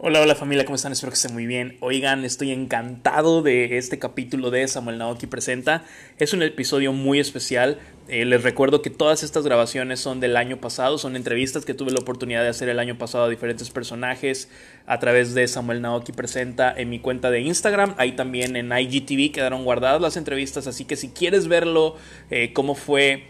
Hola, 0.00 0.20
hola 0.20 0.36
familia, 0.36 0.64
¿cómo 0.64 0.76
están? 0.76 0.92
Espero 0.92 1.10
que 1.10 1.16
estén 1.16 1.32
muy 1.34 1.46
bien. 1.46 1.76
Oigan, 1.80 2.24
estoy 2.24 2.52
encantado 2.52 3.42
de 3.42 3.78
este 3.78 3.98
capítulo 3.98 4.52
de 4.52 4.68
Samuel 4.68 4.96
Naoki 4.96 5.26
Presenta. 5.26 5.82
Es 6.18 6.32
un 6.32 6.44
episodio 6.44 6.92
muy 6.92 7.18
especial. 7.18 7.80
Eh, 8.06 8.24
les 8.24 8.44
recuerdo 8.44 8.80
que 8.80 8.90
todas 8.90 9.24
estas 9.24 9.42
grabaciones 9.42 9.98
son 9.98 10.20
del 10.20 10.36
año 10.36 10.58
pasado, 10.58 10.98
son 10.98 11.16
entrevistas 11.16 11.64
que 11.64 11.74
tuve 11.74 11.90
la 11.90 11.98
oportunidad 11.98 12.44
de 12.44 12.48
hacer 12.48 12.68
el 12.68 12.78
año 12.78 12.96
pasado 12.96 13.24
a 13.24 13.28
diferentes 13.28 13.70
personajes 13.70 14.48
a 14.86 15.00
través 15.00 15.34
de 15.34 15.48
Samuel 15.48 15.82
Naoki 15.82 16.12
Presenta 16.12 16.72
en 16.76 16.90
mi 16.90 17.00
cuenta 17.00 17.32
de 17.32 17.40
Instagram. 17.40 17.96
Ahí 17.98 18.12
también 18.12 18.54
en 18.54 18.70
IGTV 18.70 19.32
quedaron 19.32 19.64
guardadas 19.64 20.00
las 20.00 20.16
entrevistas, 20.16 20.68
así 20.68 20.84
que 20.84 20.94
si 20.94 21.08
quieres 21.08 21.48
verlo, 21.48 21.96
eh, 22.30 22.52
cómo 22.52 22.76
fue 22.76 23.24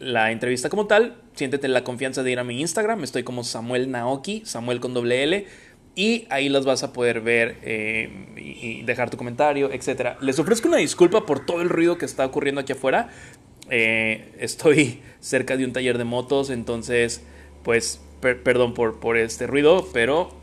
la 0.00 0.32
entrevista 0.32 0.68
como 0.68 0.88
tal, 0.88 1.14
siéntete 1.34 1.68
la 1.68 1.84
confianza 1.84 2.24
de 2.24 2.32
ir 2.32 2.40
a 2.40 2.42
mi 2.42 2.60
Instagram. 2.60 3.04
Estoy 3.04 3.22
como 3.22 3.44
Samuel 3.44 3.88
Naoki, 3.88 4.42
Samuel 4.44 4.80
con 4.80 4.94
doble 4.94 5.22
L 5.22 5.46
y 5.94 6.26
ahí 6.30 6.48
las 6.48 6.64
vas 6.64 6.82
a 6.82 6.92
poder 6.92 7.20
ver 7.20 7.58
eh, 7.62 8.10
y, 8.36 8.82
dejar 8.82 9.10
tu 9.10 9.16
comentario, 9.16 9.70
etc. 9.72 10.16
Les 10.20 10.38
ofrezco 10.38 10.68
una 10.68 10.78
disculpa 10.78 11.24
por 11.24 11.46
todo 11.46 11.62
el 11.62 11.68
ruido 11.68 11.98
que 11.98 12.04
está 12.04 12.26
ocurriendo 12.26 12.60
aquí 12.60 12.72
afuera. 12.72 13.10
Eh, 13.70 14.32
estoy 14.38 15.00
cerca 15.20 15.56
de 15.56 15.64
un 15.64 15.72
taller 15.72 15.98
de 15.98 16.04
motos, 16.04 16.50
entonces, 16.50 17.22
pues, 17.62 18.00
perdón 18.20 18.74
por, 18.74 19.00
por 19.00 19.16
este 19.16 19.46
ruido, 19.46 19.88
pero 19.92 20.34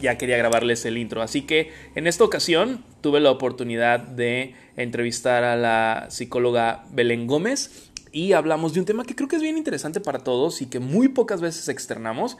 ya 0.00 0.18
quería 0.18 0.36
grabarles 0.36 0.84
el 0.84 0.98
intro. 0.98 1.22
Así 1.22 1.42
que 1.42 1.72
en 1.94 2.06
esta 2.06 2.24
ocasión 2.24 2.84
tuve 3.00 3.20
la 3.20 3.30
oportunidad 3.30 4.00
de 4.00 4.54
entrevistar 4.76 5.44
a 5.44 5.56
la 5.56 6.06
psicóloga 6.10 6.84
Belén 6.92 7.26
Gómez 7.26 7.90
y 8.12 8.32
hablamos 8.32 8.74
de 8.74 8.80
un 8.80 8.86
tema 8.86 9.04
que 9.04 9.14
creo 9.14 9.28
que 9.28 9.36
es 9.36 9.42
bien 9.42 9.56
interesante 9.56 10.00
para 10.00 10.20
todos 10.20 10.62
y 10.62 10.66
que 10.66 10.80
muy 10.80 11.08
pocas 11.08 11.40
veces 11.40 11.68
externamos 11.68 12.38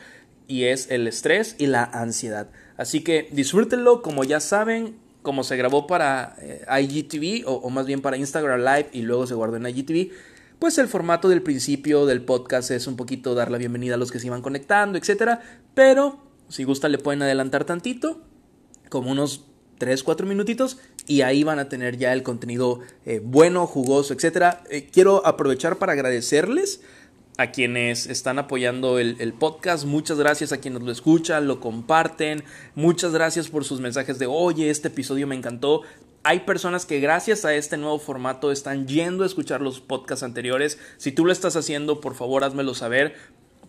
y 0.50 0.64
es 0.64 0.90
el 0.90 1.06
estrés 1.06 1.54
y 1.58 1.68
la 1.68 1.84
ansiedad. 1.84 2.48
Así 2.76 3.02
que 3.02 3.28
disfrútenlo, 3.30 4.02
como 4.02 4.24
ya 4.24 4.40
saben, 4.40 4.96
como 5.22 5.44
se 5.44 5.56
grabó 5.56 5.86
para 5.86 6.34
eh, 6.40 6.64
IGTV 6.82 7.44
o, 7.46 7.70
más 7.70 7.86
bien 7.86 8.02
para 8.02 8.16
Instagram 8.16 8.58
Live 8.58 8.88
y 8.92 9.02
luego 9.02 9.28
se 9.28 9.34
guardó 9.34 9.58
en 9.58 9.68
IGTV, 9.68 10.10
pues 10.58 10.76
el 10.78 10.88
formato 10.88 11.28
del 11.28 11.42
principio 11.42 12.04
del 12.04 12.22
podcast 12.22 12.72
es 12.72 12.88
un 12.88 12.96
poquito 12.96 13.36
dar 13.36 13.48
la 13.48 13.58
bienvenida 13.58 13.94
a 13.94 13.96
los 13.96 14.10
que 14.10 14.18
se 14.18 14.26
iban 14.26 14.42
conectando, 14.42 14.98
etcétera, 14.98 15.40
pero 15.74 16.18
si 16.48 16.64
gusta 16.64 16.88
le 16.88 16.98
pueden 16.98 17.22
adelantar 17.22 17.64
tantito, 17.64 18.20
como 18.88 19.12
unos 19.12 19.44
3, 19.78 20.02
4 20.02 20.26
minutitos 20.26 20.78
y 21.06 21.22
ahí 21.22 21.44
van 21.44 21.60
a 21.60 21.68
tener 21.68 21.96
ya 21.96 22.12
el 22.12 22.24
contenido 22.24 22.80
eh, 23.06 23.20
bueno, 23.22 23.68
jugoso, 23.68 24.14
etcétera. 24.14 24.64
Eh, 24.68 24.88
quiero 24.92 25.24
aprovechar 25.24 25.78
para 25.78 25.92
agradecerles 25.92 26.80
a 27.36 27.52
quienes 27.52 28.06
están 28.06 28.38
apoyando 28.38 28.98
el, 28.98 29.32
podcast. 29.32 29.84
Muchas 29.84 30.18
gracias 30.18 30.52
a 30.52 30.58
quienes 30.58 30.82
lo 30.82 30.92
escuchan, 30.92 31.46
lo 31.46 31.60
comparten. 31.60 32.44
Muchas 32.74 33.12
gracias 33.12 33.48
por 33.48 33.64
sus 33.64 33.80
mensajes 33.80 34.18
de, 34.18 34.26
oye, 34.26 34.70
este 34.70 34.88
episodio 34.88 35.26
me 35.26 35.36
encantó. 35.36 35.82
Hay 36.22 36.40
personas 36.40 36.84
que 36.84 37.00
gracias 37.00 37.44
a 37.44 37.54
este 37.54 37.78
nuevo 37.78 37.98
formato 37.98 38.52
están 38.52 38.86
yendo 38.86 39.24
a 39.24 39.26
escuchar 39.26 39.62
los 39.62 39.80
podcasts 39.80 40.22
anteriores. 40.22 40.78
Si 40.98 41.12
tú 41.12 41.24
lo 41.24 41.32
estás 41.32 41.56
haciendo, 41.56 42.00
por 42.00 42.14
favor, 42.14 42.44
házmelo 42.44 42.74
saber. 42.74 43.14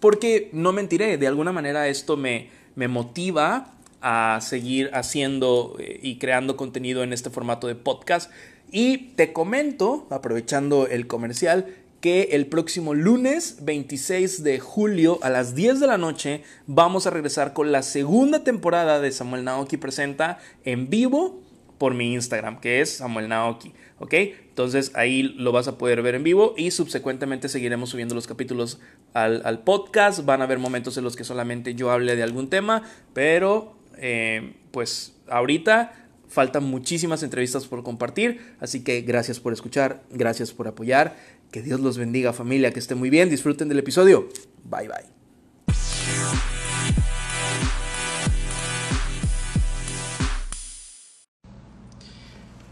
Porque 0.02 0.50
no 0.52 0.74
mentiré, 0.74 1.18
de 1.18 1.28
alguna 1.28 1.54
manera 1.54 1.88
esto 1.88 2.18
me, 2.18 2.50
me 2.76 2.88
motiva 2.88 3.74
a 4.02 4.40
seguir 4.42 4.90
haciendo 4.94 5.76
eh, 5.80 6.00
y 6.02 6.18
creando 6.18 6.58
contenido 6.58 7.04
en 7.04 7.14
este 7.14 7.30
formato 7.30 7.68
de 7.68 7.76
podcast. 7.76 8.32
Y 8.72 9.14
te 9.16 9.34
comento, 9.34 10.08
aprovechando 10.10 10.88
el 10.88 11.06
comercial, 11.06 11.76
que 12.02 12.30
el 12.32 12.48
próximo 12.48 12.96
lunes 12.96 13.58
26 13.62 14.44
de 14.44 14.60
julio 14.60 15.20
a 15.22 15.30
las 15.30 15.54
10 15.54 15.80
de 15.80 15.88
la 15.88 16.00
noche 16.00 16.44
vamos 16.66 17.06
a 17.06 17.12
regresar 17.12 17.54
con 17.54 17.72
la 17.72 17.84
segunda 17.84 18.44
temporada 18.44 19.00
de 19.00 19.12
Samuel 19.12 19.44
Naoki 19.44 19.78
Presenta 19.78 20.40
en 20.66 20.90
vivo 20.90 21.40
por 21.78 21.94
mi 21.94 22.14
Instagram, 22.14 22.60
que 22.60 22.82
es 22.82 22.98
Samuel 22.98 23.30
Naoki, 23.30 23.74
¿ok? 24.00 24.14
Entonces 24.50 24.92
ahí 24.96 25.24
lo 25.24 25.52
vas 25.52 25.68
a 25.68 25.78
poder 25.78 26.02
ver 26.02 26.16
en 26.16 26.24
vivo 26.24 26.56
y 26.58 26.72
subsecuentemente 26.72 27.50
seguiremos 27.50 27.90
subiendo 27.90 28.16
los 28.16 28.28
capítulos 28.28 28.80
al, 29.14 29.60
podcast. 29.60 30.26
Van 30.26 30.42
a 30.42 30.46
haber 30.46 30.58
momentos 30.58 30.98
en 30.98 31.04
los 31.04 31.16
que 31.16 31.24
solamente 31.24 31.76
yo 31.76 31.92
hable 31.92 32.16
de 32.16 32.24
algún 32.24 32.50
tema, 32.50 32.84
pero 33.14 33.76
eh, 33.98 34.56
pues 34.72 35.14
ahorita 35.28 35.94
faltan 36.28 36.64
muchísimas 36.64 37.24
entrevistas 37.24 37.68
por 37.68 37.84
compartir, 37.84 38.56
así 38.60 38.84
que 38.84 39.02
gracias 39.02 39.40
por 39.40 39.52
escuchar, 39.52 40.02
gracias 40.12 40.54
por 40.54 40.68
apoyar 40.68 41.18
que 41.52 41.62
Dios 41.62 41.82
los 41.82 41.98
bendiga 41.98 42.32
familia, 42.32 42.72
que 42.72 42.80
esté 42.80 42.96
muy 42.96 43.10
bien, 43.10 43.30
disfruten 43.30 43.68
del 43.68 43.80
episodio. 43.80 44.30
Bye 44.64 44.88
bye. 44.88 45.76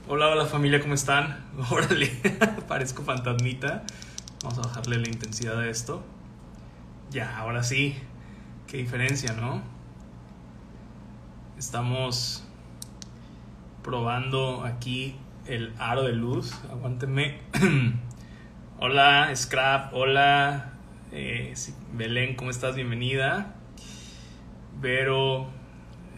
Hola, 0.08 0.30
hola 0.30 0.46
familia, 0.46 0.80
¿cómo 0.80 0.94
están? 0.94 1.46
Órale, 1.70 2.08
parezco 2.68 3.04
fantasmita. 3.04 3.84
Vamos 4.44 4.58
a 4.60 4.62
bajarle 4.62 4.98
la 4.98 5.10
intensidad 5.10 5.60
a 5.60 5.70
esto. 5.70 6.02
Ya, 7.12 7.38
ahora 7.38 7.64
sí. 7.64 7.96
Qué 8.68 8.78
diferencia, 8.78 9.34
¿no? 9.34 9.62
Estamos 11.58 12.46
probando 13.84 14.64
aquí 14.64 15.16
el 15.48 15.74
aro 15.80 16.04
de 16.04 16.14
luz. 16.14 16.54
Aguántenme. 16.72 17.40
Hola, 18.82 19.36
Scrap, 19.36 19.94
hola, 19.94 20.72
eh, 21.12 21.54
Belén, 21.92 22.38
¿cómo 22.38 22.50
estás? 22.50 22.78
Bienvenida. 22.78 23.54
Vero, 24.80 25.50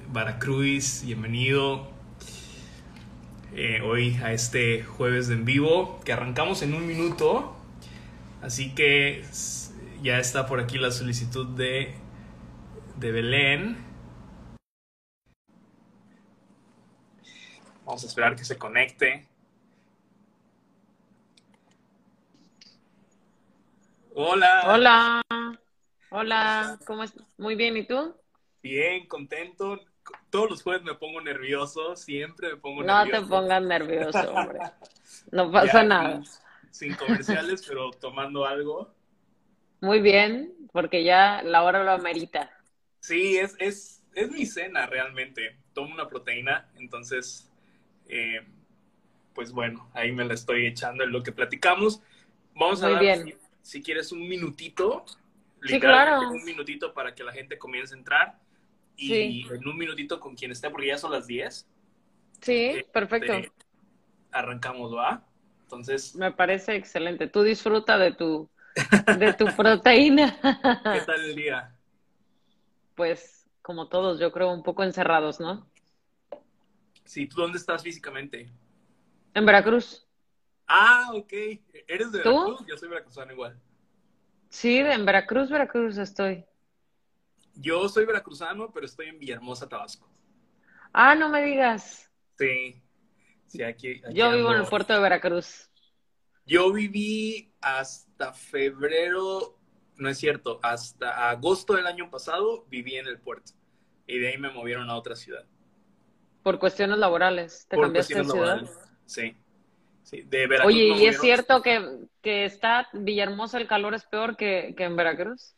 Baracruz, 0.09 1.01
bienvenido. 1.03 1.89
Eh, 3.55 3.81
hoy 3.81 4.15
a 4.23 4.31
este 4.31 4.83
jueves 4.83 5.27
de 5.27 5.33
en 5.33 5.45
vivo, 5.45 5.99
que 6.05 6.13
arrancamos 6.13 6.61
en 6.61 6.75
un 6.75 6.85
minuto. 6.85 7.55
Así 8.43 8.75
que 8.75 9.25
ya 10.03 10.19
está 10.19 10.45
por 10.45 10.59
aquí 10.59 10.77
la 10.77 10.91
solicitud 10.91 11.47
de, 11.57 11.95
de 12.97 13.11
Belén. 13.11 13.77
Vamos 17.87 18.03
a 18.03 18.07
esperar 18.07 18.35
que 18.35 18.45
se 18.45 18.59
conecte. 18.59 19.30
Hola. 24.13 24.63
Hola. 24.67 25.21
Hola. 26.09 26.79
¿Cómo 26.85 27.03
estás? 27.03 27.25
Muy 27.37 27.55
bien, 27.55 27.77
¿y 27.77 27.87
tú? 27.87 28.13
Bien, 28.61 29.07
contento. 29.07 29.79
Todos 30.29 30.49
los 30.49 30.63
jueves 30.63 30.83
me 30.83 30.95
pongo 30.95 31.21
nervioso, 31.21 31.95
siempre 31.95 32.49
me 32.49 32.57
pongo 32.57 32.83
nervioso. 32.83 33.05
No 33.05 33.21
te 33.21 33.27
pongas 33.29 33.63
nervioso, 33.63 34.33
hombre. 34.33 34.59
No 35.31 35.51
pasa 35.51 35.83
nada. 35.83 36.21
Sin, 36.71 36.95
comerciales, 36.95 37.63
pero 37.67 37.91
tomando 37.91 38.45
algo. 38.45 38.93
Muy 39.81 40.01
bien, 40.01 40.53
porque 40.71 41.03
ya 41.03 41.41
la 41.43 41.63
hora 41.63 41.83
lo 41.83 41.91
amerita. 41.91 42.49
Sí, 43.01 43.37
es, 43.37 43.55
es, 43.59 44.03
es 44.15 44.31
mi 44.31 44.45
cena 44.45 44.87
realmente. 44.87 45.57
Tomo 45.73 45.93
una 45.93 46.07
proteína, 46.07 46.69
entonces, 46.75 47.49
eh, 48.07 48.41
pues 49.33 49.51
bueno, 49.51 49.89
ahí 49.93 50.11
me 50.11 50.25
la 50.25 50.33
estoy 50.33 50.65
echando 50.65 51.03
en 51.03 51.11
lo 51.11 51.23
que 51.23 51.31
platicamos. 51.31 52.01
Vamos 52.55 52.83
a 52.83 52.89
Muy 52.89 52.99
bien 52.99 53.40
si 53.61 53.81
quieres 53.81 54.11
un 54.11 54.27
minutito, 54.27 55.05
sí, 55.63 55.79
claro. 55.79 56.29
un 56.29 56.43
minutito 56.43 56.93
para 56.93 57.13
que 57.13 57.23
la 57.23 57.31
gente 57.31 57.57
comience 57.57 57.93
a 57.93 57.97
entrar 57.97 58.39
y 58.97 59.47
en 59.51 59.67
un 59.67 59.77
minutito 59.77 60.19
con 60.19 60.35
quien 60.35 60.51
esté, 60.51 60.69
porque 60.69 60.87
ya 60.87 60.97
son 60.97 61.11
las 61.11 61.27
10. 61.27 61.67
Sí, 62.41 62.85
perfecto. 62.91 63.33
arrancamos, 64.31 64.95
¿va? 64.95 65.25
Entonces. 65.63 66.15
Me 66.15 66.31
parece 66.31 66.75
excelente. 66.75 67.27
Tú 67.27 67.43
disfruta 67.43 67.97
de 67.97 68.11
tu, 68.13 68.49
de 69.17 69.33
tu 69.33 69.45
proteína. 69.57 70.37
¿Qué 70.41 71.01
tal 71.05 71.23
el 71.23 71.35
día? 71.35 71.75
Pues, 72.95 73.49
como 73.61 73.87
todos, 73.87 74.19
yo 74.19 74.31
creo, 74.31 74.51
un 74.51 74.63
poco 74.63 74.83
encerrados, 74.83 75.39
¿no? 75.39 75.67
Sí, 77.05 77.27
¿tú 77.27 77.41
dónde 77.41 77.57
estás 77.57 77.83
físicamente? 77.83 78.49
En 79.33 79.45
Veracruz. 79.45 80.07
Ah, 80.73 81.11
ok. 81.13 81.33
¿Eres 81.85 82.13
de 82.13 82.19
Veracruz? 82.19 82.65
Yo 82.65 82.77
soy 82.77 82.87
veracruzano 82.87 83.33
igual. 83.33 83.59
Sí, 84.47 84.77
en 84.77 85.05
Veracruz, 85.05 85.49
Veracruz 85.49 85.97
estoy. 85.97 86.45
Yo 87.55 87.89
soy 87.89 88.05
veracruzano, 88.05 88.71
pero 88.71 88.85
estoy 88.85 89.07
en 89.07 89.19
Villahermosa, 89.19 89.67
Tabasco. 89.67 90.09
Ah, 90.93 91.13
no 91.13 91.27
me 91.27 91.43
digas. 91.43 92.09
Sí. 92.37 92.81
sí 93.47 93.63
aquí, 93.63 94.01
Yo 94.13 94.31
vivo 94.31 94.53
en 94.53 94.61
el 94.61 94.67
puerto 94.67 94.93
de 94.93 95.01
Veracruz. 95.01 95.69
Yo 96.45 96.71
viví 96.71 97.53
hasta 97.59 98.31
febrero, 98.31 99.59
no 99.97 100.07
es 100.07 100.17
cierto, 100.19 100.61
hasta 100.63 101.29
agosto 101.29 101.73
del 101.73 101.85
año 101.85 102.09
pasado 102.09 102.65
viví 102.69 102.95
en 102.95 103.07
el 103.07 103.19
puerto. 103.19 103.51
Y 104.07 104.19
de 104.19 104.29
ahí 104.29 104.37
me 104.37 104.51
movieron 104.51 104.89
a 104.89 104.95
otra 104.95 105.17
ciudad. 105.17 105.45
Por 106.43 106.59
cuestiones 106.59 106.97
laborales. 106.97 107.67
¿Te 107.67 107.77
cambiaste 107.77 108.15
de 108.15 108.23
ciudad? 108.23 108.69
Sí. 109.05 109.35
Oye, 110.65 110.87
¿y 110.97 111.05
es 111.05 111.19
cierto 111.21 111.61
que, 111.61 112.07
que, 112.21 112.45
está 112.45 112.89
Villahermosa 112.93 113.57
el 113.57 113.67
calor 113.67 113.93
es 113.93 114.03
peor 114.05 114.35
que, 114.35 114.75
en 114.77 114.95
Veracruz? 114.95 115.55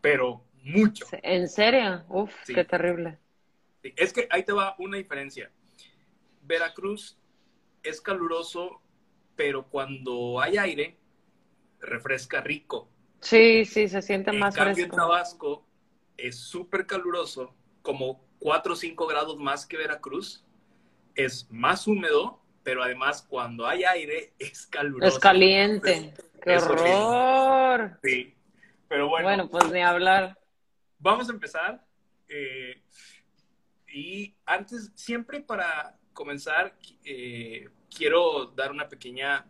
Pero 0.00 0.44
mucho. 0.62 1.06
¿En 1.22 1.48
serio? 1.48 2.04
Uf, 2.08 2.32
qué 2.46 2.64
terrible. 2.64 3.18
Es 3.82 4.12
que 4.12 4.28
ahí 4.30 4.44
te 4.44 4.52
va 4.52 4.76
una 4.78 4.96
diferencia. 4.96 5.50
Veracruz 6.42 7.18
es 7.82 8.00
caluroso, 8.00 8.80
pero 9.34 9.66
cuando 9.68 10.40
hay 10.40 10.58
aire, 10.58 10.98
refresca 11.80 12.40
rico. 12.40 12.88
Sí, 13.20 13.64
sí, 13.64 13.88
se 13.88 14.02
siente 14.02 14.30
en 14.30 14.38
más 14.38 14.54
cambio, 14.54 14.74
fresco. 14.74 14.94
En 14.94 14.96
Tabasco 14.96 15.66
es 16.16 16.38
súper 16.38 16.86
caluroso, 16.86 17.54
como 17.82 18.24
4 18.38 18.72
o 18.72 18.76
5 18.76 19.06
grados 19.06 19.38
más 19.38 19.66
que 19.66 19.76
Veracruz. 19.76 20.44
Es 21.14 21.48
más 21.50 21.86
húmedo, 21.86 22.41
pero 22.62 22.82
además 22.82 23.24
cuando 23.28 23.66
hay 23.66 23.84
aire 23.84 24.32
es 24.38 24.66
caluroso. 24.66 25.16
Es 25.16 25.18
caliente. 25.18 26.14
¡Qué 26.42 26.56
horror! 26.56 27.98
Sí, 28.02 28.34
pero 28.88 29.08
bueno. 29.08 29.28
Bueno, 29.28 29.48
pues 29.48 29.70
ni 29.70 29.80
hablar. 29.80 30.38
Vamos 30.98 31.28
a 31.28 31.32
empezar. 31.32 31.84
Eh, 32.28 32.82
y 33.92 34.34
antes, 34.46 34.90
siempre 34.94 35.40
para 35.40 35.98
comenzar, 36.12 36.74
eh, 37.04 37.68
quiero 37.94 38.46
dar 38.46 38.70
una 38.70 38.88
pequeña, 38.88 39.46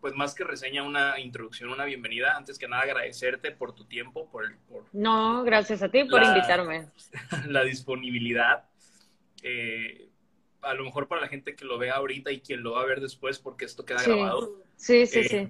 pues 0.00 0.14
más 0.14 0.34
que 0.34 0.44
reseña, 0.44 0.82
una 0.82 1.18
introducción, 1.18 1.70
una 1.70 1.84
bienvenida. 1.84 2.36
Antes 2.36 2.58
que 2.58 2.68
nada, 2.68 2.82
agradecerte 2.82 3.50
por 3.50 3.74
tu 3.74 3.84
tiempo, 3.84 4.30
por... 4.30 4.56
por 4.68 4.84
no, 4.92 5.42
gracias 5.42 5.82
a 5.82 5.88
ti 5.88 6.04
por 6.04 6.22
la, 6.22 6.28
invitarme. 6.28 6.88
La 7.48 7.64
disponibilidad. 7.64 8.64
Eh, 9.42 10.07
a 10.62 10.74
lo 10.74 10.84
mejor 10.84 11.08
para 11.08 11.20
la 11.20 11.28
gente 11.28 11.54
que 11.54 11.64
lo 11.64 11.78
vea 11.78 11.94
ahorita 11.94 12.30
y 12.30 12.40
quien 12.40 12.62
lo 12.62 12.72
va 12.72 12.82
a 12.82 12.86
ver 12.86 13.00
después, 13.00 13.38
porque 13.38 13.64
esto 13.64 13.84
queda 13.84 14.00
sí. 14.00 14.10
grabado. 14.10 14.56
Sí, 14.76 15.06
sí, 15.06 15.24
sí. 15.24 15.48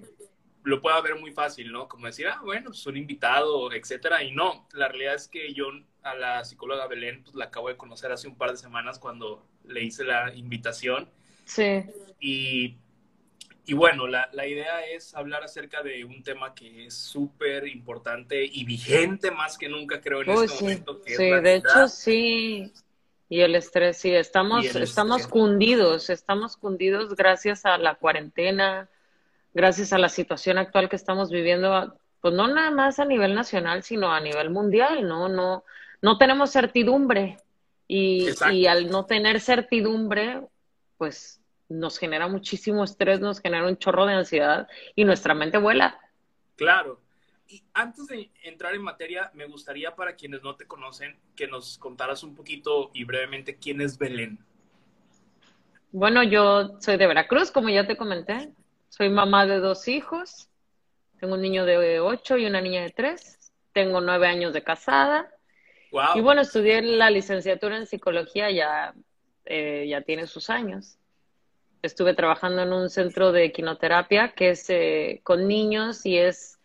Lo 0.65 0.81
pueda 0.81 1.01
ver 1.01 1.17
muy 1.17 1.33
fácil, 1.33 1.73
¿no? 1.73 1.89
Como 1.89 2.07
decir, 2.07 2.27
ah, 2.29 2.41
bueno, 2.45 2.73
es 2.73 2.87
un 2.87 2.97
invitado, 2.97 3.73
etcétera. 3.73 4.23
Y 4.23 4.33
no, 4.33 4.67
la 4.73 4.89
realidad 4.89 5.15
es 5.15 5.29
que 5.29 5.55
yo 5.55 5.67
a 6.03 6.15
la 6.15 6.45
psicóloga 6.45 6.87
Belén, 6.87 7.23
pues 7.23 7.35
la 7.35 7.47
acabo 7.47 7.69
de 7.69 7.77
conocer 7.77 8.13
hace 8.13 8.29
un 8.29 8.37
par 8.37 8.51
de 8.51 8.59
semanas 8.59 8.99
cuando 8.99 9.47
le 9.65 9.85
hice 9.85 10.05
la 10.05 10.35
invitación. 10.35 11.09
Sí. 11.45 11.85
Y, 12.21 12.77
y 13.65 13.75
bueno, 13.75 14.07
la, 14.07 14.29
la, 14.33 14.47
idea 14.47 14.85
es 14.87 15.15
hablar 15.15 15.43
acerca 15.45 15.83
de 15.83 16.05
un 16.05 16.23
tema 16.23 16.55
que 16.55 16.87
es 16.87 16.95
súper 16.95 17.67
importante 17.67 18.45
y 18.45 18.65
vigente 18.65 19.31
más 19.31 19.57
que 19.57 19.69
nunca, 19.69 20.01
creo, 20.01 20.23
en 20.23 20.31
Uy, 20.31 20.45
este 20.45 20.57
sí. 20.57 20.65
momento. 20.65 21.01
Que 21.01 21.17
sí, 21.17 21.25
es 21.25 21.31
la 21.31 21.41
de 21.41 21.55
hecho, 21.55 21.89
sí. 21.89 22.73
Y 23.29 23.41
el 23.43 23.55
estrés, 23.55 23.99
sí, 23.99 24.15
estamos, 24.15 24.65
estamos 24.75 25.21
estrés. 25.21 25.33
cundidos, 25.33 26.11
estamos 26.11 26.57
cundidos 26.57 27.15
gracias 27.15 27.67
a 27.67 27.77
la 27.77 27.95
cuarentena, 27.97 28.89
gracias 29.53 29.93
a 29.93 29.99
la 29.99 30.09
situación 30.09 30.57
actual 30.57 30.89
que 30.89 30.97
estamos 30.97 31.31
viviendo, 31.31 31.95
pues 32.21 32.33
no 32.35 32.49
nada 32.49 32.71
más 32.71 32.99
a 32.99 33.05
nivel 33.05 33.35
nacional, 33.35 33.83
sino 33.83 34.13
a 34.13 34.21
nivel 34.21 34.51
mundial, 34.51 35.07
¿no? 35.07 35.29
No, 35.29 35.65
no 36.01 36.17
tenemos 36.17 36.53
certidumbre 36.53 37.39
y, 37.87 38.29
y 38.53 38.67
al 38.67 38.89
no 38.89 39.05
tener 39.05 39.41
certidumbre, 39.41 40.41
pues 40.97 41.41
nos 41.69 41.99
genera 41.99 42.29
muchísimo 42.29 42.83
estrés, 42.83 43.21
nos 43.21 43.41
genera 43.41 43.67
un 43.67 43.77
chorro 43.77 44.07
de 44.07 44.15
ansiedad 44.15 44.69
y 44.95 45.05
nuestra 45.05 45.35
mente 45.35 45.59
vuela. 45.59 46.01
Claro. 46.57 47.01
Y 47.51 47.65
antes 47.73 48.07
de 48.09 48.31
entrar 48.43 48.75
en 48.75 48.83
materia, 48.83 49.31
me 49.33 49.47
gustaría 49.47 49.97
para 49.97 50.15
quienes 50.17 50.43
no 50.43 50.55
te 50.55 50.67
conocen 50.67 51.19
que 51.35 51.47
nos 51.47 51.79
contaras 51.79 52.23
un 52.23 52.35
poquito 52.35 52.91
y 52.93 53.05
brevemente 53.05 53.57
quién 53.57 53.81
es 53.81 53.97
Belén. 53.97 54.39
Bueno, 55.91 56.23
yo 56.23 56.79
soy 56.81 56.99
de 56.99 57.07
Veracruz, 57.07 57.51
como 57.51 57.71
ya 57.71 57.87
te 57.87 57.97
comenté. 57.97 58.51
Soy 58.91 59.09
mamá 59.09 59.47
de 59.47 59.61
dos 59.61 59.89
hijos. 59.89 60.51
Tengo 61.19 61.35
un 61.35 61.41
niño 61.41 61.65
de 61.65 62.01
ocho 62.01 62.37
y 62.37 62.45
una 62.45 62.61
niña 62.61 62.83
de 62.83 62.91
tres. 62.91 63.39
Tengo 63.73 64.03
nueve 64.03 64.27
años 64.27 64.53
de 64.53 64.63
casada. 64.63 65.31
Wow. 65.91 66.17
Y 66.17 66.21
bueno, 66.21 66.43
estudié 66.43 66.83
la 66.83 67.11
licenciatura 67.11 67.79
en 67.79 67.87
psicología 67.87 68.51
ya, 68.51 68.93
eh, 69.47 69.87
ya 69.89 70.03
tiene 70.03 70.27
sus 70.27 70.51
años. 70.51 70.99
Estuve 71.81 72.13
trabajando 72.13 72.61
en 72.61 72.75
un 72.75 72.91
centro 72.91 73.33
de 73.33 73.47
equinoterapia 73.47 74.35
que 74.35 74.51
es 74.51 74.69
eh, 74.69 75.21
con 75.23 75.49
niños 75.49 76.05
y 76.05 76.19
es 76.19 76.58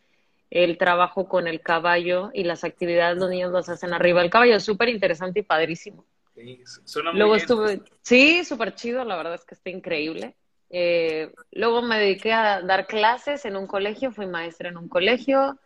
el 0.53 0.77
trabajo 0.77 1.27
con 1.27 1.47
el 1.47 1.61
caballo 1.61 2.29
y 2.31 2.43
las 2.43 2.63
actividades 2.63 3.17
los 3.17 3.27
niños 3.27 3.51
las 3.51 3.69
hacen 3.69 3.91
arriba 3.91 4.21
del 4.21 4.29
caballo. 4.29 4.59
Súper 4.59 4.89
interesante 4.89 5.39
y 5.39 5.43
padrísimo. 5.43 6.05
Sí, 6.35 6.61
suena 6.85 7.09
muy 7.11 7.19
Luego 7.19 7.33
bien. 7.33 7.41
estuve, 7.41 7.81
sí, 8.03 8.45
súper 8.45 8.75
chido, 8.75 9.03
la 9.03 9.15
verdad 9.17 9.33
es 9.33 9.45
que 9.45 9.55
está 9.55 9.71
increíble. 9.71 10.35
Eh, 10.69 11.33
luego 11.51 11.81
me 11.81 11.97
dediqué 11.97 12.33
a 12.33 12.61
dar 12.61 12.85
clases 12.85 13.45
en 13.45 13.55
un 13.57 13.65
colegio, 13.65 14.11
fui 14.11 14.27
maestra 14.27 14.69
en 14.69 14.77
un 14.77 14.89
colegio, 14.89 15.57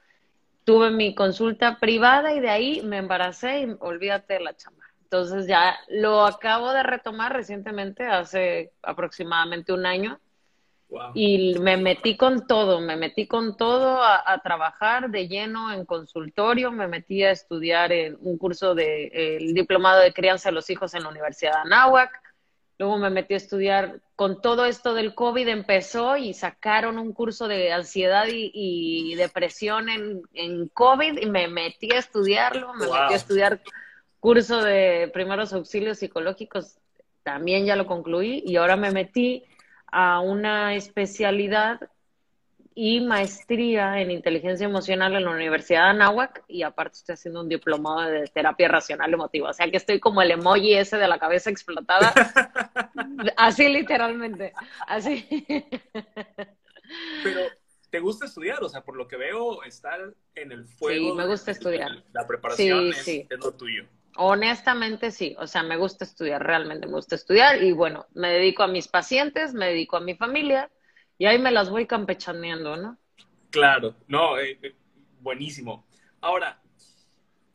tuve 0.64 0.90
mi 0.92 1.14
consulta 1.14 1.80
privada 1.80 2.34
y 2.34 2.40
de 2.40 2.50
ahí 2.50 2.82
me 2.82 2.98
embaracé 2.98 3.62
y 3.62 3.76
olvídate 3.80 4.36
de 4.36 4.40
la 4.40 4.56
chamba. 4.56 4.86
Entonces 5.04 5.48
ya 5.48 5.78
lo 5.90 6.26
acabo 6.26 6.72
de 6.72 6.84
retomar 6.84 7.34
recientemente, 7.34 8.06
hace 8.06 8.72
aproximadamente 8.82 9.74
un 9.74 9.86
año, 9.86 10.20
Wow. 10.90 11.12
y 11.14 11.60
me 11.60 11.76
metí 11.76 12.16
con 12.16 12.48
todo, 12.48 12.80
me 12.80 12.96
metí 12.96 13.28
con 13.28 13.58
todo 13.58 14.02
a, 14.02 14.24
a, 14.26 14.40
trabajar 14.42 15.10
de 15.10 15.28
lleno 15.28 15.74
en 15.74 15.84
consultorio, 15.86 16.72
me 16.72 16.88
metí 16.88 17.24
a 17.24 17.32
estudiar 17.32 17.92
en 17.92 18.18
un 18.22 18.38
curso 18.38 18.74
de 18.74 19.08
el 19.38 19.54
diplomado 19.54 20.02
de 20.02 20.14
crianza 20.14 20.48
de 20.48 20.56
los 20.56 20.70
hijos 20.70 20.94
en 20.94 21.04
la 21.04 21.10
Universidad 21.10 21.56
de 21.56 21.60
Anáhuac, 21.60 22.12
luego 22.78 22.98
me 22.98 23.10
metí 23.10 23.34
a 23.34 23.38
estudiar 23.38 24.02
con 24.16 24.42
todo 24.42 24.66
esto 24.66 24.94
del 24.94 25.14
COVID 25.14 25.48
empezó 25.48 26.16
y 26.18 26.34
sacaron 26.34 26.98
un 27.00 27.12
curso 27.12 27.48
de 27.48 27.72
ansiedad 27.74 28.28
y, 28.28 28.52
y 28.54 29.16
depresión 29.16 29.90
en, 29.90 30.22
en, 30.34 30.70
COVID 30.70 31.18
y 31.20 31.26
me 31.26 31.48
metí 31.48 31.92
a 31.92 32.00
estudiarlo, 32.00 32.74
me 32.76 32.88
Wow. 32.88 32.96
metí 32.96 33.14
a 33.14 33.18
estudiar 33.18 33.62
curso 34.20 34.64
de 34.64 35.10
primeros 35.14 35.54
auxilios 35.54 36.00
psicológicos, 36.00 36.78
también 37.24 37.66
ya 37.66 37.76
lo 37.76 37.88
concluí 37.88 38.44
y 38.46 38.56
ahora 38.56 38.76
me 38.76 38.92
metí 38.92 39.44
a 39.92 40.20
una 40.20 40.76
especialidad 40.76 41.80
y 42.80 43.02
maestría 43.02 44.00
en 44.00 44.12
inteligencia 44.12 44.66
emocional 44.66 45.16
en 45.16 45.26
la 45.26 45.32
Universidad 45.32 45.86
de 45.86 45.90
Anáhuac 45.90 46.44
y 46.48 46.62
aparte 46.62 46.98
estoy 46.98 47.14
haciendo 47.14 47.42
un 47.42 47.50
diplomado 47.50 48.02
de 48.02 48.28
terapia 48.28 48.68
racional 48.68 49.12
emotiva. 49.12 49.50
O 49.50 49.54
sea 49.54 49.72
que 49.72 49.78
estoy 49.78 50.00
como 50.00 50.22
el 50.22 50.30
emoji 50.30 50.76
ese 50.76 50.98
de 50.98 51.08
la 51.08 51.18
cabeza 51.18 51.50
explotada. 51.50 52.14
Así 53.38 53.68
literalmente. 53.68 54.54
Así. 54.86 55.28
Pero, 57.24 57.40
¿te 57.90 58.00
gusta 58.00 58.26
estudiar? 58.26 58.64
O 58.64 58.70
sea, 58.70 58.82
por 58.82 58.96
lo 58.96 59.08
que 59.08 59.18
veo, 59.18 59.64
estar 59.64 60.14
en 60.36 60.52
el 60.52 60.66
fuego. 60.66 61.10
Sí, 61.12 61.18
me 61.18 61.26
gusta 61.26 61.50
estudiar. 61.50 62.04
La 62.14 62.28
preparación 62.28 62.84
Sí, 62.84 62.90
es, 62.90 63.04
sí. 63.04 63.28
es 63.28 63.40
lo 63.40 63.54
tuyo. 63.54 63.88
Honestamente 64.18 65.12
sí, 65.12 65.36
o 65.40 65.48
sea, 65.48 65.64
me 65.64 65.78
gusta 65.78 66.04
estudiar, 66.04 66.44
realmente 66.44 66.88
me 66.88 66.94
gusta 66.94 67.16
estudiar 67.16 67.62
y 67.64 67.72
bueno, 67.72 68.08
me 68.14 68.30
dedico 68.30 68.64
a 68.64 68.68
mis 68.68 68.88
pacientes, 68.88 69.54
me 69.54 69.68
dedico 69.68 69.98
a 69.98 70.02
mi 70.02 70.16
familia 70.16 70.72
y 71.18 71.26
ahí 71.26 71.40
me 71.40 71.52
las 71.52 71.70
voy 71.70 71.86
campechaneando, 71.86 72.78
¿no? 72.78 72.98
Claro, 73.50 73.96
no, 74.08 74.38
eh, 74.40 74.60
eh, 74.62 74.76
buenísimo. 75.22 75.86
Ahora, 76.20 76.62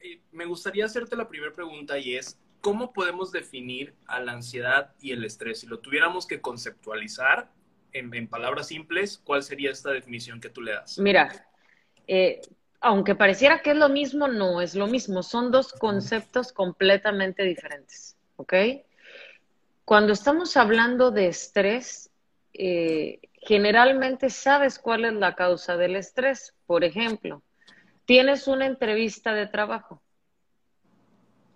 eh, 0.01 0.21
me 0.33 0.47
gustaría 0.47 0.85
hacerte 0.85 1.17
la 1.17 1.29
primera 1.29 1.53
pregunta 1.53 1.99
y 1.99 2.17
es, 2.17 2.39
¿cómo 2.61 2.93
podemos 2.93 3.33
definir 3.33 3.95
a 4.07 4.21
la 4.21 4.33
ansiedad 4.33 4.95
y 5.01 5.13
el 5.13 5.25
estrés? 5.25 5.61
Si 5.61 5.67
lo 5.67 5.81
tuviéramos 5.81 6.27
que 6.27 6.41
conceptualizar 6.41 7.51
en, 7.93 8.15
en 8.15 8.29
palabras 8.29 8.69
simples, 8.69 9.21
¿cuál 9.25 9.43
sería 9.43 9.71
esta 9.71 9.91
definición 9.91 10.41
que 10.41 10.49
tú 10.49 10.63
le 10.63 10.73
das? 10.73 10.99
Mira, 10.99 11.47
eh, 12.07 12.41
aunque 12.83 13.15
pareciera 13.15 13.62
que 13.62 13.71
es 13.71 13.77
lo 13.77 13.89
mismo, 13.89 14.27
no 14.29 14.61
es 14.61 14.75
lo 14.75 14.89
mismo. 14.89 15.23
Son 15.23 15.51
dos 15.51 15.73
conceptos 15.73 16.53
completamente 16.53 17.45
diferentes, 17.45 18.17
¿ok? 18.37 18.55
Cuando 19.85 20.12
estamos 20.12 20.57
hablando 20.57 21.12
de 21.12 21.29
estrés, 21.29 22.11
eh, 22.53 23.21
generalmente 23.35 24.31
sabes 24.31 24.79
cuál 24.79 25.05
es 25.05 25.12
la 25.12 25.35
causa 25.37 25.77
del 25.77 25.95
estrés. 25.95 26.55
Por 26.67 26.83
ejemplo, 26.83 27.43
tienes 28.05 28.49
una 28.49 28.67
entrevista 28.67 29.33
de 29.33 29.47
trabajo 29.47 30.03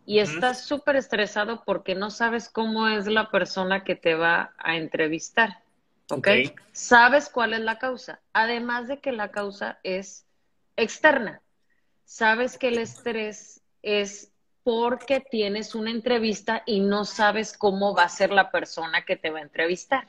y 0.04 0.21
estás 0.21 0.64
súper 0.64 0.95
estresado 0.95 1.64
porque 1.64 1.97
no 1.97 2.11
sabes 2.11 2.49
cómo 2.49 2.87
es 2.87 3.09
la 3.09 3.30
persona 3.30 3.83
que 3.83 3.97
te 3.97 4.14
va 4.14 4.54
a 4.59 4.76
entrevistar, 4.76 5.62
¿ok? 6.11 6.28
Ok. 6.28 6.61
Sabes 6.71 7.28
cuál 7.28 7.52
es 7.54 7.61
la 7.61 7.78
causa, 7.78 8.21
además 8.33 8.87
de 8.87 9.00
que 9.00 9.11
la 9.11 9.33
causa 9.33 9.80
es 9.83 10.25
externa. 10.76 11.40
Sabes 12.04 12.59
que 12.59 12.68
el 12.68 12.78
estrés 12.78 13.62
es 13.83 14.33
porque 14.62 15.21
tienes 15.21 15.75
una 15.75 15.90
entrevista 15.90 16.62
y 16.66 16.80
no 16.80 17.04
sabes 17.04 17.56
cómo 17.56 17.95
va 17.95 18.04
a 18.04 18.09
ser 18.09 18.30
la 18.30 18.50
persona 18.50 19.04
que 19.04 19.16
te 19.16 19.30
va 19.30 19.38
a 19.38 19.42
entrevistar. 19.42 20.09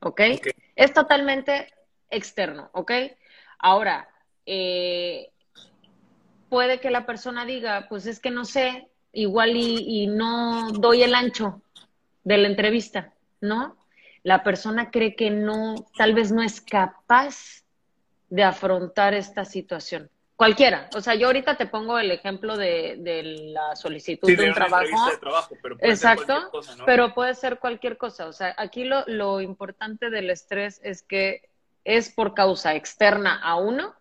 ¿Ok? 0.00 0.20
Ok. 0.36 0.48
Es 0.76 0.92
totalmente 0.92 1.72
externo. 2.10 2.70
¿Ok? 2.72 2.92
Ahora, 3.58 4.08
eh, 4.44 5.30
puede 6.48 6.80
que 6.80 6.90
la 6.90 7.04
persona 7.04 7.44
diga, 7.44 7.86
pues 7.88 8.06
es 8.06 8.20
que 8.20 8.30
no 8.30 8.44
sé, 8.44 8.88
igual 9.12 9.56
y, 9.56 10.02
y 10.02 10.06
no 10.06 10.70
doy 10.72 11.02
el 11.02 11.14
ancho 11.14 11.62
de 12.22 12.38
la 12.38 12.48
entrevista, 12.48 13.12
¿no? 13.40 13.76
La 14.22 14.42
persona 14.42 14.90
cree 14.90 15.14
que 15.14 15.30
no, 15.30 15.74
tal 15.96 16.14
vez 16.14 16.32
no 16.32 16.42
es 16.42 16.60
capaz 16.60 17.64
de 18.28 18.42
afrontar 18.42 19.14
esta 19.14 19.44
situación. 19.44 20.10
Cualquiera. 20.36 20.90
O 20.94 21.00
sea, 21.00 21.14
yo 21.14 21.28
ahorita 21.28 21.56
te 21.56 21.64
pongo 21.64 21.98
el 21.98 22.10
ejemplo 22.10 22.58
de, 22.58 22.96
de 22.98 23.22
la 23.54 23.74
solicitud 23.74 24.28
de 24.28 24.48
un 24.48 24.54
trabajo. 24.54 25.10
De 25.10 25.16
trabajo 25.16 25.56
pero 25.62 25.78
puede 25.78 25.92
Exacto, 25.92 26.40
ser 26.40 26.50
cosa, 26.50 26.76
¿no? 26.76 26.84
pero 26.84 27.14
puede 27.14 27.34
ser 27.34 27.58
cualquier 27.58 27.96
cosa. 27.96 28.26
O 28.26 28.32
sea, 28.34 28.54
aquí 28.58 28.84
lo, 28.84 29.02
lo 29.06 29.40
importante 29.40 30.10
del 30.10 30.28
estrés 30.28 30.78
es 30.84 31.02
que 31.02 31.48
es 31.84 32.10
por 32.10 32.34
causa 32.34 32.74
externa 32.74 33.40
a 33.42 33.56
uno 33.56 33.94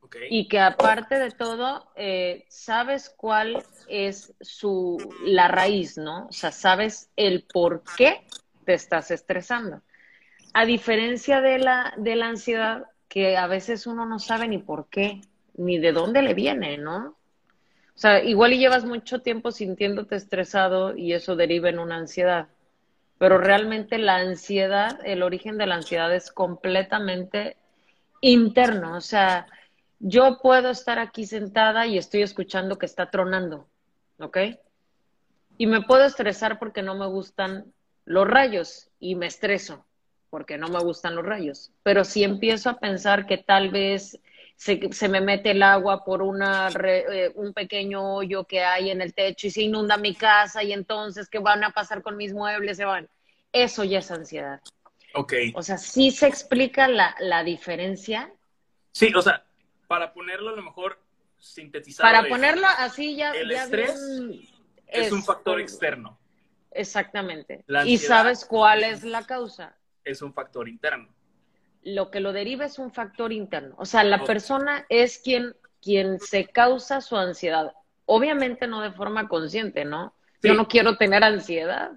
okay. 0.00 0.26
y 0.28 0.48
que 0.48 0.58
aparte 0.58 1.20
de 1.20 1.30
todo, 1.30 1.92
eh, 1.94 2.46
sabes 2.48 3.08
cuál 3.16 3.62
es 3.88 4.34
su, 4.40 4.98
la 5.24 5.46
raíz, 5.46 5.98
¿no? 5.98 6.26
O 6.26 6.32
sea, 6.32 6.50
sabes 6.50 7.10
el 7.14 7.44
por 7.44 7.84
qué 7.96 8.26
te 8.64 8.74
estás 8.74 9.12
estresando. 9.12 9.82
A 10.52 10.64
diferencia 10.64 11.40
de 11.40 11.58
la, 11.58 11.94
de 11.96 12.16
la 12.16 12.26
ansiedad, 12.26 12.86
que 13.10 13.36
a 13.36 13.48
veces 13.48 13.88
uno 13.88 14.06
no 14.06 14.20
sabe 14.20 14.46
ni 14.46 14.58
por 14.58 14.88
qué 14.88 15.20
ni 15.54 15.78
de 15.78 15.92
dónde 15.92 16.22
le 16.22 16.32
viene, 16.32 16.78
¿no? 16.78 17.08
O 17.08 17.98
sea, 17.98 18.22
igual 18.22 18.52
y 18.52 18.58
llevas 18.58 18.84
mucho 18.84 19.20
tiempo 19.20 19.50
sintiéndote 19.50 20.14
estresado 20.14 20.96
y 20.96 21.12
eso 21.12 21.34
deriva 21.34 21.68
en 21.68 21.80
una 21.80 21.96
ansiedad. 21.96 22.46
Pero 23.18 23.36
realmente 23.36 23.98
la 23.98 24.16
ansiedad, 24.16 25.00
el 25.04 25.24
origen 25.24 25.58
de 25.58 25.66
la 25.66 25.74
ansiedad 25.74 26.14
es 26.14 26.30
completamente 26.30 27.56
interno. 28.20 28.96
O 28.96 29.00
sea, 29.00 29.48
yo 29.98 30.38
puedo 30.40 30.70
estar 30.70 31.00
aquí 31.00 31.26
sentada 31.26 31.88
y 31.88 31.98
estoy 31.98 32.22
escuchando 32.22 32.78
que 32.78 32.86
está 32.86 33.10
tronando, 33.10 33.66
¿ok? 34.20 34.38
Y 35.58 35.66
me 35.66 35.82
puedo 35.82 36.04
estresar 36.04 36.60
porque 36.60 36.82
no 36.82 36.94
me 36.94 37.06
gustan 37.06 37.74
los 38.04 38.26
rayos 38.26 38.88
y 39.00 39.16
me 39.16 39.26
estreso 39.26 39.84
porque 40.30 40.56
no 40.56 40.68
me 40.68 40.78
gustan 40.78 41.16
los 41.16 41.26
rayos. 41.26 41.70
Pero 41.82 42.04
si 42.04 42.24
empiezo 42.24 42.70
a 42.70 42.78
pensar 42.78 43.26
que 43.26 43.36
tal 43.36 43.70
vez 43.70 44.18
se, 44.56 45.08
me 45.08 45.20
mete 45.20 45.50
el 45.50 45.62
agua 45.62 46.04
por 46.04 46.22
una 46.22 46.68
eh, 46.84 47.32
un 47.34 47.52
pequeño 47.52 48.14
hoyo 48.14 48.44
que 48.44 48.62
hay 48.62 48.90
en 48.90 49.00
el 49.00 49.14
techo 49.14 49.46
y 49.46 49.50
se 49.50 49.62
inunda 49.62 49.96
mi 49.96 50.14
casa 50.14 50.62
y 50.62 50.72
entonces, 50.72 51.28
¿qué 51.28 51.38
van 51.38 51.64
a 51.64 51.70
pasar 51.70 52.02
con 52.02 52.16
mis 52.16 52.32
muebles? 52.32 52.76
Se 52.76 52.84
van. 52.84 53.08
Eso 53.52 53.84
ya 53.84 53.98
es 53.98 54.10
ansiedad. 54.10 54.60
Ok. 55.14 55.32
O 55.54 55.62
sea, 55.62 55.78
sí 55.78 56.10
se 56.10 56.28
explica 56.28 56.88
la, 56.88 57.16
la 57.20 57.42
diferencia. 57.42 58.32
Sí, 58.92 59.12
o 59.14 59.22
sea, 59.22 59.44
para 59.88 60.12
ponerlo 60.12 60.50
a 60.50 60.56
lo 60.56 60.62
mejor 60.62 61.00
sintetizado. 61.38 62.08
Para 62.08 62.28
ponerlo 62.28 62.66
así 62.78 63.16
ya. 63.16 63.32
El 63.32 63.50
ya 63.50 63.64
estrés 63.64 63.98
es, 64.86 65.10
un 65.10 65.24
factor 65.24 65.60
externo. 65.60 66.18
Exactamente. 66.70 67.64
y 67.84 67.98
sabes 67.98 68.44
cuál 68.44 68.84
es 68.84 69.02
la 69.02 69.26
causa. 69.26 69.74
Es 70.04 70.22
un 70.22 70.32
factor 70.32 70.68
interno 70.68 71.14
lo 71.82 72.10
que 72.10 72.20
lo 72.20 72.32
deriva 72.32 72.64
es 72.64 72.78
un 72.78 72.90
factor 72.92 73.32
interno. 73.32 73.74
O 73.78 73.86
sea, 73.86 74.04
la 74.04 74.24
persona 74.24 74.84
es 74.88 75.18
quien, 75.18 75.56
quien 75.80 76.20
se 76.20 76.46
causa 76.46 77.00
su 77.00 77.16
ansiedad. 77.16 77.72
Obviamente 78.06 78.66
no 78.66 78.82
de 78.82 78.92
forma 78.92 79.28
consciente, 79.28 79.84
¿no? 79.84 80.14
Yo 80.42 80.54
no 80.54 80.68
quiero 80.68 80.96
tener 80.96 81.22
ansiedad. 81.22 81.92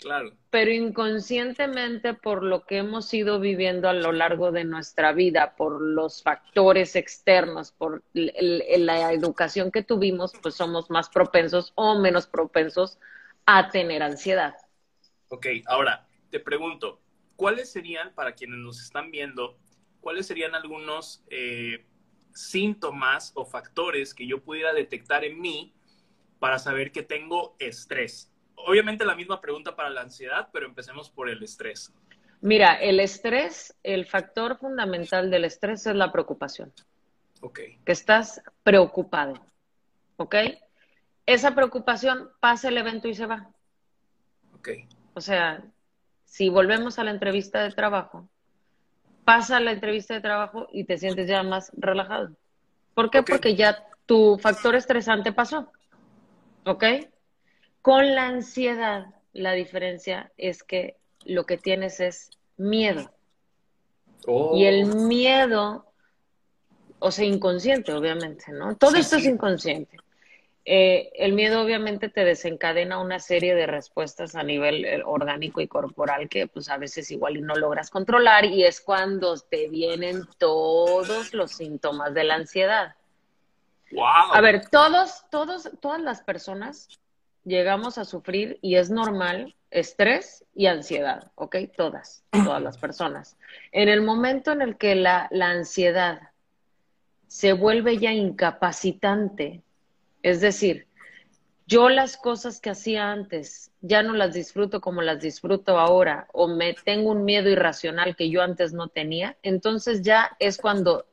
Claro. 0.00 0.32
Pero 0.50 0.70
inconscientemente 0.70 2.14
por 2.14 2.42
lo 2.42 2.66
que 2.66 2.78
hemos 2.78 3.12
ido 3.14 3.40
viviendo 3.40 3.88
a 3.88 3.92
lo 3.92 4.12
largo 4.12 4.50
de 4.50 4.64
nuestra 4.64 5.12
vida, 5.12 5.54
por 5.56 5.80
los 5.80 6.22
factores 6.22 6.96
externos, 6.96 7.72
por 7.72 8.02
la 8.12 9.12
educación 9.12 9.70
que 9.70 9.82
tuvimos, 9.82 10.32
pues 10.42 10.56
somos 10.56 10.90
más 10.90 11.08
propensos 11.08 11.72
o 11.74 11.98
menos 11.98 12.26
propensos 12.26 12.98
a 13.46 13.70
tener 13.70 14.02
ansiedad. 14.02 14.54
Ok, 15.28 15.46
ahora 15.66 16.06
te 16.34 16.40
pregunto, 16.40 17.00
¿cuáles 17.36 17.70
serían, 17.70 18.12
para 18.12 18.34
quienes 18.34 18.58
nos 18.58 18.82
están 18.82 19.12
viendo, 19.12 19.56
cuáles 20.00 20.26
serían 20.26 20.56
algunos 20.56 21.22
eh, 21.30 21.86
síntomas 22.32 23.30
o 23.36 23.44
factores 23.44 24.12
que 24.12 24.26
yo 24.26 24.42
pudiera 24.42 24.72
detectar 24.72 25.24
en 25.24 25.40
mí 25.40 25.72
para 26.40 26.58
saber 26.58 26.90
que 26.90 27.04
tengo 27.04 27.54
estrés? 27.60 28.32
Obviamente 28.56 29.04
la 29.04 29.14
misma 29.14 29.40
pregunta 29.40 29.76
para 29.76 29.90
la 29.90 30.00
ansiedad, 30.00 30.48
pero 30.52 30.66
empecemos 30.66 31.08
por 31.08 31.30
el 31.30 31.40
estrés. 31.40 31.94
Mira, 32.40 32.74
el 32.74 32.98
estrés, 32.98 33.76
el 33.84 34.04
factor 34.04 34.58
fundamental 34.58 35.30
del 35.30 35.44
estrés 35.44 35.86
es 35.86 35.94
la 35.94 36.10
preocupación. 36.10 36.72
Ok. 37.42 37.60
Que 37.86 37.92
estás 37.92 38.42
preocupado. 38.64 39.34
¿Ok? 40.16 40.34
Esa 41.26 41.54
preocupación 41.54 42.28
pasa 42.40 42.70
el 42.70 42.78
evento 42.78 43.06
y 43.06 43.14
se 43.14 43.26
va. 43.26 43.52
Ok. 44.52 44.70
O 45.14 45.20
sea, 45.20 45.64
si 46.34 46.48
volvemos 46.48 46.98
a 46.98 47.04
la 47.04 47.12
entrevista 47.12 47.62
de 47.62 47.70
trabajo, 47.70 48.28
pasa 49.24 49.60
la 49.60 49.70
entrevista 49.70 50.14
de 50.14 50.20
trabajo 50.20 50.66
y 50.72 50.82
te 50.82 50.98
sientes 50.98 51.28
ya 51.28 51.44
más 51.44 51.70
relajado. 51.76 52.34
¿Por 52.92 53.08
qué? 53.08 53.22
Porque 53.22 53.54
ya 53.54 53.86
tu 54.04 54.36
factor 54.38 54.74
estresante 54.74 55.30
pasó. 55.30 55.70
¿Ok? 56.66 56.86
Con 57.82 58.16
la 58.16 58.26
ansiedad, 58.26 59.14
la 59.32 59.52
diferencia 59.52 60.32
es 60.36 60.64
que 60.64 60.96
lo 61.24 61.46
que 61.46 61.56
tienes 61.56 62.00
es 62.00 62.30
miedo. 62.56 63.12
Y 64.54 64.64
el 64.64 64.90
oh. 64.90 64.96
miedo, 65.06 65.86
o 66.98 67.12
sea, 67.12 67.26
inconsciente, 67.26 67.92
obviamente, 67.92 68.50
¿no? 68.50 68.74
Todo 68.74 68.96
esto 68.96 69.18
es 69.18 69.26
inconsciente. 69.26 69.98
Eh, 70.66 71.10
el 71.16 71.34
miedo 71.34 71.60
obviamente 71.60 72.08
te 72.08 72.24
desencadena 72.24 72.98
una 72.98 73.18
serie 73.18 73.54
de 73.54 73.66
respuestas 73.66 74.34
a 74.34 74.42
nivel 74.42 74.86
eh, 74.86 75.02
orgánico 75.04 75.60
y 75.60 75.68
corporal 75.68 76.28
que 76.30 76.46
pues 76.46 76.70
a 76.70 76.78
veces 76.78 77.10
igual 77.10 77.36
y 77.36 77.42
no 77.42 77.54
logras 77.54 77.90
controlar 77.90 78.46
y 78.46 78.64
es 78.64 78.80
cuando 78.80 79.36
te 79.36 79.68
vienen 79.68 80.22
todos 80.38 81.34
los 81.34 81.52
síntomas 81.52 82.14
de 82.14 82.24
la 82.24 82.36
ansiedad. 82.36 82.94
Wow. 83.92 84.32
A 84.32 84.40
ver, 84.40 84.68
todos, 84.70 85.24
todos, 85.30 85.70
todas 85.82 86.00
las 86.00 86.22
personas 86.22 86.88
llegamos 87.44 87.98
a 87.98 88.06
sufrir 88.06 88.58
y 88.62 88.76
es 88.76 88.90
normal 88.90 89.54
estrés 89.70 90.46
y 90.54 90.66
ansiedad, 90.66 91.30
¿ok? 91.34 91.56
Todas, 91.76 92.24
todas 92.30 92.62
las 92.62 92.78
personas. 92.78 93.36
En 93.70 93.88
el 93.90 94.00
momento 94.00 94.52
en 94.52 94.62
el 94.62 94.78
que 94.78 94.94
la, 94.94 95.28
la 95.30 95.50
ansiedad 95.50 96.30
se 97.26 97.52
vuelve 97.52 97.98
ya 97.98 98.12
incapacitante, 98.12 99.63
es 100.24 100.40
decir, 100.40 100.86
yo 101.66 101.90
las 101.90 102.16
cosas 102.16 102.58
que 102.58 102.70
hacía 102.70 103.12
antes 103.12 103.70
ya 103.82 104.02
no 104.02 104.14
las 104.14 104.32
disfruto 104.32 104.80
como 104.80 105.02
las 105.02 105.20
disfruto 105.20 105.78
ahora 105.78 106.28
o 106.32 106.48
me 106.48 106.72
tengo 106.72 107.10
un 107.10 107.26
miedo 107.26 107.50
irracional 107.50 108.16
que 108.16 108.30
yo 108.30 108.42
antes 108.42 108.72
no 108.72 108.88
tenía, 108.88 109.36
entonces 109.42 110.00
ya 110.00 110.34
es 110.40 110.56
cuando 110.56 111.06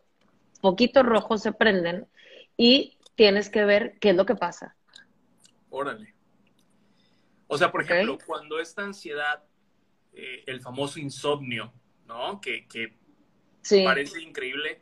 poquitos 0.62 1.06
rojos 1.06 1.42
se 1.42 1.52
prenden 1.52 2.08
y 2.56 2.98
tienes 3.16 3.50
que 3.50 3.66
ver 3.66 4.00
qué 4.00 4.12
es 4.12 4.16
lo 4.16 4.26
que 4.26 4.36
pasa. 4.36 4.78
Órale. 5.70 6.14
O 7.48 7.58
sea, 7.58 7.70
por 7.70 7.82
ejemplo, 7.82 8.18
cuando 8.26 8.62
esta 8.62 8.84
ansiedad, 8.84 9.44
eh, 10.14 10.46
el 10.48 10.62
famoso 10.62 11.00
insomnio, 11.00 11.74
¿no? 12.08 12.40
Que, 12.40 12.66
parece 13.84 14.22
increíble. 14.22 14.80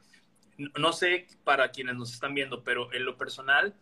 No 0.78 0.94
sé 0.94 1.26
para 1.44 1.72
quienes 1.72 1.96
nos 1.96 2.14
están 2.14 2.36
viendo, 2.36 2.64
pero 2.64 2.94
en 2.94 3.06
lo 3.06 3.18
personal, 3.18 3.76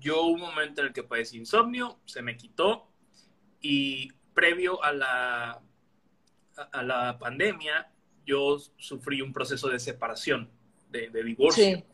yo 0.00 0.24
un 0.24 0.40
momento 0.40 0.80
en 0.80 0.88
el 0.88 0.92
que 0.92 1.02
padecí 1.02 1.38
insomnio, 1.38 2.00
se 2.04 2.22
me 2.22 2.36
quitó 2.36 2.88
y 3.60 4.12
previo 4.34 4.82
a 4.82 4.92
la, 4.92 5.62
a 6.72 6.82
la 6.82 7.18
pandemia 7.18 7.92
yo 8.24 8.58
sufrí 8.76 9.22
un 9.22 9.32
proceso 9.32 9.68
de 9.68 9.78
separación, 9.78 10.50
de, 10.90 11.10
divorcio. 11.24 11.84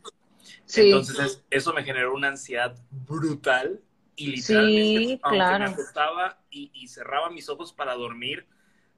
Sí. 0.65 0.81
Entonces 0.83 1.45
eso 1.51 1.73
me 1.73 1.83
generó 1.83 2.15
una 2.15 2.29
ansiedad 2.29 2.77
brutal 2.91 3.81
y 4.15 4.29
literalmente, 4.29 5.21
aunque 5.23 5.39
me 5.39 5.65
acostaba 5.65 6.41
y, 6.51 6.71
y, 6.75 6.89
cerraba 6.89 7.31
mis 7.31 7.49
ojos 7.49 7.73
para 7.73 7.95
dormir, 7.95 8.47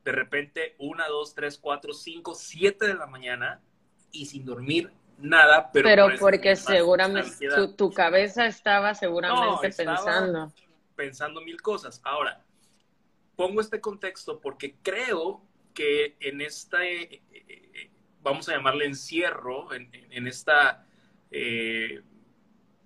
de 0.04 0.12
repente 0.12 0.76
una, 0.78 1.08
dos, 1.08 1.34
tres, 1.34 1.58
cuatro, 1.58 1.92
cinco, 1.92 2.34
siete 2.34 2.86
de 2.86 2.94
la 2.94 3.06
mañana 3.06 3.62
y 4.12 4.26
sin 4.26 4.44
dormir 4.44 4.92
nada, 5.18 5.70
pero... 5.72 5.88
Pero 5.88 6.08
porque 6.18 6.56
seguramente 6.56 7.48
tu, 7.76 7.92
cabeza 7.92 8.46
estaba 8.46 8.94
seguramente 8.94 9.70
pensando. 9.70 10.52
Pensando 10.96 11.40
mil 11.40 11.60
cosas. 11.60 12.00
Ahora, 12.04 12.42
pongo 13.36 13.60
este 13.60 13.80
contexto 13.80 14.40
porque 14.40 14.76
creo 14.82 15.42
que 15.74 16.16
en 16.20 16.40
esta, 16.40 16.84
eh, 16.84 17.22
eh, 17.30 17.90
vamos 18.20 18.48
a 18.48 18.52
llamarle 18.52 18.86
encierro, 18.86 19.72
en, 19.72 20.26
esta 20.26 20.86
eh, 21.30 22.02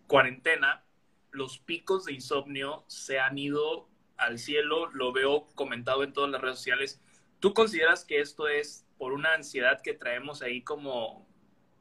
cuarentena, 0.07 0.85
los 1.31 1.59
picos 1.59 2.05
de 2.05 2.13
insomnio 2.13 2.85
se 2.87 3.19
han 3.19 3.39
ido 3.39 3.89
al 4.19 4.39
cielo, 4.39 4.91
lo 4.93 5.13
veo 5.13 5.49
comentado 5.55 6.05
en 6.05 6.13
todas 6.13 6.31
las 6.31 6.41
redes 6.43 6.59
sociales. 6.59 7.01
¿Tú 7.41 7.55
consideras 7.55 8.05
que 8.05 8.21
esto 8.21 8.47
es 8.47 8.87
por 8.99 9.15
una 9.15 9.33
ansiedad 9.35 9.81
que 9.81 9.95
traemos 9.95 10.43
ahí 10.43 10.63
como, 10.63 11.27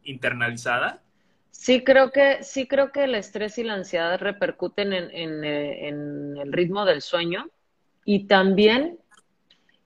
internalizada? 0.04 1.02
Sí 1.50 1.84
creo 1.84 2.12
que, 2.12 2.44
sí 2.44 2.68
creo 2.68 2.92
que 2.92 3.04
el 3.04 3.16
estrés 3.16 3.58
y 3.58 3.64
la 3.64 3.74
ansiedad 3.74 4.20
repercuten 4.20 4.94
en, 4.94 5.44
eh, 5.44 5.88
en, 5.88 6.38
el 6.38 6.52
ritmo 6.54 6.86
del 6.86 7.02
sueño 7.02 7.50
y 8.06 8.28
también 8.28 8.98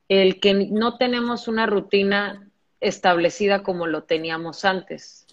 el 0.08 0.40
que 0.40 0.54
no 0.54 0.98
tenemos 0.98 1.48
una 1.48 1.66
rutina 1.66 2.50
establecida 2.80 3.64
como 3.64 3.88
lo 3.88 4.04
teníamos 4.04 4.64
antes. 4.64 5.26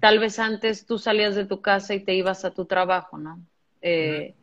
Tal 0.00 0.18
vez 0.18 0.38
antes 0.38 0.86
tú 0.86 0.98
salías 0.98 1.34
de 1.34 1.44
tu 1.44 1.60
casa 1.60 1.94
y 1.94 2.00
te 2.00 2.14
ibas 2.14 2.44
a 2.44 2.52
tu 2.52 2.64
trabajo, 2.66 3.18
¿no? 3.18 3.40
Eh, 3.82 4.34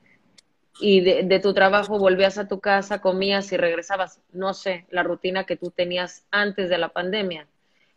y 0.80 1.02
de, 1.02 1.40
tu 1.40 1.54
trabajo 1.54 2.00
volvías 2.00 2.38
a 2.38 2.48
tu 2.48 2.60
casa, 2.60 3.00
comías 3.00 3.52
y 3.52 3.58
regresabas, 3.58 4.22
no 4.32 4.54
sé, 4.54 4.86
la 4.90 5.04
rutina 5.04 5.46
que 5.46 5.56
tú 5.56 5.72
tenías 5.72 6.25
antes 6.32 6.70
de 6.70 6.78
la 6.78 6.90
pandemia. 6.90 7.48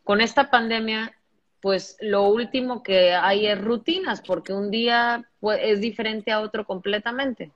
Con 0.05 0.21
esta 0.21 0.50
pandemia, 0.50 1.16
pues 1.60 1.96
lo 2.00 2.28
último 2.28 2.82
que 2.82 3.12
hay 3.12 3.46
es 3.46 3.60
rutinas, 3.60 4.20
porque 4.20 4.52
un 4.52 4.70
día 4.70 5.28
pues, 5.40 5.60
es 5.62 5.80
diferente 5.80 6.30
a 6.32 6.40
otro 6.40 6.64
completamente. 6.64 7.50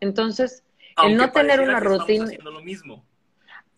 Entonces, 0.00 0.64
el 1.04 1.16
no 1.16 1.30
tener 1.30 1.60
una 1.60 1.80
rutina... 1.80 2.26
lo 2.42 2.60
mismo. 2.62 3.04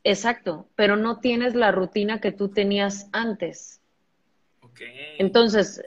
Exacto, 0.02 0.66
pero 0.76 0.96
no 0.96 1.18
tienes 1.20 1.54
la 1.54 1.72
rutina 1.72 2.20
que 2.20 2.32
tú 2.32 2.48
tenías 2.48 3.08
antes. 3.12 3.80
Entonces, 5.18 5.82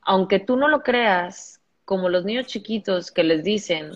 aunque 0.00 0.38
tú 0.38 0.56
no 0.56 0.68
lo 0.68 0.82
creas, 0.82 1.60
como 1.84 2.08
los 2.08 2.24
niños 2.24 2.46
chiquitos 2.46 3.10
que 3.10 3.22
les 3.22 3.44
dicen 3.44 3.92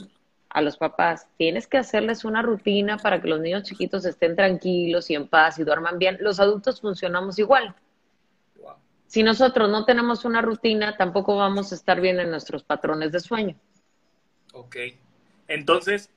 a 0.51 0.61
los 0.61 0.77
papás, 0.77 1.29
tienes 1.39 1.67
que 1.67 1.79
hacerles 1.79 2.25
una 2.25 2.43
rutina 2.43 2.99
para 2.99 3.23
que 3.23 3.29
los 3.29 3.41
niños 3.41 3.63
chiquitos 3.63 4.05
estén 4.05 4.37
tranquilos 4.37 5.09
y 5.09 5.15
en 5.15 5.29
paz 5.29 5.59
y 5.59 5.65
duerman 5.65 5.99
bien, 5.99 6.19
los 6.21 6.41
adultos 6.41 6.81
funcionamos 6.81 7.39
igual. 7.39 7.75
Si 9.11 9.25
nosotros 9.25 9.69
no 9.69 9.85
tenemos 9.85 10.25
una 10.25 10.41
rutina, 10.41 10.97
tampoco 10.97 11.37
vamos 11.37 11.73
a 11.73 11.75
estar 11.75 12.01
bien 12.01 12.21
en 12.21 12.31
nuestros 12.31 12.63
patrones 12.63 13.11
de 13.11 13.19
sueño. 13.19 13.57
Ok. 14.53 14.77
Entonces, 15.49 16.11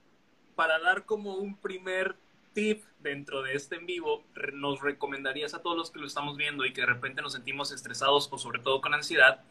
para 0.54 0.78
dar 0.78 1.04
como 1.06 1.34
un 1.38 1.58
primer 1.58 2.16
tip 2.54 2.84
dentro 3.00 3.42
de 3.42 3.56
este 3.56 3.78
en 3.78 3.88
vivo, 3.88 4.24
nos 4.54 4.80
recomendarías 4.80 5.56
a 5.56 5.64
todos 5.64 5.76
los 5.76 5.90
que 5.90 6.02
lo 6.02 6.06
estamos 6.06 6.38
viendo 6.38 6.68
y 6.68 6.72
que 6.72 6.82
de 6.82 6.88
repente 6.88 7.24
nos 7.24 7.34
sentimos 7.34 7.72
estresados 7.72 8.30
o 8.32 8.38
sobre 8.38 8.60
todo 8.60 8.80
con 8.80 8.94
ansiedad, 8.94 9.42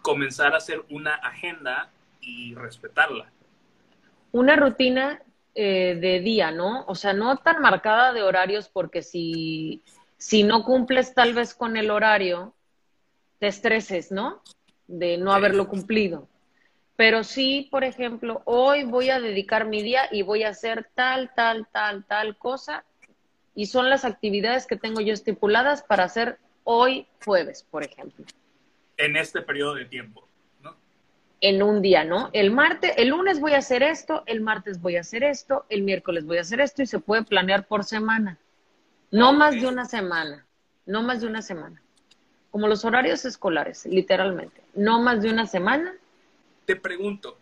comenzar 0.00 0.54
a 0.54 0.56
hacer 0.56 0.82
una 0.88 1.16
agenda 1.16 1.90
y 2.22 2.54
respetarla. 2.54 3.30
Una 4.32 4.56
rutina 4.56 5.20
eh, 5.54 5.98
de 6.00 6.20
día, 6.20 6.50
¿no? 6.50 6.86
O 6.86 6.94
sea, 6.94 7.12
no 7.12 7.36
tan 7.36 7.60
marcada 7.60 8.14
de 8.14 8.22
horarios 8.22 8.70
porque 8.70 9.02
si, 9.02 9.82
si 10.16 10.44
no 10.44 10.64
cumples 10.64 11.12
tal 11.12 11.34
vez 11.34 11.52
con 11.52 11.76
el 11.76 11.90
horario, 11.90 12.54
te 13.40 13.48
estreses, 13.48 14.12
¿no? 14.12 14.40
De 14.86 15.18
no 15.18 15.32
haberlo 15.32 15.66
cumplido. 15.66 16.28
Pero 16.94 17.24
sí, 17.24 17.66
por 17.72 17.82
ejemplo, 17.82 18.42
hoy 18.44 18.84
voy 18.84 19.10
a 19.10 19.18
dedicar 19.18 19.66
mi 19.66 19.82
día 19.82 20.02
y 20.12 20.22
voy 20.22 20.44
a 20.44 20.50
hacer 20.50 20.88
tal, 20.94 21.32
tal, 21.34 21.66
tal, 21.72 22.04
tal 22.04 22.36
cosa. 22.36 22.84
Y 23.56 23.66
son 23.66 23.90
las 23.90 24.04
actividades 24.04 24.68
que 24.68 24.76
tengo 24.76 25.00
yo 25.00 25.12
estipuladas 25.12 25.82
para 25.82 26.04
hacer 26.04 26.38
hoy 26.62 27.08
jueves, 27.24 27.66
por 27.68 27.82
ejemplo 27.82 28.24
en 29.00 29.16
este 29.16 29.40
periodo 29.40 29.74
de 29.74 29.86
tiempo, 29.86 30.28
¿no? 30.62 30.76
En 31.40 31.62
un 31.62 31.80
día, 31.82 32.04
¿no? 32.04 32.30
El 32.32 32.50
martes, 32.50 32.92
el 32.96 33.08
lunes 33.08 33.40
voy 33.40 33.52
a 33.52 33.58
hacer 33.58 33.82
esto, 33.82 34.22
el 34.26 34.40
martes 34.40 34.80
voy 34.80 34.96
a 34.96 35.00
hacer 35.00 35.24
esto, 35.24 35.64
el 35.70 35.82
miércoles 35.82 36.26
voy 36.26 36.36
a 36.38 36.42
hacer 36.42 36.60
esto 36.60 36.82
y 36.82 36.86
se 36.86 36.98
puede 36.98 37.24
planear 37.24 37.66
por 37.66 37.84
semana. 37.84 38.38
No 39.10 39.32
más 39.32 39.54
de 39.54 39.66
una 39.66 39.86
semana, 39.86 40.46
no 40.86 41.02
más 41.02 41.22
de 41.22 41.26
una 41.26 41.42
semana. 41.42 41.82
Como 42.50 42.66
los 42.68 42.84
horarios 42.84 43.24
escolares, 43.24 43.86
literalmente. 43.86 44.60
No 44.74 45.00
más 45.00 45.22
de 45.22 45.30
una 45.30 45.46
semana. 45.46 45.94
Te 46.64 46.76
pregunto, 46.76 47.38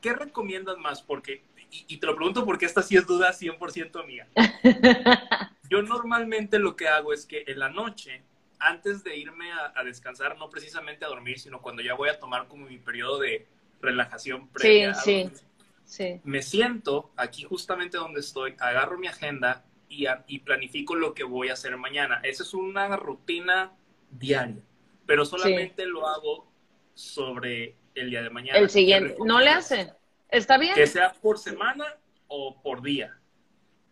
¿qué 0.00 0.12
recomiendas 0.12 0.78
más? 0.78 1.02
Porque, 1.02 1.42
y, 1.70 1.84
y 1.88 1.96
te 1.98 2.06
lo 2.06 2.14
pregunto 2.14 2.44
porque 2.44 2.66
esta 2.66 2.82
sí 2.82 2.96
es 2.96 3.06
duda 3.06 3.32
100% 3.32 4.06
mía. 4.06 4.28
Yo 5.68 5.82
normalmente 5.82 6.58
lo 6.58 6.76
que 6.76 6.88
hago 6.88 7.12
es 7.12 7.26
que 7.26 7.44
en 7.46 7.58
la 7.58 7.68
noche 7.68 8.22
antes 8.62 9.02
de 9.02 9.16
irme 9.16 9.50
a, 9.52 9.82
descansar, 9.84 10.38
no 10.38 10.48
precisamente 10.48 11.04
a 11.04 11.08
dormir, 11.08 11.38
sino 11.38 11.60
cuando 11.60 11.82
ya 11.82 11.94
voy 11.94 12.08
a 12.08 12.18
tomar 12.18 12.46
como 12.46 12.66
mi 12.66 12.78
periodo 12.78 13.18
de 13.18 13.46
relajación 13.80 14.48
previa. 14.48 14.94
Sí, 14.94 15.30
sí, 15.34 15.44
sí. 15.84 16.20
Me 16.24 16.42
siento 16.42 17.10
aquí 17.16 17.42
justamente 17.42 17.96
donde 17.96 18.20
estoy, 18.20 18.54
agarro 18.58 18.98
mi 18.98 19.08
agenda 19.08 19.64
y, 19.88 20.06
y 20.28 20.38
planifico 20.38 20.94
lo 20.94 21.12
que 21.12 21.24
voy 21.24 21.48
a 21.48 21.54
hacer 21.54 21.76
mañana. 21.76 22.20
Esa 22.22 22.44
es 22.44 22.54
una 22.54 22.96
rutina 22.96 23.72
diaria, 24.12 24.62
pero 25.06 25.24
solamente 25.24 25.84
lo 25.86 26.06
hago 26.06 26.46
sobre 26.94 27.74
el 27.94 28.10
día 28.10 28.22
de 28.22 28.30
mañana. 28.30 28.58
El 28.58 28.70
siguiente. 28.70 29.16
¿No 29.24 29.40
le 29.40 29.50
hace? 29.50 29.92
¿Está 30.28 30.58
bien? 30.58 30.74
Que 30.74 30.86
sea 30.86 31.12
por 31.12 31.38
semana 31.38 31.84
o 32.28 32.60
por 32.62 32.82
día. 32.82 33.16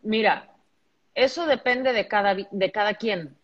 Mira, 0.02 0.54
eso 1.14 1.46
depende 1.46 1.92
de 1.92 2.08
cada, 2.08 2.34
de 2.34 2.72
cada 2.72 2.94
quien 2.94 3.36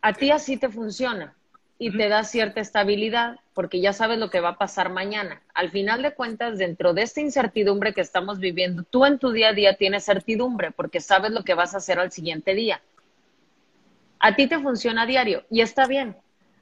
a 0.00 0.12
ti 0.12 0.30
así 0.30 0.56
te 0.56 0.68
funciona 0.68 1.34
y 1.78 1.96
te 1.96 2.08
da 2.08 2.24
cierta 2.24 2.60
estabilidad 2.60 3.38
porque 3.54 3.80
ya 3.80 3.92
sabes 3.92 4.18
lo 4.18 4.30
que 4.30 4.40
va 4.40 4.50
a 4.50 4.58
pasar 4.58 4.90
mañana. 4.90 5.42
Al 5.54 5.70
final 5.70 6.02
de 6.02 6.14
cuentas, 6.14 6.58
dentro 6.58 6.94
de 6.94 7.02
esta 7.02 7.20
incertidumbre 7.20 7.94
que 7.94 8.00
estamos 8.00 8.38
viviendo, 8.40 8.82
tú 8.82 9.04
en 9.04 9.18
tu 9.18 9.30
día 9.32 9.48
a 9.48 9.52
día 9.52 9.74
tienes 9.74 10.04
certidumbre 10.04 10.70
porque 10.70 11.00
sabes 11.00 11.30
lo 11.30 11.44
que 11.44 11.54
vas 11.54 11.74
a 11.74 11.78
hacer 11.78 11.98
al 11.98 12.12
siguiente 12.12 12.54
día. 12.54 12.80
A 14.20 14.34
ti 14.34 14.46
te 14.46 14.58
funciona 14.58 15.02
a 15.02 15.06
diario 15.06 15.44
y 15.50 15.60
está 15.60 15.86
bien. 15.86 16.16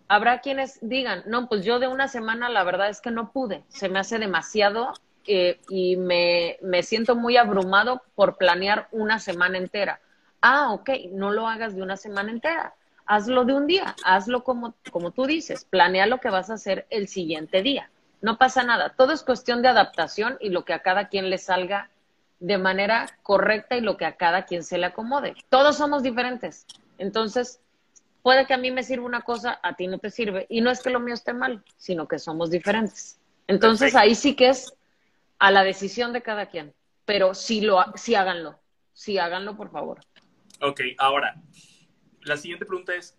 Habrá 0.09 0.41
quienes 0.41 0.79
digan, 0.83 1.23
no, 1.27 1.49
pues 1.49 1.65
yo 1.65 1.79
de 1.79 1.89
una 1.89 2.09
semana 2.09 2.49
la 2.49 2.63
verdad 2.65 2.89
es 2.89 3.01
que 3.01 3.11
no 3.11 3.33
pude, 3.33 3.65
se 3.69 3.89
me 3.89 3.99
hace 3.99 4.19
demasiado 4.19 4.93
eh, 5.27 5.61
y 5.69 5.97
me, 5.97 6.59
me 6.63 6.83
siento 6.83 7.17
muy 7.17 7.37
abrumado 7.37 8.03
por 8.15 8.37
planear 8.37 8.89
una 8.93 9.19
semana 9.19 9.59
entera. 9.59 10.01
Ah, 10.41 10.73
ok, 10.73 10.91
no 11.11 11.33
lo 11.33 11.49
hagas 11.49 11.75
de 11.75 11.83
una 11.83 11.97
semana 11.97 12.31
entera 12.31 12.75
hazlo 13.07 13.45
de 13.45 13.55
un 13.55 13.67
día, 13.67 13.95
hazlo 14.05 14.45
como, 14.45 14.75
como 14.91 15.13
tú 15.13 15.27
dices, 15.27 15.65
planea 15.65 16.07
lo 16.07 16.19
que 16.19 16.31
vas 16.31 16.51
a 16.51 16.55
hacer 16.55 16.87
el 16.91 17.09
siguiente 17.09 17.63
día. 17.63 17.91
No 18.21 18.39
pasa 18.39 18.63
nada, 18.63 18.91
todo 18.91 19.13
es 19.13 19.23
cuestión 19.23 19.63
de 19.63 19.69
adaptación 19.69 20.37
y 20.41 20.51
lo 20.51 20.65
que 20.65 20.73
a 20.73 20.83
cada 20.83 21.09
quien 21.09 21.31
le 21.31 21.39
salga 21.39 21.91
de 22.41 22.59
manera 22.59 23.07
correcta 23.23 23.77
y 23.77 23.81
lo 23.81 23.97
que 23.97 24.05
a 24.05 24.17
cada 24.17 24.45
quien 24.45 24.63
se 24.65 24.79
le 24.79 24.87
acomode. 24.87 25.35
Todos 25.49 25.77
somos 25.77 26.03
diferentes. 26.03 26.67
Entonces, 26.99 27.61
puede 28.23 28.47
que 28.47 28.55
a 28.55 28.59
mí 28.59 28.71
me 28.71 28.83
sirva 28.83 29.07
una 29.07 29.23
cosa, 29.23 29.61
a 29.63 29.77
ti 29.77 29.87
no 29.87 29.99
te 29.99 30.11
sirve. 30.11 30.47
Y 30.49 30.61
no 30.61 30.71
es 30.71 30.83
que 30.83 30.91
lo 30.91 31.01
mío 31.01 31.15
esté 31.15 31.33
mal, 31.33 31.65
sino 31.77 32.09
que 32.09 32.19
somos 32.19 32.51
diferentes. 32.51 33.21
Entonces, 33.47 33.95
ahí 33.95 34.15
sí 34.15 34.35
que 34.35 34.49
es 34.49 34.75
a 35.39 35.51
la 35.51 35.63
decisión 35.65 36.13
de 36.13 36.23
cada 36.23 36.47
quien. 36.47 36.75
Pero 37.05 37.35
sí, 37.35 37.61
lo, 37.61 37.85
sí 37.95 38.15
háganlo, 38.15 38.59
sí 38.93 39.19
háganlo, 39.19 39.57
por 39.57 39.71
favor. 39.71 40.01
Ok, 40.61 40.81
ahora, 40.99 41.37
la 42.23 42.37
siguiente 42.37 42.67
pregunta 42.67 42.95
es, 42.95 43.17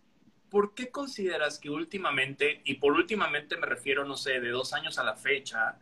¿por 0.50 0.74
qué 0.74 0.92
consideras 0.92 1.60
que 1.60 1.70
últimamente, 1.70 2.62
y 2.66 2.76
por 2.76 2.94
últimamente 2.94 3.56
me 3.58 3.66
refiero, 3.66 4.04
no 4.04 4.18
sé, 4.18 4.40
de 4.42 4.50
dos 4.50 4.74
años 4.74 4.98
a 4.98 5.04
la 5.04 5.16
fecha, 5.16 5.78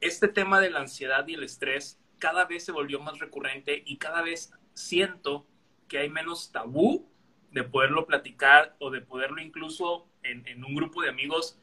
este 0.00 0.28
tema 0.28 0.60
de 0.60 0.70
la 0.70 0.80
ansiedad 0.80 1.26
y 1.26 1.34
el 1.34 1.42
estrés 1.42 1.98
cada 2.18 2.44
vez 2.44 2.64
se 2.64 2.72
volvió 2.72 3.00
más 3.00 3.18
recurrente 3.18 3.82
y 3.84 3.96
cada 3.96 4.22
vez 4.22 4.52
siento 4.74 5.46
que 5.88 5.98
hay 5.98 6.08
menos 6.08 6.52
tabú 6.52 7.08
de 7.52 7.62
poderlo 7.64 8.06
platicar 8.06 8.76
o 8.78 8.90
de 8.90 9.00
poderlo 9.00 9.40
incluso 9.40 10.06
en, 10.22 10.64
un 10.64 10.74
grupo 10.74 11.02
de 11.02 11.08
amigos 11.08 11.58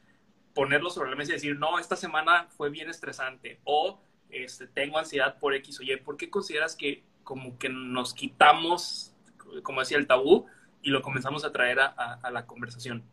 ponerlo 0.53 0.89
sobre 0.89 1.09
la 1.09 1.15
mesa 1.15 1.31
y 1.31 1.35
decir, 1.35 1.57
no, 1.57 1.79
esta 1.79 1.95
semana 1.95 2.47
fue 2.49 2.69
bien 2.69 2.89
estresante 2.89 3.59
o 3.63 3.99
este, 4.29 4.67
tengo 4.67 4.97
ansiedad 4.97 5.37
por 5.39 5.53
X 5.55 5.79
o 5.79 5.83
Y. 5.83 5.97
¿Por 5.97 6.17
qué 6.17 6.29
consideras 6.29 6.75
que 6.75 7.03
como 7.23 7.57
que 7.57 7.69
nos 7.69 8.13
quitamos 8.13 9.13
como 9.61 9.81
decía, 9.81 9.97
el 9.97 10.07
tabú 10.07 10.45
y 10.81 10.89
lo 10.89 11.01
comenzamos 11.01 11.45
a 11.45 11.51
traer 11.51 11.79
a, 11.79 12.29
la 12.31 12.45
conversación. 12.45 13.03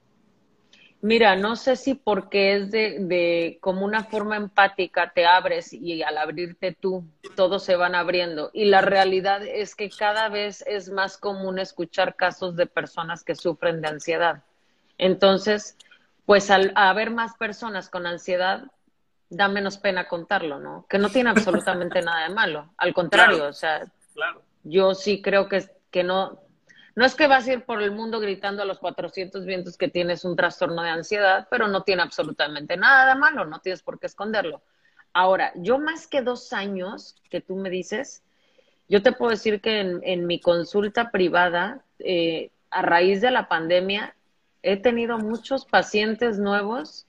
Mira, 1.03 1.35
no 1.35 1.57
sé 1.57 1.77
si 1.77 1.95
porque 1.95 2.55
es 2.55 2.71
de, 2.71 2.99
de, 3.01 3.59
como 3.61 3.87
una 3.87 4.05
forma 4.05 4.37
empática 4.37 5.13
te 5.15 5.25
abres 5.25 5.73
y 5.73 6.03
al 6.03 6.19
abrirte 6.19 6.77
tú, 6.79 7.05
todos 7.37 7.65
se 7.65 7.77
van 7.77 7.95
abriendo. 7.95 8.51
Y 8.53 8.67
la 8.67 8.83
realidad 8.83 9.43
es 9.43 9.75
que 9.75 9.89
cada 9.89 10.29
vez 10.29 10.63
es 10.67 10.91
más 10.91 11.17
común 11.17 11.59
escuchar 11.59 12.17
casos 12.17 12.55
de 12.57 12.67
personas 12.67 13.25
que 13.25 13.35
sufren 13.35 13.81
de 13.81 13.89
ansiedad. 13.89 14.43
Entonces, 14.99 15.77
pues 16.27 16.51
al 16.51 16.73
haber 16.75 17.11
más 17.11 17.35
personas 17.37 17.89
con 17.89 18.07
ansiedad, 18.07 18.65
da 19.31 19.49
menos 19.49 19.79
pena 19.79 20.07
contarlo, 20.07 20.59
¿no? 20.59 20.85
Que 20.89 20.99
no 20.99 21.09
tiene 21.09 21.31
absolutamente 21.31 22.03
nada 22.03 22.29
de 22.29 22.35
malo. 22.35 22.75
Al 22.77 22.93
contrario, 22.93 23.47
o 23.47 23.53
sea, 23.55 23.91
yo 24.65 24.95
sí 24.95 25.23
creo 25.23 25.49
que 25.49 25.65
que 25.91 26.05
no, 26.05 26.41
no 26.97 27.05
es 27.05 27.15
que 27.15 27.27
vas 27.27 27.47
a 27.47 27.53
ir 27.53 27.65
por 27.65 27.83
el 27.83 27.93
mundo 27.93 28.21
gritando 28.21 28.63
a 28.63 28.67
los 28.67 28.79
400 28.79 29.45
vientos 29.45 29.77
que 29.77 29.89
tienes 29.89 30.25
un 30.25 30.37
trastorno 30.37 30.83
de 30.83 30.91
ansiedad, 30.91 31.47
pero 31.51 31.69
no 31.69 31.83
tiene 31.83 32.03
absolutamente 32.03 32.77
nada 32.77 33.15
de 33.15 33.21
malo, 33.21 33.45
no 33.45 33.61
tienes 33.61 33.83
por 33.83 33.99
qué 33.99 34.07
esconderlo. 34.07 34.63
Ahora, 35.13 35.53
yo 35.57 35.79
más 35.79 36.07
que 36.07 36.23
dos 36.23 36.53
años 36.53 37.17
que 37.31 37.41
tú 37.41 37.57
me 37.57 37.71
dices, 37.71 38.23
yo 38.89 39.03
te 39.03 39.13
puedo 39.13 39.31
decir 39.31 39.61
que 39.61 39.81
en, 39.81 40.27
mi 40.27 40.41
consulta 40.41 41.11
privada, 41.11 41.85
eh, 41.99 42.51
a 42.71 42.83
raíz 42.83 43.21
de 43.21 43.31
la 43.31 43.49
pandemia, 43.49 44.15
he 44.63 44.77
tenido 44.77 45.19
muchos 45.19 45.65
pacientes 45.65 46.39
nuevos 46.39 47.07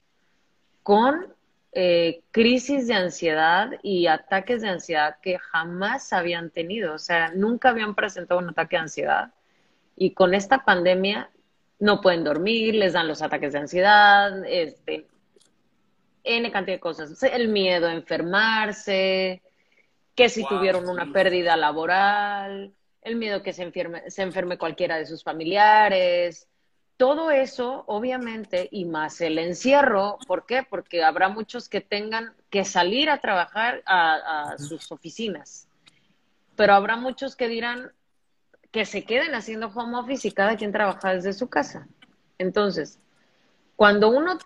con 0.82 1.34
eh, 1.72 2.22
crisis 2.30 2.86
de 2.86 2.94
ansiedad 2.94 3.70
y 3.82 4.06
ataques 4.06 4.62
de 4.62 4.68
ansiedad 4.68 5.16
que 5.22 5.38
jamás 5.38 6.12
habían 6.12 6.50
tenido, 6.50 6.94
o 6.94 6.98
sea, 6.98 7.32
nunca 7.34 7.70
habían 7.70 7.94
presentado 7.94 8.40
un 8.40 8.50
ataque 8.50 8.76
de 8.76 8.82
ansiedad. 8.82 9.32
Y 9.96 10.14
con 10.14 10.34
esta 10.34 10.64
pandemia 10.64 11.30
no 11.78 12.00
pueden 12.00 12.24
dormir, 12.24 12.74
les 12.74 12.92
dan 12.92 13.08
los 13.08 13.22
ataques 13.22 13.52
de 13.52 13.58
ansiedad, 13.58 14.44
este, 14.46 15.06
N 16.24 16.50
cantidad 16.52 16.76
de 16.76 16.80
cosas. 16.80 17.22
El 17.22 17.48
miedo 17.48 17.88
a 17.88 17.92
enfermarse, 17.92 19.42
que 20.14 20.28
si 20.28 20.46
tuvieron 20.46 20.88
una 20.88 21.12
pérdida 21.12 21.56
laboral, 21.56 22.72
el 23.02 23.16
miedo 23.16 23.42
que 23.42 23.52
se 23.52 23.62
enferme, 23.62 24.10
se 24.10 24.22
enferme 24.22 24.58
cualquiera 24.58 24.96
de 24.96 25.06
sus 25.06 25.24
familiares. 25.24 26.48
Todo 26.96 27.30
eso, 27.30 27.84
obviamente, 27.88 28.68
y 28.70 28.84
más 28.84 29.20
el 29.20 29.38
encierro, 29.38 30.18
¿por 30.26 30.46
qué? 30.46 30.62
Porque 30.62 31.02
habrá 31.02 31.28
muchos 31.28 31.68
que 31.68 31.80
tengan 31.80 32.32
que 32.48 32.64
salir 32.64 33.10
a 33.10 33.18
trabajar 33.18 33.82
a, 33.86 34.52
a 34.52 34.58
sus 34.58 34.92
oficinas, 34.92 35.66
pero 36.54 36.74
habrá 36.74 36.96
muchos 36.96 37.34
que 37.34 37.48
dirán 37.48 37.90
que 38.72 38.86
se 38.86 39.04
queden 39.04 39.34
haciendo 39.34 39.68
home 39.68 39.98
office 39.98 40.26
y 40.26 40.32
cada 40.32 40.56
quien 40.56 40.72
trabaja 40.72 41.14
desde 41.14 41.34
su 41.34 41.48
casa. 41.48 41.86
Entonces, 42.38 42.98
cuando 43.76 44.08
uno, 44.08 44.38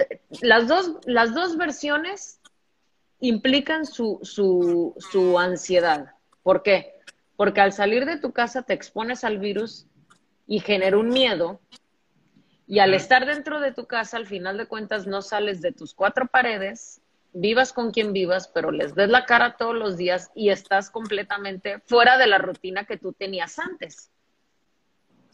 las, 0.43 0.67
dos, 0.67 0.97
las 1.05 1.33
dos 1.33 1.57
versiones 1.57 2.41
implican 3.21 3.87
su, 3.87 4.19
su, 4.23 4.95
su 4.99 5.39
ansiedad. 5.39 6.15
¿Por 6.43 6.63
qué? 6.63 7.01
Porque 7.37 7.61
al 7.61 7.73
salir 7.73 8.05
de 8.05 8.19
tu 8.19 8.33
casa 8.33 8.63
te 8.63 8.75
expones 8.75 9.25
al 9.25 9.39
virus 9.39 9.87
y 10.47 10.61
genera 10.61 10.99
un 10.99 11.09
miedo. 11.09 11.61
Y 12.67 12.81
al 12.81 12.95
estar 12.95 13.27
dentro 13.27 13.61
de 13.61 13.73
tu 13.73 13.87
casa, 13.87 14.17
al 14.17 14.27
final 14.27 14.59
de 14.59 14.67
cuentas, 14.67 15.07
no 15.07 15.23
sales 15.23 15.61
de 15.63 15.71
tus 15.71 15.95
cuatro 15.95 16.27
paredes, 16.27 17.01
vivas 17.33 17.73
con 17.73 17.93
quien 17.93 18.13
vivas, 18.13 18.49
pero 18.49 18.73
les 18.73 18.95
ves 18.95 19.09
la 19.09 19.25
cara 19.25 19.57
todos 19.57 19.77
los 19.77 19.97
días 19.97 20.31
y 20.35 20.51
estás 20.51 20.91
completamente 20.91 21.79
fuera 21.87 22.19
de 22.19 22.27
la 22.27 22.39
rutina 22.39 22.85
que 22.85 22.97
tú 22.97 23.13
tenías 23.13 23.59
antes. 23.61 24.11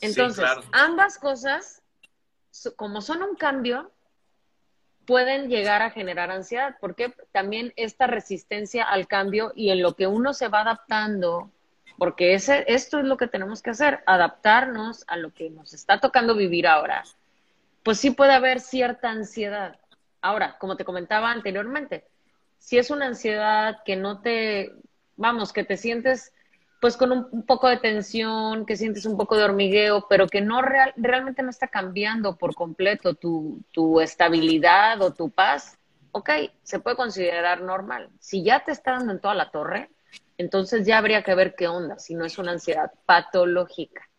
Entonces, 0.02 0.44
ambas 0.72 1.18
cosas 1.18 1.82
como 2.76 3.00
son 3.00 3.22
un 3.22 3.36
cambio, 3.36 3.90
pueden 5.06 5.48
llegar 5.48 5.82
a 5.82 5.90
generar 5.90 6.30
ansiedad, 6.30 6.76
porque 6.80 7.14
también 7.32 7.72
esta 7.76 8.06
resistencia 8.06 8.84
al 8.84 9.08
cambio 9.08 9.52
y 9.54 9.70
en 9.70 9.82
lo 9.82 9.96
que 9.96 10.06
uno 10.06 10.32
se 10.32 10.48
va 10.48 10.60
adaptando, 10.60 11.50
porque 11.98 12.34
ese, 12.34 12.64
esto 12.68 12.98
es 12.98 13.04
lo 13.04 13.16
que 13.16 13.26
tenemos 13.26 13.62
que 13.62 13.70
hacer, 13.70 14.02
adaptarnos 14.06 15.04
a 15.08 15.16
lo 15.16 15.32
que 15.32 15.50
nos 15.50 15.72
está 15.72 15.98
tocando 15.98 16.34
vivir 16.34 16.66
ahora, 16.66 17.02
pues 17.82 17.98
sí 17.98 18.10
puede 18.10 18.32
haber 18.32 18.60
cierta 18.60 19.10
ansiedad. 19.10 19.78
Ahora, 20.20 20.56
como 20.58 20.76
te 20.76 20.84
comentaba 20.84 21.32
anteriormente, 21.32 22.06
si 22.58 22.78
es 22.78 22.90
una 22.90 23.06
ansiedad 23.06 23.82
que 23.84 23.96
no 23.96 24.20
te, 24.20 24.72
vamos, 25.16 25.52
que 25.52 25.64
te 25.64 25.76
sientes 25.76 26.31
pues 26.82 26.96
con 26.96 27.12
un, 27.12 27.46
poco 27.46 27.68
de 27.68 27.76
tensión, 27.76 28.66
que 28.66 28.74
sientes 28.74 29.06
un 29.06 29.16
poco 29.16 29.36
de 29.36 29.44
hormigueo, 29.44 30.08
pero 30.08 30.26
que 30.26 30.40
no 30.40 30.62
real, 30.62 30.92
realmente 30.96 31.44
no 31.44 31.48
está 31.48 31.68
cambiando 31.68 32.36
por 32.36 32.56
completo 32.56 33.14
tu, 33.14 33.62
tu 33.70 34.00
estabilidad 34.00 35.00
o 35.00 35.14
tu 35.14 35.30
paz, 35.30 35.78
ok, 36.10 36.28
se 36.64 36.80
puede 36.80 36.96
considerar 36.96 37.60
normal. 37.60 38.10
Si 38.18 38.42
ya 38.42 38.64
te 38.64 38.72
está 38.72 38.94
dando 38.94 39.12
en 39.12 39.20
toda 39.20 39.36
la 39.36 39.52
torre, 39.52 39.90
entonces 40.38 40.84
ya 40.84 40.98
habría 40.98 41.22
que 41.22 41.36
ver 41.36 41.54
qué 41.54 41.68
onda, 41.68 42.00
si 42.00 42.16
no 42.16 42.24
es 42.24 42.36
una 42.36 42.50
ansiedad 42.50 42.90
patológica. 43.06 44.10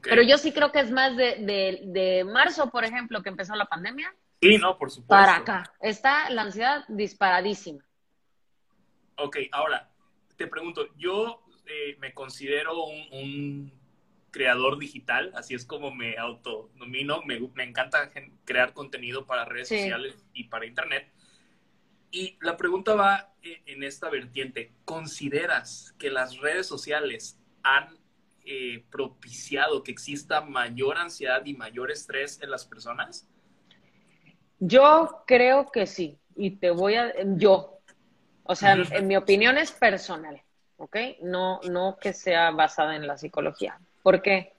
Pero 0.00 0.22
yo 0.22 0.38
sí 0.38 0.52
creo 0.52 0.70
que 0.70 0.78
es 0.78 0.92
más 0.92 1.16
de, 1.16 1.38
de, 1.40 1.80
de, 1.86 2.22
marzo, 2.22 2.70
por 2.70 2.84
ejemplo, 2.84 3.20
que 3.20 3.30
empezó 3.30 3.56
la 3.56 3.66
pandemia. 3.66 4.14
Sí, 4.40 4.58
no, 4.58 4.78
por 4.78 4.92
supuesto. 4.92 5.08
Para 5.08 5.38
acá. 5.38 5.72
Está 5.80 6.30
la 6.30 6.42
ansiedad 6.42 6.84
disparadísima. 6.86 7.84
Ok, 9.16 9.38
ahora, 9.50 9.90
te 10.36 10.46
pregunto, 10.46 10.86
yo 10.96 11.43
eh, 11.66 11.96
me 12.00 12.12
considero 12.12 12.84
un, 12.84 13.72
creador 14.30 14.80
digital, 14.80 15.30
así 15.36 15.54
es 15.54 15.64
como 15.64 15.94
me 15.94 16.18
autonomino, 16.18 17.22
me, 17.22 17.38
me 17.54 17.62
encanta 17.62 18.10
crear 18.44 18.72
contenido 18.72 19.26
para 19.26 19.44
redes 19.44 19.68
sociales 19.68 20.26
y 20.32 20.44
para 20.44 20.66
internet. 20.66 21.08
Y 22.10 22.36
la 22.40 22.56
pregunta 22.56 22.96
va 22.96 23.32
eh, 23.42 23.62
en 23.66 23.84
esta 23.84 24.10
vertiente, 24.10 24.72
¿consideras 24.84 25.94
que 25.98 26.10
las 26.10 26.38
redes 26.38 26.66
sociales 26.66 27.38
han 27.62 27.96
eh, 28.44 28.84
propiciado 28.90 29.82
que 29.82 29.90
exista 29.90 30.40
mayor 30.42 30.98
ansiedad 30.98 31.44
y 31.46 31.54
mayor 31.54 31.90
estrés 31.90 32.40
en 32.42 32.50
las 32.50 32.64
personas? 32.64 33.28
Yo 34.58 35.22
creo 35.26 35.70
que 35.70 35.86
sí, 35.86 36.18
y 36.36 36.52
te 36.52 36.70
voy 36.70 36.96
a, 36.96 37.12
yo, 37.36 37.80
o 38.42 38.54
sea, 38.54 38.74
en 38.74 39.06
mi 39.06 39.16
opinión 39.16 39.58
es 39.58 39.72
personal. 39.72 40.43
¿Ok? 40.78 40.96
No, 41.22 41.60
no 41.70 41.96
que 42.00 42.12
sea 42.12 42.50
basada 42.50 42.96
en 42.96 43.06
la 43.06 43.16
psicología. 43.16 43.78
¿Por 44.02 44.22
qué? 44.22 44.52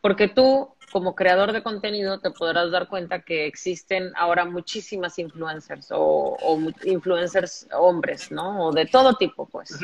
Porque 0.00 0.28
tú, 0.28 0.74
como 0.90 1.14
creador 1.14 1.52
de 1.52 1.62
contenido, 1.62 2.18
te 2.18 2.30
podrás 2.30 2.70
dar 2.70 2.88
cuenta 2.88 3.22
que 3.22 3.46
existen 3.46 4.12
ahora 4.16 4.44
muchísimas 4.44 5.18
influencers 5.18 5.88
o, 5.92 6.36
influencers 6.84 7.68
hombres, 7.72 8.32
¿no? 8.32 8.66
O 8.66 8.72
de 8.72 8.86
todo 8.86 9.14
tipo, 9.14 9.46
pues. 9.46 9.78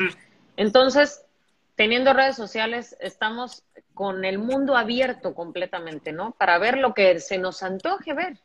Entonces, 0.57 1.23
teniendo 1.75 2.11
redes 2.11 2.35
sociales, 2.35 2.97
estamos 2.99 3.63
con 3.93 4.25
el 4.25 4.39
mundo 4.39 4.75
abierto 4.75 5.33
completamente, 5.33 6.11
¿no? 6.11 6.31
Para 6.31 6.57
ver 6.57 6.77
lo 6.77 6.93
que 6.93 7.19
se 7.19 7.37
nos 7.37 7.63
antoje 7.63 8.13
ver. 8.13 8.37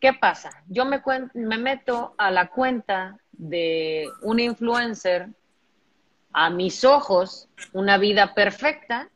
¿Qué 0.00 0.14
pasa? 0.14 0.50
Yo 0.66 0.86
me, 0.86 1.02
me 1.34 1.58
meto 1.58 2.14
a 2.16 2.30
la 2.30 2.48
cuenta 2.48 3.18
de 3.32 4.08
un 4.22 4.40
influencer 4.40 5.28
a 6.32 6.50
mis 6.50 6.84
ojos, 6.84 7.48
una 7.72 7.98
vida 7.98 8.34
perfecta, 8.34 9.10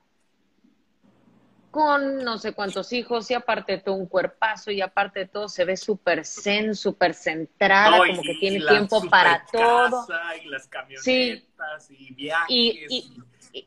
con 1.75 2.23
no 2.23 2.39
sé 2.39 2.53
cuántos 2.53 2.93
hijos 2.93 3.29
y 3.33 3.35
aparte 3.35 3.73
de 3.73 3.79
todo 3.79 3.97
un 3.97 4.07
cuerpazo 4.07 4.71
y 4.71 4.81
aparte 4.81 5.21
de 5.21 5.27
todo 5.27 5.49
se 5.49 5.65
ve 5.65 5.77
súper 5.77 6.25
zen, 6.25 6.77
súper 6.77 7.15
centrada, 7.15 7.99
como 7.99 8.23
que 8.23 8.35
tiene 8.39 8.65
tiempo 8.65 9.03
para 9.11 9.45
todo. 9.51 10.07
Y 10.41 10.49
las 10.49 10.69
camionetas 10.69 11.91
y 11.91 12.15
viajes. 12.15 12.47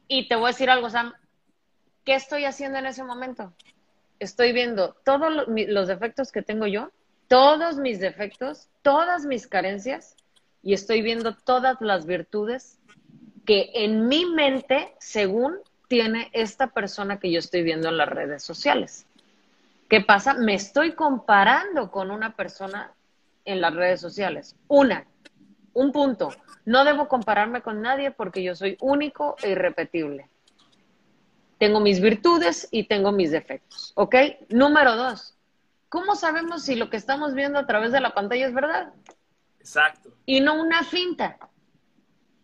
Y, 0.08 0.28
te 0.28 0.36
voy 0.36 0.46
a 0.46 0.48
decir 0.48 0.70
algo, 0.70 0.90
Sam, 0.90 1.14
¿qué 2.06 2.16
estoy 2.16 2.46
haciendo 2.46 2.80
en 2.80 2.86
ese 2.86 3.04
momento? 3.04 3.54
Estoy 4.20 4.54
viendo 4.54 4.96
todos 5.04 5.46
los 5.48 5.88
defectos 5.90 6.32
que 6.32 6.42
tengo 6.42 6.66
yo, 6.66 6.92
todos 7.28 7.76
mis 7.76 8.00
defectos, 8.00 8.70
todas 8.84 9.26
mis 9.26 9.48
carencias 9.48 10.16
y 10.64 10.74
estoy 10.74 11.02
viendo 11.02 11.36
todas 11.36 11.82
las 11.82 12.06
virtudes 12.06 12.77
que 13.48 13.72
en 13.74 14.10
mi 14.10 14.26
mente, 14.26 14.94
según 15.00 15.58
tiene 15.88 16.30
esta 16.34 16.68
persona 16.68 17.18
que 17.18 17.32
yo 17.32 17.40
estoy 17.40 17.64
viendo 17.64 17.88
en 17.88 17.96
las 17.96 18.10
redes 18.10 18.44
sociales. 18.44 19.06
¿Qué 19.90 20.02
pasa? 20.02 20.34
Me 20.34 20.54
estoy 20.54 20.92
comparando 20.92 21.90
con 21.90 22.12
una 22.12 22.36
persona 22.36 22.92
en 23.46 23.62
las 23.62 23.74
redes 23.74 24.02
sociales. 24.02 24.58
Una, 24.68 25.08
un 25.74 25.94
punto. 25.94 26.30
No 26.66 26.84
debo 26.84 27.08
compararme 27.08 27.62
con 27.62 27.82
nadie 27.82 28.12
porque 28.12 28.44
yo 28.44 28.54
soy 28.54 28.76
único 28.82 29.38
e 29.42 29.52
irrepetible. 29.52 30.28
Tengo 31.58 31.80
mis 31.80 32.02
virtudes 32.02 32.68
y 32.70 32.84
tengo 32.84 33.14
mis 33.14 33.32
defectos. 33.32 33.94
¿Ok? 33.96 34.16
Número 34.50 34.98
dos. 34.98 35.38
¿Cómo 35.88 36.16
sabemos 36.18 36.64
si 36.64 36.76
lo 36.76 36.90
que 36.90 36.98
estamos 36.98 37.34
viendo 37.34 37.60
a 37.60 37.66
través 37.66 37.94
de 37.94 38.02
la 38.02 38.14
pantalla 38.14 38.46
es 38.46 38.54
verdad? 38.54 38.92
Exacto. 39.62 40.10
Y 40.26 40.42
no 40.42 40.62
una 40.62 40.84
finta. 40.84 41.38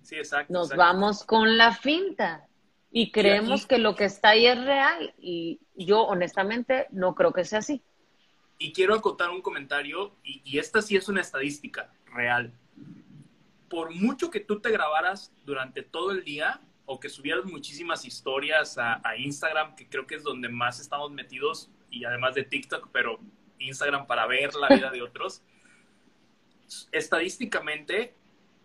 Sí, 0.04 0.16
exacto. 0.16 0.54
Nos 0.54 0.70
vamos 0.76 1.24
con 1.24 1.58
la 1.58 1.74
finta 1.74 2.48
y 2.92 3.12
creemos 3.12 3.66
que 3.66 3.80
lo 3.80 3.96
que 3.96 4.06
está 4.06 4.30
ahí 4.30 4.46
es 4.46 4.64
real 4.64 5.16
y 5.18 5.60
yo 5.76 6.02
honestamente 6.02 6.88
no 6.92 7.16
creo 7.16 7.34
que 7.34 7.46
sea 7.46 7.60
así. 7.60 7.82
Y 8.60 8.72
quiero 8.72 8.94
acotar 8.94 9.30
un 9.30 9.42
comentario 9.42 10.16
y, 10.24 10.58
esta 10.58 10.82
sí 10.82 10.96
es 10.96 11.10
una 11.10 11.22
estadística 11.22 11.92
real. 12.06 12.54
Por 13.68 13.96
mucho 13.96 14.30
que 14.30 14.40
tú 14.40 14.60
te 14.60 14.70
grabaras 14.70 15.34
durante 15.46 15.82
todo 15.82 16.12
el 16.12 16.24
día 16.24 16.62
o 16.86 17.00
que 17.00 17.10
subieras 17.10 17.46
muchísimas 17.46 18.06
historias 18.06 18.78
a, 18.78 19.02
a 19.04 19.18
Instagram, 19.18 19.76
que 19.76 19.88
creo 19.88 20.06
que 20.06 20.16
es 20.16 20.24
donde 20.24 20.50
más 20.50 20.80
estamos 20.80 21.12
metidos 21.12 21.70
y 21.90 22.06
además 22.06 22.36
de 22.36 22.44
TikTok, 22.44 22.90
pero 22.92 23.20
Instagram 23.58 24.06
para 24.06 24.28
ver 24.28 24.54
la 24.56 24.68
vida 24.68 24.92
de 24.92 25.02
otros, 25.02 25.42
estadísticamente 26.92 28.14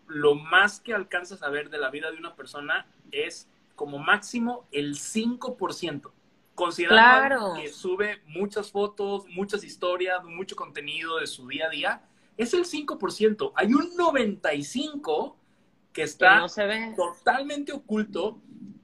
lo 0.09 0.35
más 0.35 0.81
que 0.81 0.93
alcanzas 0.93 1.43
a 1.43 1.49
ver 1.49 1.69
de 1.69 1.77
la 1.77 1.89
vida 1.89 2.11
de 2.11 2.17
una 2.17 2.35
persona 2.35 2.87
es 3.11 3.47
como 3.75 3.99
máximo 3.99 4.67
el 4.71 4.95
5%. 4.95 6.11
Considerando 6.55 7.53
que 7.53 7.69
sube 7.69 8.21
muchas 8.25 8.71
fotos, 8.71 9.25
muchas 9.29 9.63
historias, 9.63 10.21
mucho 10.25 10.57
contenido 10.57 11.17
de 11.17 11.27
su 11.27 11.47
día 11.47 11.67
a 11.67 11.69
día, 11.69 12.01
es 12.35 12.53
el 12.53 12.65
5%. 12.65 13.53
Hay 13.55 13.73
un 13.73 13.95
95% 13.95 15.35
que 15.93 16.03
está 16.03 16.45
totalmente 16.95 17.71
oculto 17.71 18.41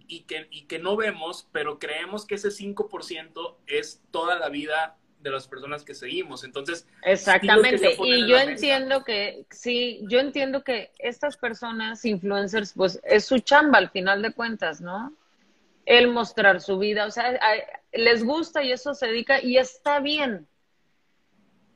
y 0.07 0.21
que, 0.21 0.47
y 0.51 0.63
que 0.63 0.79
no 0.79 0.95
vemos, 0.95 1.49
pero 1.51 1.79
creemos 1.79 2.25
que 2.25 2.35
ese 2.35 2.49
5% 2.49 3.55
es 3.67 4.01
toda 4.11 4.39
la 4.39 4.49
vida 4.49 4.97
de 5.25 5.31
las 5.31 5.47
personas 5.47 5.83
que 5.83 5.95
seguimos. 5.95 6.43
Entonces, 6.43 6.87
exactamente. 7.01 7.97
y 8.03 8.27
yo 8.27 8.37
entiendo 8.37 9.03
que, 9.03 9.45
sí, 9.49 10.01
yo 10.03 10.19
entiendo 10.19 10.63
que 10.63 10.91
estas 10.99 11.35
personas, 11.35 12.05
influencers, 12.05 12.73
pues 12.73 13.01
es 13.03 13.25
su 13.25 13.39
chamba 13.39 13.79
al 13.79 13.89
final 13.89 14.21
de 14.21 14.31
cuentas, 14.31 14.81
¿no? 14.81 15.13
El 15.85 16.09
mostrar 16.09 16.61
su 16.61 16.77
vida. 16.77 17.07
O 17.07 17.11
sea, 17.11 17.39
les 17.91 18.23
gusta 18.23 18.63
y 18.63 18.71
eso 18.71 18.93
se 18.93 19.07
dedica 19.07 19.41
y 19.41 19.57
está 19.57 19.99
bien. 19.99 20.47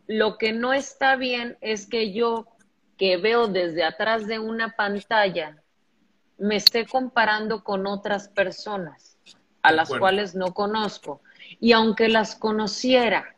Lo 0.05 0.37
que 0.37 0.53
no 0.53 0.71
está 0.71 1.15
bien 1.15 1.57
es 1.59 1.87
que 1.87 2.13
yo, 2.13 2.47
que 2.97 3.17
veo 3.17 3.47
desde 3.47 3.83
atrás 3.83 4.27
de 4.27 4.37
una 4.37 4.75
pantalla, 4.75 5.57
me 6.37 6.55
esté 6.55 6.85
comparando 6.85 7.63
con 7.63 7.87
otras 7.87 8.29
personas 8.29 9.17
a 9.63 9.71
las 9.71 9.89
cuales 9.89 10.35
no 10.35 10.53
conozco. 10.53 11.21
Y 11.59 11.71
aunque 11.71 12.09
las 12.09 12.35
conociera, 12.35 13.35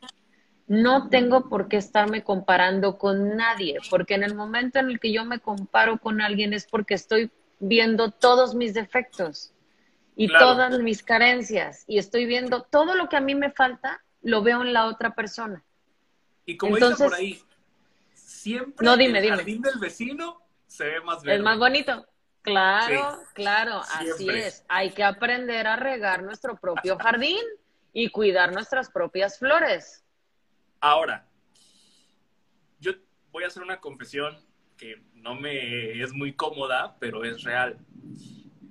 no 0.67 1.09
tengo 1.09 1.49
por 1.49 1.67
qué 1.67 1.77
estarme 1.77 2.23
comparando 2.23 2.97
con 2.97 3.35
nadie, 3.35 3.77
porque 3.89 4.13
en 4.13 4.23
el 4.23 4.35
momento 4.35 4.79
en 4.79 4.89
el 4.89 4.99
que 4.99 5.11
yo 5.11 5.25
me 5.25 5.39
comparo 5.39 5.97
con 5.97 6.21
alguien 6.21 6.53
es 6.53 6.65
porque 6.65 6.93
estoy 6.93 7.29
viendo 7.59 8.11
todos 8.11 8.55
mis 8.55 8.73
defectos 8.73 9.53
y 10.15 10.27
todas 10.27 10.79
mis 10.79 11.03
carencias 11.03 11.83
y 11.87 11.97
estoy 11.97 12.25
viendo 12.25 12.63
todo 12.63 12.95
lo 12.95 13.09
que 13.09 13.17
a 13.17 13.21
mí 13.21 13.35
me 13.35 13.51
falta, 13.51 14.01
lo 14.21 14.43
veo 14.43 14.61
en 14.61 14.71
la 14.71 14.85
otra 14.85 15.13
persona. 15.13 15.63
Y 16.45 16.57
como 16.57 16.75
Entonces, 16.77 17.09
por 17.09 17.17
ahí, 17.17 17.41
siempre 18.13 18.85
no, 18.85 18.97
dime, 18.97 19.19
el 19.19 19.25
dime. 19.25 19.37
jardín 19.37 19.61
del 19.61 19.77
vecino 19.77 20.41
se 20.67 20.85
ve 20.85 21.01
más 21.01 21.21
verde. 21.21 21.37
Es 21.37 21.43
más 21.43 21.59
bonito. 21.59 22.07
Claro, 22.43 23.19
claro, 23.33 23.81
así 23.81 24.29
es. 24.29 24.65
Hay 24.67 24.91
que 24.91 25.03
aprender 25.03 25.67
a 25.67 25.75
regar 25.75 26.23
nuestro 26.23 26.55
propio 26.55 26.97
jardín 26.97 27.37
y 27.93 28.09
cuidar 28.09 28.53
nuestras 28.53 28.89
propias 28.89 29.37
flores. 29.37 30.03
Ahora, 30.79 31.27
yo 32.79 32.93
voy 33.31 33.43
a 33.43 33.47
hacer 33.47 33.63
una 33.63 33.79
confesión 33.79 34.37
que 34.77 35.01
no 35.13 35.35
me 35.35 36.01
es 36.01 36.11
muy 36.13 36.33
cómoda, 36.33 36.97
pero 36.99 37.23
es 37.23 37.43
real. 37.43 37.77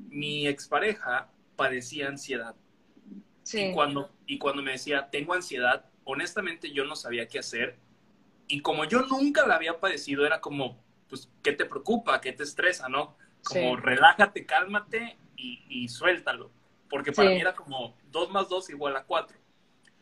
Mi 0.09 0.46
expareja 0.48 1.30
padecía 1.56 2.09
ansiedad. 2.09 2.56
Sí. 3.42 3.66
Y 3.66 3.72
cuando, 3.72 4.11
y 4.26 4.38
cuando 4.38 4.62
me 4.62 4.72
decía, 4.72 5.09
tengo 5.11 5.35
ansiedad, 5.35 5.85
honestamente 6.04 6.72
yo 6.72 6.85
no 6.85 6.96
sabía 6.96 7.28
qué 7.28 7.38
hacer. 7.38 7.78
Y 8.48 8.61
como 8.62 8.85
yo 8.85 9.02
nunca 9.02 9.46
la 9.46 9.54
había 9.54 9.78
padecido, 9.78 10.26
era 10.26 10.40
como, 10.40 10.83
pues, 11.09 11.30
¿qué 11.42 11.52
te 11.52 11.64
preocupa? 11.64 12.20
¿Qué 12.20 12.33
te 12.33 12.42
estresa? 12.42 12.88
¿No? 12.88 13.16
Como 13.44 13.76
relájate, 13.76 14.44
cálmate 14.44 15.16
y, 15.37 15.88
suéltalo. 15.88 16.50
Porque 16.90 17.12
para 17.12 17.31
mí 17.31 17.40
era 17.40 17.55
como 17.55 17.94
2 18.11 18.31
más 18.31 18.48
2 18.48 18.70
igual 18.70 18.96
a 18.96 19.05
4. 19.05 19.37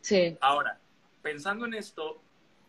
Sí. 0.01 0.37
Ahora, 0.41 0.81
pensando 1.23 1.67
en 1.67 1.75
esto, 1.75 2.21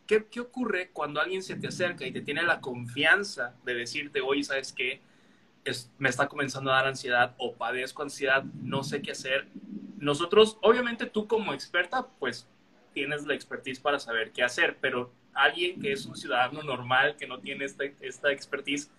¿qué, 0.06 0.26
¿qué, 0.26 0.42
ocurre 0.42 0.90
cuando 0.92 1.20
alguien 1.20 1.42
se 1.42 1.56
te 1.56 1.68
acerca 1.68 2.06
y 2.06 2.12
te 2.12 2.22
tiene 2.22 2.44
la 2.44 2.62
confianza 2.62 3.56
de 3.64 3.74
decirte, 3.74 4.22
oye, 4.22 4.44
¿sabes 4.44 4.74
qué? 4.74 5.02
Es, 5.64 5.92
me 5.98 6.10
está 6.10 6.28
comenzando 6.28 6.72
a 6.72 6.76
dar 6.76 6.88
ansiedad 6.88 7.34
o 7.38 7.54
padezco 7.54 8.04
ansiedad, 8.04 8.44
no 8.44 8.84
sé 8.84 9.02
qué 9.02 9.12
hacer. 9.12 9.48
Nosotros, 9.98 10.58
obviamente 10.62 11.06
tú 11.06 11.28
como 11.28 11.54
experta, 11.54 12.08
pues 12.20 12.48
tienes 12.94 13.26
la 13.26 13.34
expertise 13.34 13.80
para 13.80 14.00
saber 14.00 14.32
qué 14.32 14.44
hacer, 14.44 14.78
pero 14.82 15.12
alguien 15.34 15.80
que 15.80 15.94
es 15.94 16.06
un 16.06 16.16
ciudadano 16.16 16.62
normal, 16.64 17.16
que 17.18 17.28
no 17.28 17.40
tiene 17.40 17.66
esta, 17.66 17.86
esta 18.02 18.32
expertise, 18.32 18.92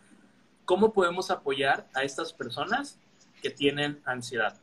¿Cómo 0.71 0.93
podemos 0.93 1.33
apoyar 1.33 1.89
a 1.95 2.05
estas 2.05 2.33
personas 2.33 2.97
que 3.43 3.51
tienen 3.51 4.01
ansiedad? 4.05 4.57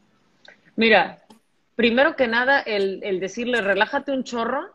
Mira, 0.77 1.25
primero 1.75 2.15
que 2.15 2.27
nada, 2.27 2.61
el, 2.61 3.19
decirle 3.19 3.59
relájate 3.59 4.13
un 4.13 4.23
chorro 4.23 4.73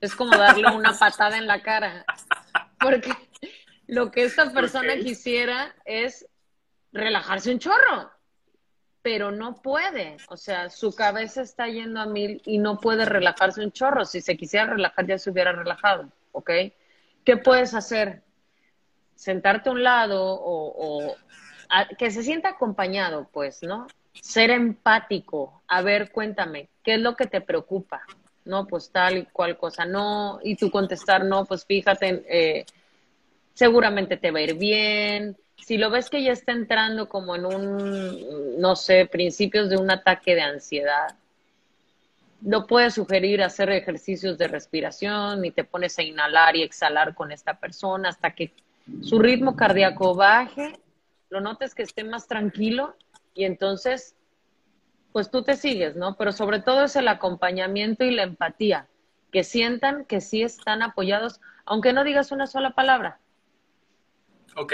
es 0.00 0.16
como 0.16 0.36
darle 0.36 0.68
una 0.74 0.98
patada 0.98 1.38
en 1.38 1.46
la 1.46 1.62
cara. 1.62 2.04
Porque 2.80 3.12
lo 3.86 4.10
que 4.10 4.24
esta 4.24 4.52
persona 4.52 4.96
quisiera 4.96 5.76
es 5.84 6.26
relajarse 6.92 7.52
un 7.52 7.60
chorro, 7.60 8.10
pero 9.02 9.30
no 9.30 9.62
puede. 9.62 10.16
O 10.30 10.36
sea, 10.36 10.68
su 10.70 10.92
cabeza 10.96 11.42
está 11.42 11.68
yendo 11.68 12.00
a 12.00 12.06
mil 12.06 12.42
y 12.44 12.58
no 12.58 12.80
puede 12.80 13.04
relajarse 13.04 13.62
un 13.62 13.70
chorro. 13.70 14.04
Si 14.04 14.20
se 14.20 14.36
quisiera 14.36 14.66
relajar, 14.66 15.06
ya 15.06 15.18
se 15.18 15.30
hubiera 15.30 15.52
relajado, 15.52 16.10
¿ok? 16.32 16.50
¿Qué 17.24 17.36
puedes 17.36 17.74
hacer? 17.74 18.24
sentarte 19.18 19.68
a 19.68 19.72
un 19.72 19.82
lado 19.82 20.22
o, 20.22 21.16
que 21.98 22.10
se 22.10 22.22
sienta 22.22 22.50
acompañado, 22.50 23.28
pues, 23.32 23.62
¿no? 23.62 23.88
Ser 24.20 24.50
empático, 24.50 25.62
a 25.68 25.82
ver, 25.82 26.10
cuéntame, 26.10 26.68
¿qué 26.82 26.94
es 26.94 27.00
lo 27.00 27.16
que 27.16 27.26
te 27.26 27.40
preocupa? 27.40 28.02
No, 28.44 28.66
pues 28.66 28.90
tal 28.90 29.18
y 29.18 29.24
cual 29.26 29.58
cosa, 29.58 29.84
no, 29.84 30.40
y 30.42 30.56
tú 30.56 30.70
contestar, 30.70 31.24
no, 31.24 31.44
pues 31.44 31.64
fíjate, 31.64 32.24
eh, 32.28 32.66
seguramente 33.54 34.16
te 34.16 34.30
va 34.30 34.38
a 34.38 34.42
ir 34.42 34.54
bien. 34.54 35.36
Si 35.56 35.76
lo 35.76 35.90
ves 35.90 36.08
que 36.08 36.22
ya 36.22 36.32
está 36.32 36.52
entrando 36.52 37.08
como 37.08 37.36
en 37.36 37.44
un, 37.44 38.60
no 38.60 38.76
sé, 38.76 39.06
principios 39.06 39.68
de 39.68 39.76
un 39.76 39.90
ataque 39.90 40.34
de 40.34 40.42
ansiedad, 40.42 41.16
no 42.40 42.66
puedes 42.66 42.94
sugerir 42.94 43.42
hacer 43.42 43.70
ejercicios 43.70 44.38
de 44.38 44.48
respiración, 44.48 45.40
ni 45.42 45.50
te 45.50 45.64
pones 45.64 45.98
a 45.98 46.02
inhalar 46.02 46.56
y 46.56 46.62
exhalar 46.62 47.14
con 47.14 47.32
esta 47.32 47.58
persona 47.58 48.10
hasta 48.10 48.30
que 48.30 48.52
su 49.02 49.18
ritmo 49.18 49.56
cardíaco 49.56 50.14
baje, 50.14 50.78
lo 51.30 51.40
notes 51.40 51.74
que 51.74 51.82
esté 51.82 52.04
más 52.04 52.26
tranquilo 52.26 52.94
y 53.38 53.44
entonces, 53.44 54.16
pues 55.12 55.30
tú 55.30 55.44
te 55.44 55.54
sigues, 55.54 55.94
¿no? 55.94 56.16
Pero 56.16 56.32
sobre 56.32 56.60
todo 56.60 56.82
es 56.82 56.96
el 56.96 57.06
acompañamiento 57.06 58.04
y 58.04 58.10
la 58.10 58.24
empatía, 58.24 58.88
que 59.30 59.44
sientan 59.44 60.06
que 60.06 60.20
sí 60.20 60.42
están 60.42 60.82
apoyados, 60.82 61.40
aunque 61.64 61.92
no 61.92 62.02
digas 62.02 62.32
una 62.32 62.48
sola 62.48 62.70
palabra. 62.70 63.20
Ok. 64.56 64.72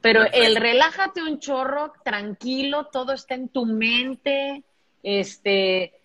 Pero 0.00 0.22
el 0.32 0.54
relájate 0.54 1.24
un 1.24 1.40
chorro, 1.40 1.92
tranquilo, 2.04 2.86
todo 2.86 3.12
está 3.14 3.34
en 3.34 3.48
tu 3.48 3.66
mente, 3.66 4.62
este, 5.02 6.00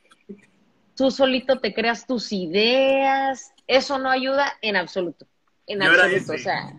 tú 0.95 1.12
solito 1.12 1.60
te 1.60 1.76
creas 1.76 2.08
tus 2.08 2.32
ideas, 2.32 3.54
eso 3.67 4.00
no 4.00 4.10
ayuda 4.10 4.58
en 4.63 4.78
absoluto, 4.78 5.28
en 5.67 5.84
absoluto, 5.84 6.34
o 6.34 6.38
sea, 6.39 6.74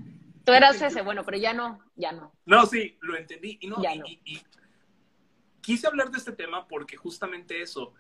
Tú 0.45 0.53
eras 0.53 0.81
ese, 0.83 1.03
bueno, 1.03 1.25
pero 1.25 1.39
ya 1.39 1.53
no, 1.53 1.81
ya 1.97 2.13
no. 2.13 2.33
No, 2.47 2.67
sí, 2.67 2.97
lo 3.03 3.17
entendí. 3.17 3.59
Y, 3.61 3.69
no, 3.69 3.77
y, 4.25 4.41
quise 5.61 5.87
hablar 5.87 6.11
de 6.11 6.19
este 6.19 6.33
tema 6.33 6.67
porque 6.67 6.97
justamente 6.97 7.63
eso, 7.63 7.95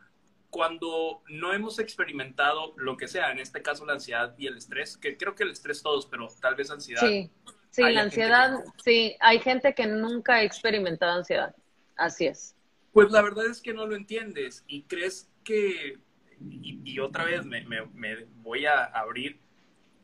cuando 0.51 1.23
no 1.29 1.53
hemos 1.53 1.79
experimentado 1.79 2.75
lo 2.77 2.97
que 2.97 3.09
sea, 3.09 3.31
en 3.31 3.39
este 3.39 3.63
caso 3.63 3.87
la 3.87 3.95
ansiedad 3.95 4.35
y 4.37 4.47
el 4.47 4.57
estrés, 4.57 4.97
que 4.97 5.17
creo 5.17 5.35
que 5.35 5.45
el 5.45 5.51
estrés 5.51 5.83
todos, 5.83 6.07
pero 6.07 6.29
tal 6.41 6.55
vez 6.57 6.71
ansiedad. 6.71 7.03
Sí, 7.03 7.31
sí, 7.71 7.83
la 7.83 8.03
ansiedad, 8.03 8.59
sí, 8.85 9.17
hay 9.21 9.39
gente 9.39 9.75
que 9.75 9.87
nunca 9.87 10.37
ha 10.37 10.43
experimentado 10.43 11.13
ansiedad, 11.13 11.55
así 11.97 12.27
es. 12.27 12.57
Pues 12.93 13.11
la 13.13 13.23
verdad 13.23 13.47
es 13.47 13.61
que 13.61 13.73
no 13.73 13.87
lo 13.87 13.95
entiendes 13.95 14.65
y 14.67 14.83
crees 14.83 15.31
que, 15.45 15.99
y, 16.41 16.99
otra 16.99 17.25
vez 17.25 17.45
me, 17.45 17.63
me, 17.63 18.25
voy 18.43 18.67
a 18.67 18.85
abrir, 18.85 19.39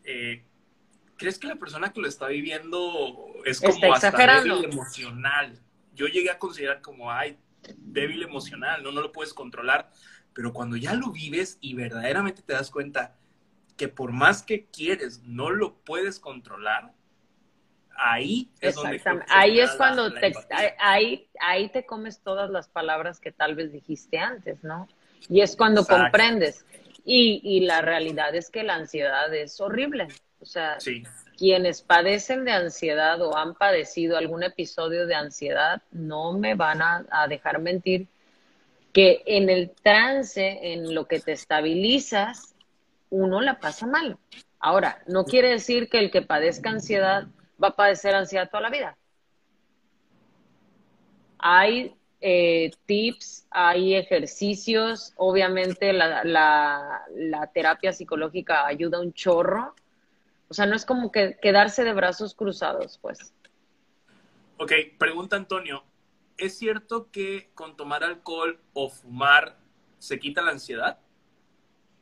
eh, 0.05 0.45
¿crees 1.17 1.39
que 1.39 1.49
la 1.49 1.57
persona 1.57 1.93
que 1.93 2.01
lo 2.01 2.07
está 2.07 2.29
viviendo 2.29 3.35
es 3.45 3.61
como 3.61 3.93
hasta 3.93 4.13
débil 4.13 4.65
emocional? 4.65 5.61
Yo 5.95 6.07
llegué 6.07 6.31
a 6.31 6.39
considerar 6.39 6.81
como, 6.81 7.11
ay, 7.11 7.39
débil 7.79 8.23
emocional, 8.23 8.83
no, 8.83 8.93
no 8.93 9.01
lo 9.01 9.13
puedes 9.13 9.35
controlar. 9.35 9.91
Pero 10.33 10.53
cuando 10.53 10.77
ya 10.77 10.95
lo 10.95 11.13
vives 11.13 11.59
y 11.61 11.75
verdaderamente 11.75 12.43
te 12.43 12.53
das 12.53 12.71
cuenta 12.71 13.17
que 13.77 13.89
por 13.89 14.13
más 14.13 14.43
que 14.43 14.67
quieres, 14.67 15.23
no 15.25 15.51
lo 15.51 15.77
puedes 15.77 16.21
controlar, 16.21 16.93
ahí 17.99 18.51
es 18.61 18.75
donde 18.75 19.01
ahí 19.29 19.59
es 19.59 19.71
cuando 19.73 20.13
te 20.13 20.31
ahí 20.79 21.27
ahí 21.41 21.71
te 21.71 21.87
comes 21.87 22.21
todas 22.21 22.51
las 22.51 22.69
palabras 22.69 23.21
que 23.21 23.33
tal 23.33 23.55
vez 23.55 23.73
dijiste 23.73 24.19
antes 24.19 24.63
no 24.63 24.87
y 25.29 25.41
es 25.41 25.57
cuando 25.57 25.85
comprendes. 25.85 26.65
Y, 27.05 27.41
y 27.45 27.61
la 27.61 27.83
realidad 27.83 28.35
es 28.35 28.51
que 28.51 28.65
la 28.65 28.75
ansiedad 28.75 29.33
es 29.35 29.61
horrible. 29.61 30.09
O 30.41 30.45
sea, 30.45 30.79
quienes 31.37 31.83
padecen 31.83 32.45
de 32.45 32.53
ansiedad 32.53 33.21
o 33.21 33.37
han 33.37 33.55
padecido 33.55 34.17
algún 34.17 34.43
episodio 34.43 35.07
de 35.07 35.15
ansiedad, 35.15 35.83
no 35.91 36.33
me 36.33 36.55
van 36.55 36.81
a, 36.83 37.27
dejar 37.29 37.61
mentir 37.61 38.09
que 38.93 39.23
en 39.27 39.51
el 39.51 39.71
trance, 39.71 40.73
en 40.73 40.95
lo 40.95 41.07
que 41.07 41.21
te 41.21 41.33
estabilizas, 41.33 42.55
uno 43.11 43.41
la 43.41 43.61
pasa 43.61 43.87
mal. 43.87 44.17
Ahora, 44.59 45.03
no 45.07 45.25
quiere 45.25 45.51
decir 45.51 45.89
que 45.91 45.99
el 45.99 46.11
que 46.11 46.23
padezca 46.23 46.71
ansiedad 46.71 47.27
va 47.63 47.69
a 47.69 47.77
padecer 47.77 48.15
ansiedad 48.15 48.49
toda 48.49 48.63
la 48.63 48.71
vida. 48.71 48.97
Hay 51.39 51.95
eh, 52.23 52.71
tips, 52.87 53.47
hay 53.51 53.95
ejercicios, 53.95 55.13
obviamente 55.17 55.93
la, 55.93 56.25
la 56.25 57.51
terapia 57.53 57.93
psicológica 57.93 58.67
ayuda 58.67 59.01
un 59.01 59.13
chorro, 59.13 59.75
o 60.49 60.55
sea, 60.55 60.67
no 60.67 60.77
es 60.77 60.85
como 60.85 61.11
que 61.11 61.39
quedarse 61.41 61.85
de 61.85 61.93
brazos 61.93 62.35
cruzados, 62.35 62.99
pues. 62.99 63.33
Ok, 64.59 64.73
pregunta 64.99 65.37
Antonio. 65.37 65.85
¿Es 66.39 66.59
cierto 66.59 67.11
que 67.11 67.51
con 67.55 67.77
tomar 67.77 68.05
alcohol 68.05 68.61
o 68.75 68.89
fumar 68.89 69.57
se 69.99 70.19
quita 70.19 70.43
la 70.43 70.53
ansiedad? 70.53 70.99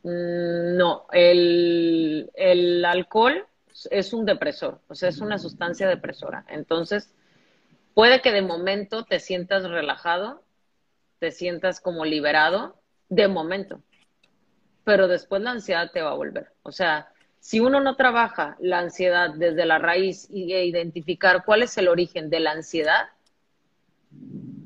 Mm, 0.03 0.77
no, 0.77 1.07
el, 1.13 2.31
el 2.35 2.85
alcohol 2.85 3.47
es 3.91 4.13
un 4.13 4.25
depresor, 4.25 4.81
o 4.89 4.95
sea, 4.95 5.09
es 5.09 5.21
una 5.21 5.39
sustancia 5.39 5.89
depresora. 5.89 6.45
Entonces, 6.49 7.15
puede 7.95 8.21
que 8.21 8.33
de 8.33 8.43
momento 8.43 9.05
te 9.05 9.21
sientas 9.21 9.69
relajado, 9.69 10.43
te 11.19 11.31
sientas 11.31 11.81
como 11.81 12.05
liberado, 12.05 12.81
de 13.09 13.29
momento, 13.29 13.83
pero 14.85 15.09
después 15.09 15.43
la 15.43 15.53
ansiedad 15.53 15.91
te 15.93 16.03
va 16.03 16.11
a 16.11 16.17
volver. 16.17 16.53
O 16.63 16.73
sea, 16.73 17.14
si 17.45 17.61
uno 17.61 17.79
no 17.79 17.95
trabaja 17.95 18.57
la 18.59 18.79
ansiedad 18.79 19.35
desde 19.35 19.67
la 19.67 19.79
raíz 19.79 20.27
y 20.31 20.55
e 20.55 20.65
identificar 20.65 21.45
cuál 21.45 21.63
es 21.63 21.77
el 21.77 21.89
origen 21.89 22.31
de 22.31 22.41
la 22.41 22.53
ansiedad, 22.53 23.11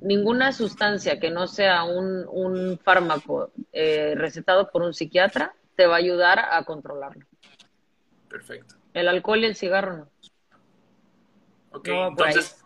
ninguna 0.01 0.53
sustancia 0.53 1.19
que 1.19 1.29
no 1.29 1.49
sea 1.49 1.83
un, 1.83 2.79
fármaco 2.85 3.51
eh, 3.73 4.15
recetado 4.17 4.71
por 4.71 4.83
un 4.83 4.95
psiquiatra 4.95 5.57
te 5.75 5.89
va 5.89 5.97
a 5.97 5.99
ayudar 5.99 6.39
a 6.39 6.65
controlarlo. 6.65 7.27
Perfecto. 8.29 8.77
El 8.95 9.09
alcohol 9.09 9.41
y 9.41 9.47
el 9.47 9.57
cigarro 9.57 9.97
no. 9.97 10.11
Ok, 11.73 11.89
entonces, 11.89 12.65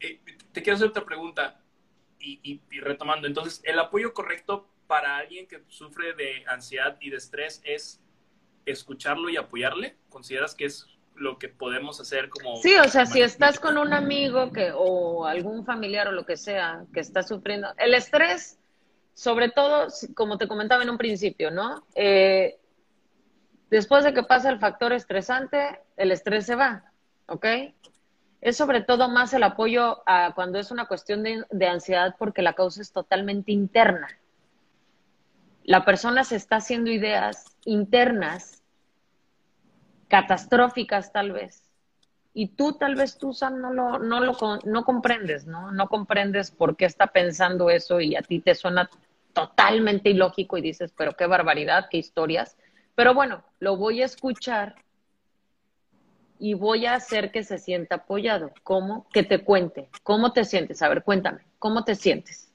eh, 0.00 0.20
te 0.50 0.60
quiero 0.60 0.74
hacer 0.74 0.88
otra 0.88 1.04
pregunta 1.04 1.60
y, 2.18 2.60
retomando. 2.80 3.28
Entonces, 3.28 3.60
¿el 3.62 3.78
apoyo 3.78 4.12
correcto 4.12 4.66
para 4.88 5.18
alguien 5.18 5.46
que 5.46 5.62
sufre 5.68 6.14
de 6.14 6.44
ansiedad 6.48 6.96
y 7.00 7.10
de 7.10 7.18
estrés 7.18 7.62
es 7.64 8.02
escucharlo 8.66 9.28
y 9.28 9.36
apoyarle? 9.36 9.96
¿Consideras 10.08 10.54
que 10.54 10.66
es 10.66 10.86
lo 11.14 11.38
que 11.38 11.48
podemos 11.48 12.00
hacer 12.00 12.28
como... 12.28 12.56
Sí, 12.56 12.74
o 12.74 12.88
sea, 12.88 13.06
si 13.06 13.20
estás 13.20 13.60
con 13.60 13.78
un 13.78 13.92
amigo 13.92 14.50
que, 14.52 14.72
o 14.74 15.26
algún 15.26 15.64
familiar 15.64 16.08
o 16.08 16.12
lo 16.12 16.26
que 16.26 16.36
sea 16.36 16.84
que 16.92 17.00
está 17.00 17.22
sufriendo, 17.22 17.68
el 17.78 17.94
estrés, 17.94 18.58
sobre 19.14 19.50
todo, 19.50 19.88
como 20.14 20.38
te 20.38 20.48
comentaba 20.48 20.82
en 20.82 20.90
un 20.90 20.98
principio, 20.98 21.50
¿no? 21.50 21.84
Eh, 21.94 22.58
después 23.70 24.04
de 24.04 24.14
que 24.14 24.22
pasa 24.22 24.50
el 24.50 24.58
factor 24.58 24.92
estresante, 24.92 25.80
el 25.96 26.12
estrés 26.12 26.46
se 26.46 26.54
va, 26.54 26.92
¿ok? 27.26 27.46
Es 28.40 28.56
sobre 28.56 28.82
todo 28.82 29.08
más 29.08 29.32
el 29.34 29.44
apoyo 29.44 30.02
a 30.06 30.34
cuando 30.34 30.58
es 30.58 30.70
una 30.70 30.86
cuestión 30.86 31.22
de, 31.22 31.44
de 31.50 31.66
ansiedad 31.68 32.16
porque 32.18 32.42
la 32.42 32.54
causa 32.54 32.82
es 32.82 32.92
totalmente 32.92 33.52
interna. 33.52 34.08
La 35.64 35.84
persona 35.84 36.24
se 36.24 36.36
está 36.36 36.56
haciendo 36.56 36.90
ideas 36.90 37.56
internas 37.64 38.62
catastróficas 40.08 41.12
tal 41.12 41.32
vez. 41.32 41.70
Y 42.34 42.48
tú 42.48 42.74
tal 42.74 42.94
vez 42.94 43.18
tú, 43.18 43.32
Sam, 43.32 43.60
no 43.60 43.72
lo, 43.72 43.98
no 43.98 44.20
lo 44.20 44.36
no 44.64 44.84
comprendes, 44.84 45.46
¿no? 45.46 45.70
No 45.70 45.88
comprendes 45.88 46.50
por 46.50 46.76
qué 46.76 46.86
está 46.86 47.08
pensando 47.08 47.70
eso 47.70 48.00
y 48.00 48.16
a 48.16 48.22
ti 48.22 48.40
te 48.40 48.54
suena 48.54 48.88
totalmente 49.32 50.10
ilógico 50.10 50.56
y 50.56 50.62
dices, 50.62 50.92
pero 50.96 51.12
qué 51.12 51.26
barbaridad, 51.26 51.88
qué 51.90 51.98
historias. 51.98 52.56
Pero 52.94 53.14
bueno, 53.14 53.42
lo 53.58 53.76
voy 53.76 54.02
a 54.02 54.06
escuchar 54.06 54.76
y 56.38 56.54
voy 56.54 56.86
a 56.86 56.94
hacer 56.94 57.30
que 57.30 57.44
se 57.44 57.58
sienta 57.58 57.96
apoyado. 57.96 58.52
¿Cómo? 58.64 59.06
Que 59.12 59.22
te 59.22 59.44
cuente. 59.44 59.88
¿Cómo 60.02 60.32
te 60.32 60.44
sientes? 60.44 60.82
A 60.82 60.88
ver, 60.88 61.04
cuéntame, 61.04 61.42
¿cómo 61.58 61.84
te 61.84 61.94
sientes? 61.94 62.51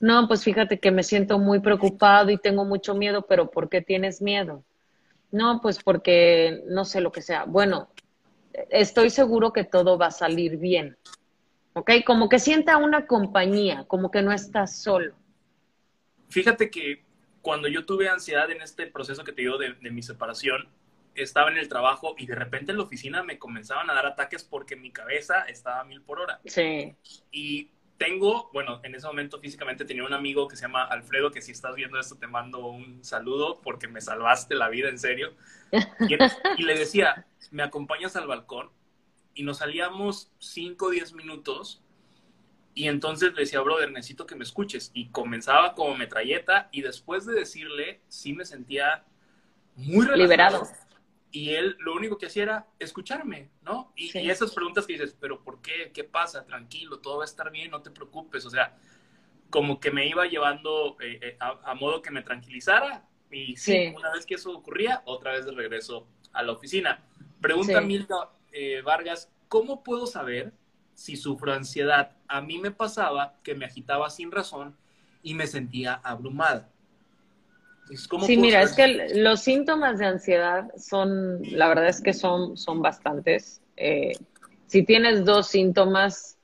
No, 0.00 0.28
pues 0.28 0.44
fíjate 0.44 0.78
que 0.78 0.90
me 0.90 1.02
siento 1.02 1.38
muy 1.38 1.60
preocupado 1.60 2.30
y 2.30 2.38
tengo 2.38 2.64
mucho 2.64 2.94
miedo, 2.94 3.26
pero 3.26 3.50
¿por 3.50 3.68
qué 3.68 3.82
tienes 3.82 4.22
miedo? 4.22 4.64
No, 5.32 5.60
pues 5.60 5.82
porque 5.82 6.62
no 6.66 6.84
sé 6.84 7.00
lo 7.00 7.10
que 7.10 7.20
sea. 7.20 7.44
Bueno, 7.44 7.88
estoy 8.70 9.10
seguro 9.10 9.52
que 9.52 9.64
todo 9.64 9.98
va 9.98 10.06
a 10.06 10.12
salir 10.12 10.56
bien. 10.56 10.96
¿Ok? 11.74 11.90
Como 12.06 12.28
que 12.28 12.38
sienta 12.38 12.76
una 12.76 13.06
compañía, 13.06 13.84
como 13.86 14.10
que 14.10 14.22
no 14.22 14.32
estás 14.32 14.80
solo. 14.80 15.14
Fíjate 16.28 16.70
que 16.70 17.04
cuando 17.42 17.68
yo 17.68 17.84
tuve 17.84 18.08
ansiedad 18.08 18.50
en 18.50 18.62
este 18.62 18.86
proceso 18.86 19.24
que 19.24 19.32
te 19.32 19.42
digo 19.42 19.58
de, 19.58 19.74
de 19.74 19.90
mi 19.90 20.02
separación, 20.02 20.68
estaba 21.14 21.50
en 21.50 21.58
el 21.58 21.68
trabajo 21.68 22.14
y 22.16 22.26
de 22.26 22.34
repente 22.34 22.72
en 22.72 22.78
la 22.78 22.84
oficina 22.84 23.22
me 23.22 23.38
comenzaban 23.38 23.90
a 23.90 23.94
dar 23.94 24.06
ataques 24.06 24.44
porque 24.44 24.76
mi 24.76 24.90
cabeza 24.90 25.42
estaba 25.42 25.80
a 25.80 25.84
mil 25.84 26.02
por 26.02 26.20
hora. 26.20 26.40
Sí. 26.44 26.94
Y 27.32 27.70
tengo, 27.98 28.48
bueno, 28.52 28.80
en 28.84 28.94
ese 28.94 29.06
momento 29.06 29.40
físicamente 29.40 29.84
tenía 29.84 30.04
un 30.04 30.12
amigo 30.12 30.46
que 30.46 30.56
se 30.56 30.62
llama 30.62 30.84
Alfredo, 30.84 31.32
que 31.32 31.42
si 31.42 31.50
estás 31.50 31.74
viendo 31.74 31.98
esto 31.98 32.16
te 32.16 32.28
mando 32.28 32.64
un 32.66 33.04
saludo 33.04 33.60
porque 33.60 33.88
me 33.88 34.00
salvaste 34.00 34.54
la 34.54 34.68
vida, 34.68 34.88
en 34.88 34.98
serio. 34.98 35.34
Y, 36.08 36.16
le 36.62 36.78
decía, 36.78 37.26
me 37.50 37.64
acompañas 37.64 38.14
al 38.14 38.28
balcón 38.28 38.70
y 39.34 39.42
nos 39.42 39.58
salíamos 39.58 40.32
5 40.38 40.86
o 40.86 40.90
10 40.90 41.12
minutos 41.14 41.82
y 42.72 42.86
entonces 42.86 43.34
le 43.34 43.40
decía, 43.40 43.60
brother, 43.60 43.90
necesito 43.90 44.24
que 44.24 44.36
me 44.36 44.44
escuches. 44.44 44.92
Y 44.94 45.08
comenzaba 45.08 45.74
como 45.74 45.96
metralleta 45.96 46.68
y 46.70 46.82
después 46.82 47.26
de 47.26 47.34
decirle, 47.34 48.00
sí 48.06 48.32
me 48.32 48.44
sentía 48.44 49.04
muy 49.74 50.06
Liberado 50.16 50.68
y 51.30 51.50
él 51.50 51.76
lo 51.80 51.94
único 51.94 52.16
que 52.16 52.26
hacía 52.26 52.42
era 52.44 52.66
escucharme, 52.78 53.50
¿no? 53.62 53.92
Y, 53.96 54.16
esas 54.30 54.52
preguntas 54.54 54.86
que 54.86 54.94
dices, 54.94 55.16
pero 55.20 55.42
¿por 55.42 55.60
qué? 55.60 55.90
¿Qué 55.92 56.04
pasa? 56.04 56.44
Tranquilo, 56.44 57.00
todo 57.00 57.18
va 57.18 57.24
a 57.24 57.26
estar 57.26 57.50
bien, 57.50 57.70
no 57.70 57.82
te 57.82 57.90
preocupes. 57.90 58.46
O 58.46 58.50
sea, 58.50 58.76
como 59.50 59.78
que 59.78 59.90
me 59.90 60.06
iba 60.06 60.26
llevando 60.26 60.96
eh, 61.00 61.18
eh, 61.22 61.36
a, 61.38 61.74
modo 61.74 62.00
que 62.00 62.10
me 62.10 62.22
tranquilizara. 62.22 63.06
Y 63.30 63.56
sí, 63.56 63.92
una 63.94 64.10
vez 64.12 64.24
que 64.24 64.36
eso 64.36 64.56
ocurría, 64.56 65.02
otra 65.04 65.32
vez 65.32 65.44
de 65.44 65.52
regreso 65.52 66.06
a 66.32 66.42
la 66.42 66.52
oficina. 66.52 67.04
Pregunta 67.40 67.80
Milka 67.82 68.30
eh, 68.52 68.80
Vargas, 68.82 69.30
¿cómo 69.48 69.82
puedo 69.82 70.06
saber 70.06 70.54
si 70.94 71.16
sufro 71.16 71.52
ansiedad? 71.52 72.16
A 72.26 72.40
mí 72.40 72.58
me 72.58 72.70
pasaba 72.70 73.38
que 73.42 73.54
me 73.54 73.66
agitaba 73.66 74.08
sin 74.08 74.32
razón 74.32 74.76
y 75.22 75.34
me 75.34 75.46
sentía 75.46 75.94
abrumada 76.02 76.70
sí, 78.26 78.36
mira, 78.36 78.62
es 78.62 78.74
que 78.74 79.14
los 79.14 79.40
síntomas 79.40 79.98
de 79.98 80.06
ansiedad 80.06 80.68
son, 80.76 81.40
la 81.42 81.68
verdad 81.68 81.88
es 81.88 82.00
que 82.00 82.12
son, 82.12 82.56
son 82.56 82.82
bastantes. 82.82 83.60
Eh, 83.76 84.12
si 84.66 84.84
tienes 84.84 85.24
dos 85.24 85.48
síntomas, 85.48 86.36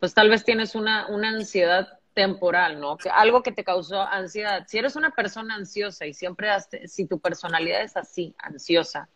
pues 0.00 0.14
tal 0.14 0.28
vez 0.28 0.44
tienes 0.44 0.74
una, 0.74 1.06
una 1.08 1.30
ansiedad 1.30 1.98
temporal, 2.14 2.80
¿no? 2.80 2.96
Que, 2.96 3.08
algo 3.08 3.42
que 3.42 3.52
te 3.52 3.64
causó 3.64 4.02
ansiedad. 4.02 4.64
Si 4.66 4.78
eres 4.78 4.96
una 4.96 5.10
persona 5.10 5.54
ansiosa 5.54 6.06
y 6.06 6.12
siempre, 6.12 6.48
si 6.86 7.06
tu 7.06 7.18
personalidad 7.18 7.82
es 7.82 7.96
así, 7.96 8.34
ansiosa, 8.38 9.08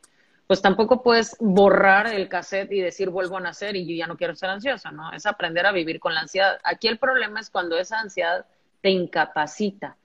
pues 0.47 0.62
tampoco 0.62 1.03
puedes 1.03 1.37
borrar 1.41 2.07
el 2.07 2.29
cassette 2.29 2.73
y 2.73 2.81
decir 2.81 3.11
vuelvo 3.11 3.37
a 3.37 3.41
nacer 3.41 3.77
y 3.77 3.85
yo 3.87 3.95
ya 3.97 4.07
no 4.07 4.17
quiero 4.17 4.35
ser 4.35 4.49
ansiosa, 4.49 4.93
¿no? 4.93 5.12
Es 5.12 5.27
aprender 5.27 5.67
a 5.67 5.73
vivir 5.73 5.99
con 5.99 6.15
la 6.15 6.21
ansiedad. 6.21 6.59
Aquí 6.62 6.89
el 6.89 6.99
problema 6.99 7.41
es 7.41 7.51
cuando 7.51 7.77
esa 7.79 7.99
ansiedad 7.99 8.47
te 8.81 8.91
incapacita 8.91 9.97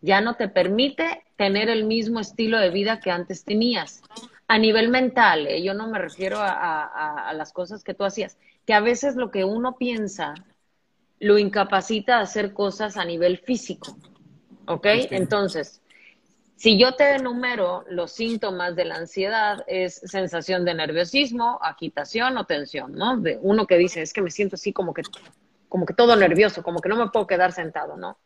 ya 0.00 0.20
no 0.20 0.34
te 0.34 0.48
permite 0.48 1.24
tener 1.36 1.68
el 1.68 1.84
mismo 1.84 2.20
estilo 2.20 2.58
de 2.58 2.70
vida 2.70 3.00
que 3.00 3.10
antes 3.10 3.44
tenías. 3.44 4.02
A 4.48 4.58
nivel 4.58 4.88
mental, 4.88 5.46
¿eh? 5.46 5.62
yo 5.62 5.74
no 5.74 5.88
me 5.88 5.98
refiero 5.98 6.38
a, 6.40 7.32
las 7.34 7.52
cosas 7.52 7.84
que 7.84 7.94
tú 7.94 8.04
hacías, 8.04 8.36
que 8.66 8.74
a 8.74 8.80
veces 8.80 9.16
lo 9.16 9.30
que 9.30 9.44
uno 9.44 9.76
piensa 9.76 10.34
lo 11.20 11.38
incapacita 11.38 12.18
a 12.18 12.22
hacer 12.22 12.52
cosas 12.52 12.96
a 12.96 13.04
nivel 13.04 13.38
físico. 13.38 13.96
¿Ok? 14.66 14.86
Entonces, 15.10 15.80
si 16.56 16.78
yo 16.78 16.94
te 16.94 17.14
enumero 17.14 17.84
los 17.88 18.12
síntomas 18.12 18.76
de 18.76 18.84
la 18.84 18.96
ansiedad, 18.96 19.64
es 19.66 19.94
sensación 20.04 20.64
de 20.64 20.74
nerviosismo, 20.74 21.58
agitación 21.62 22.36
o 22.36 22.44
tensión, 22.44 22.92
¿no? 22.92 23.16
De 23.16 23.38
uno 23.40 23.66
que 23.66 23.78
dice, 23.78 24.02
es 24.02 24.12
que 24.12 24.20
me 24.20 24.30
siento 24.30 24.56
así 24.56 24.72
como 24.72 24.92
que, 24.92 25.02
como 25.70 25.86
que 25.86 25.94
todo 25.94 26.16
nervioso, 26.16 26.62
como 26.62 26.80
que 26.80 26.90
no 26.90 26.96
me 26.96 27.08
puedo 27.08 27.26
quedar 27.26 27.52
sentado, 27.52 27.96
¿no? 27.96 28.18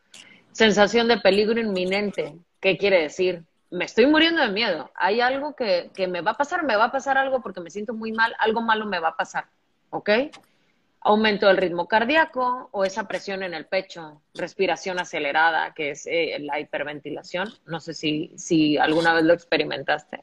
Sensación 0.54 1.08
de 1.08 1.18
peligro 1.18 1.60
inminente. 1.60 2.38
¿Qué 2.60 2.78
quiere 2.78 3.02
decir? 3.02 3.42
Me 3.70 3.86
estoy 3.86 4.06
muriendo 4.06 4.40
de 4.40 4.52
miedo. 4.52 4.88
Hay 4.94 5.20
algo 5.20 5.56
que, 5.56 5.90
me 6.08 6.20
va 6.20 6.30
a 6.30 6.36
pasar, 6.36 6.62
me 6.62 6.76
va 6.76 6.84
a 6.84 6.92
pasar 6.92 7.18
algo 7.18 7.42
porque 7.42 7.60
me 7.60 7.70
siento 7.70 7.92
muy 7.92 8.12
mal, 8.12 8.36
algo 8.38 8.62
malo 8.62 8.86
me 8.86 9.00
va 9.00 9.08
a 9.08 9.16
pasar. 9.16 9.48
¿Ok? 9.90 10.10
Aumento 11.00 11.48
del 11.48 11.56
ritmo 11.56 11.88
cardíaco 11.88 12.68
o 12.70 12.84
esa 12.84 13.08
presión 13.08 13.42
en 13.42 13.52
el 13.52 13.66
pecho, 13.66 14.22
respiración 14.32 15.00
acelerada, 15.00 15.74
que 15.74 15.90
es 15.90 16.06
eh, 16.06 16.36
la 16.38 16.60
hiperventilación. 16.60 17.52
No 17.66 17.80
sé 17.80 17.92
si, 17.92 18.32
si 18.36 18.78
alguna 18.78 19.12
vez 19.12 19.24
lo 19.24 19.34
experimentaste. 19.34 20.22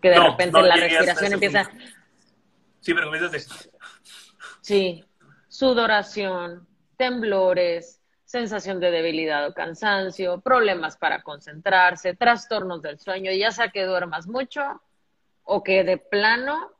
Que 0.00 0.10
de 0.10 0.18
repente 0.18 0.60
la 0.60 0.74
respiración 0.74 1.32
empieza. 1.34 1.70
Sí, 2.80 2.92
pero 2.92 3.06
comienzas 3.06 3.70
Sí, 4.62 5.04
sudoración, 5.46 6.66
temblores, 6.96 8.01
sensación 8.32 8.80
de 8.80 8.90
debilidad 8.90 9.46
o 9.46 9.52
cansancio, 9.52 10.40
problemas 10.40 10.96
para 10.96 11.22
concentrarse, 11.22 12.14
trastornos 12.14 12.80
del 12.80 12.98
sueño, 12.98 13.30
ya 13.30 13.50
sea 13.50 13.68
que 13.68 13.84
duermas 13.84 14.26
mucho 14.26 14.80
o 15.44 15.62
que 15.62 15.84
de 15.84 15.98
plano 15.98 16.70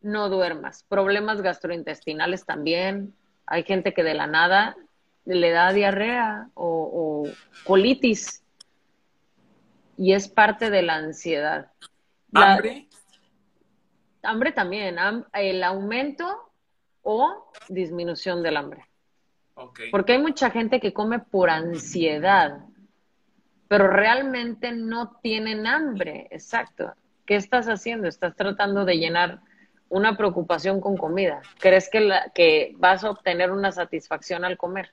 no 0.00 0.28
duermas, 0.28 0.84
problemas 0.88 1.42
gastrointestinales 1.42 2.44
también. 2.44 3.14
Hay 3.46 3.62
gente 3.62 3.94
que 3.94 4.02
de 4.02 4.14
la 4.14 4.26
nada 4.26 4.76
le 5.24 5.50
da 5.52 5.72
diarrea 5.72 6.48
o, 6.54 7.28
colitis 7.64 8.42
y 9.96 10.12
es 10.12 10.26
parte 10.26 10.70
de 10.70 10.82
la 10.82 10.96
ansiedad. 10.96 11.70
¿Hambre? 12.34 12.88
Hambre 14.24 14.50
también, 14.50 14.96
el 15.34 15.62
aumento 15.62 16.50
o 17.02 17.52
disminución 17.68 18.42
del 18.42 18.56
hambre. 18.56 18.88
Porque 19.90 20.12
hay 20.12 20.18
mucha 20.18 20.50
gente 20.50 20.80
que 20.80 20.92
come 20.92 21.18
por 21.18 21.50
ansiedad, 21.50 22.60
pero 23.68 23.88
realmente 23.88 24.72
no 24.72 25.18
tienen 25.22 25.66
hambre. 25.66 26.28
Exacto. 26.30 26.94
¿Qué 27.24 27.36
estás 27.36 27.66
haciendo? 27.66 28.08
Estás 28.08 28.36
tratando 28.36 28.84
de 28.84 28.98
llenar 28.98 29.40
una 29.88 30.16
preocupación 30.16 30.80
con 30.80 30.96
comida. 30.96 31.42
¿Crees 31.58 31.88
que, 31.90 32.10
que 32.34 32.74
vas 32.76 33.04
a 33.04 33.10
obtener 33.10 33.50
una 33.50 33.72
satisfacción 33.72 34.44
al 34.44 34.56
comer? 34.56 34.92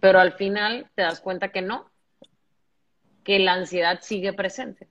Pero 0.00 0.20
al 0.20 0.32
final 0.32 0.90
te 0.94 1.02
das 1.02 1.20
cuenta 1.20 1.48
que 1.48 1.62
no. 1.62 1.90
que 3.24 3.38
la 3.38 3.54
ansiedad 3.54 3.98
sigue 4.02 4.32
presente. 4.32 4.88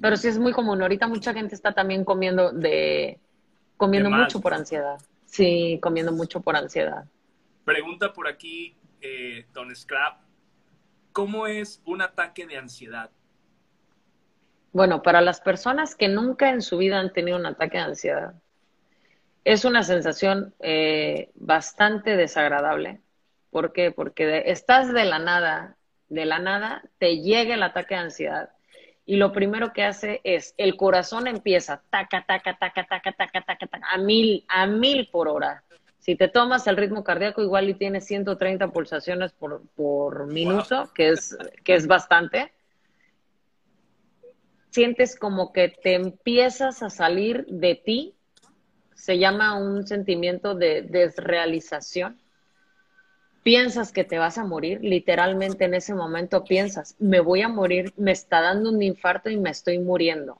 Pero 0.00 0.16
sí 0.16 0.28
es 0.28 0.38
muy 0.38 0.52
común. 0.52 0.80
Ahorita 0.80 1.06
mucha 1.08 1.34
gente 1.34 1.54
está 1.54 1.72
también 1.72 2.04
comiendo 2.04 2.52
de 2.52 3.18
comiendo 3.76 4.10
mucho 4.10 4.40
por 4.40 4.54
ansiedad. 4.54 4.98
Sí, 5.24 5.78
comiendo 5.82 6.12
mucho 6.12 6.40
por 6.40 6.56
ansiedad. 6.56 7.04
Pregunta 7.64 8.12
por 8.12 8.28
aquí, 8.28 8.76
eh, 9.00 9.46
Don 9.52 9.74
Scrap. 9.74 10.20
¿Cómo 11.12 11.46
es 11.46 11.82
un 11.84 12.02
ataque 12.02 12.46
de 12.46 12.56
ansiedad? 12.56 13.10
Bueno, 14.72 15.02
para 15.02 15.20
las 15.20 15.40
personas 15.40 15.94
que 15.94 16.08
nunca 16.08 16.50
en 16.50 16.62
su 16.62 16.78
vida 16.78 16.98
han 16.98 17.12
tenido 17.12 17.36
un 17.36 17.46
ataque 17.46 17.76
de 17.76 17.84
ansiedad, 17.84 18.34
es 19.44 19.64
una 19.64 19.82
sensación 19.82 20.54
eh, 20.60 21.30
bastante 21.34 22.16
desagradable. 22.16 23.00
¿Por 23.50 23.72
qué? 23.72 23.90
Porque 23.90 24.44
estás 24.46 24.92
de 24.92 25.04
la 25.04 25.18
nada, 25.18 25.76
de 26.08 26.24
la 26.24 26.38
nada, 26.38 26.82
te 26.98 27.20
llega 27.20 27.54
el 27.54 27.62
ataque 27.62 27.94
de 27.94 28.00
ansiedad 28.00 28.50
y 29.04 29.16
lo 29.16 29.32
primero 29.32 29.72
que 29.72 29.84
hace 29.84 30.20
es, 30.24 30.54
el 30.56 30.76
corazón 30.76 31.26
empieza 31.26 31.82
taca, 31.90 32.24
taca, 32.24 32.56
taca, 32.56 32.86
taca, 32.86 33.12
taca, 33.12 33.42
taca, 33.42 33.66
taca, 33.66 33.86
a 33.90 33.98
mil, 33.98 34.44
a 34.48 34.66
mil 34.66 35.08
por 35.10 35.28
hora. 35.28 35.64
Si 36.02 36.16
te 36.16 36.28
tomas 36.28 36.66
el 36.66 36.76
ritmo 36.76 37.02
cardíaco, 37.02 37.42
igual 37.42 37.70
y 37.70 37.74
tienes 37.74 38.06
130 38.06 38.68
pulsaciones 38.68 39.32
por, 39.32 39.62
por 39.74 40.26
minuto, 40.26 40.90
que, 40.94 41.08
es, 41.08 41.36
que 41.64 41.74
es 41.74 41.86
bastante. 41.86 42.52
Sientes 44.70 45.16
como 45.16 45.52
que 45.52 45.68
te 45.68 45.94
empiezas 45.94 46.82
a 46.82 46.90
salir 46.90 47.46
de 47.46 47.76
ti. 47.76 48.14
Se 48.94 49.18
llama 49.18 49.58
un 49.58 49.86
sentimiento 49.86 50.54
de 50.54 50.82
desrealización 50.82 52.18
piensas 53.42 53.92
que 53.92 54.04
te 54.04 54.18
vas 54.18 54.38
a 54.38 54.44
morir, 54.44 54.80
literalmente 54.82 55.64
en 55.64 55.74
ese 55.74 55.94
momento 55.94 56.44
piensas, 56.44 56.96
me 56.98 57.20
voy 57.20 57.42
a 57.42 57.48
morir, 57.48 57.92
me 57.96 58.12
está 58.12 58.40
dando 58.40 58.70
un 58.70 58.82
infarto 58.82 59.30
y 59.30 59.36
me 59.36 59.50
estoy 59.50 59.78
muriendo. 59.78 60.38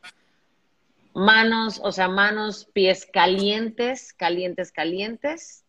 Manos, 1.15 1.81
o 1.83 1.93
sea, 1.93 2.09
manos, 2.09 2.67
pies 2.73 3.07
calientes, 3.07 4.13
calientes, 4.13 4.73
calientes, 4.73 5.65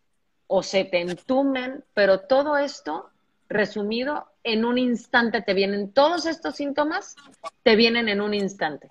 o 0.46 0.62
se 0.62 0.84
te 0.84 1.00
entumen, 1.00 1.84
pero 1.94 2.20
todo 2.20 2.56
esto, 2.56 3.10
resumido, 3.48 4.26
en 4.42 4.64
un 4.64 4.78
instante 4.78 5.42
te 5.42 5.54
vienen, 5.54 5.92
todos 5.92 6.26
estos 6.26 6.56
síntomas 6.56 7.16
te 7.62 7.76
vienen 7.76 8.08
en 8.08 8.20
un 8.20 8.34
instante. 8.34 8.90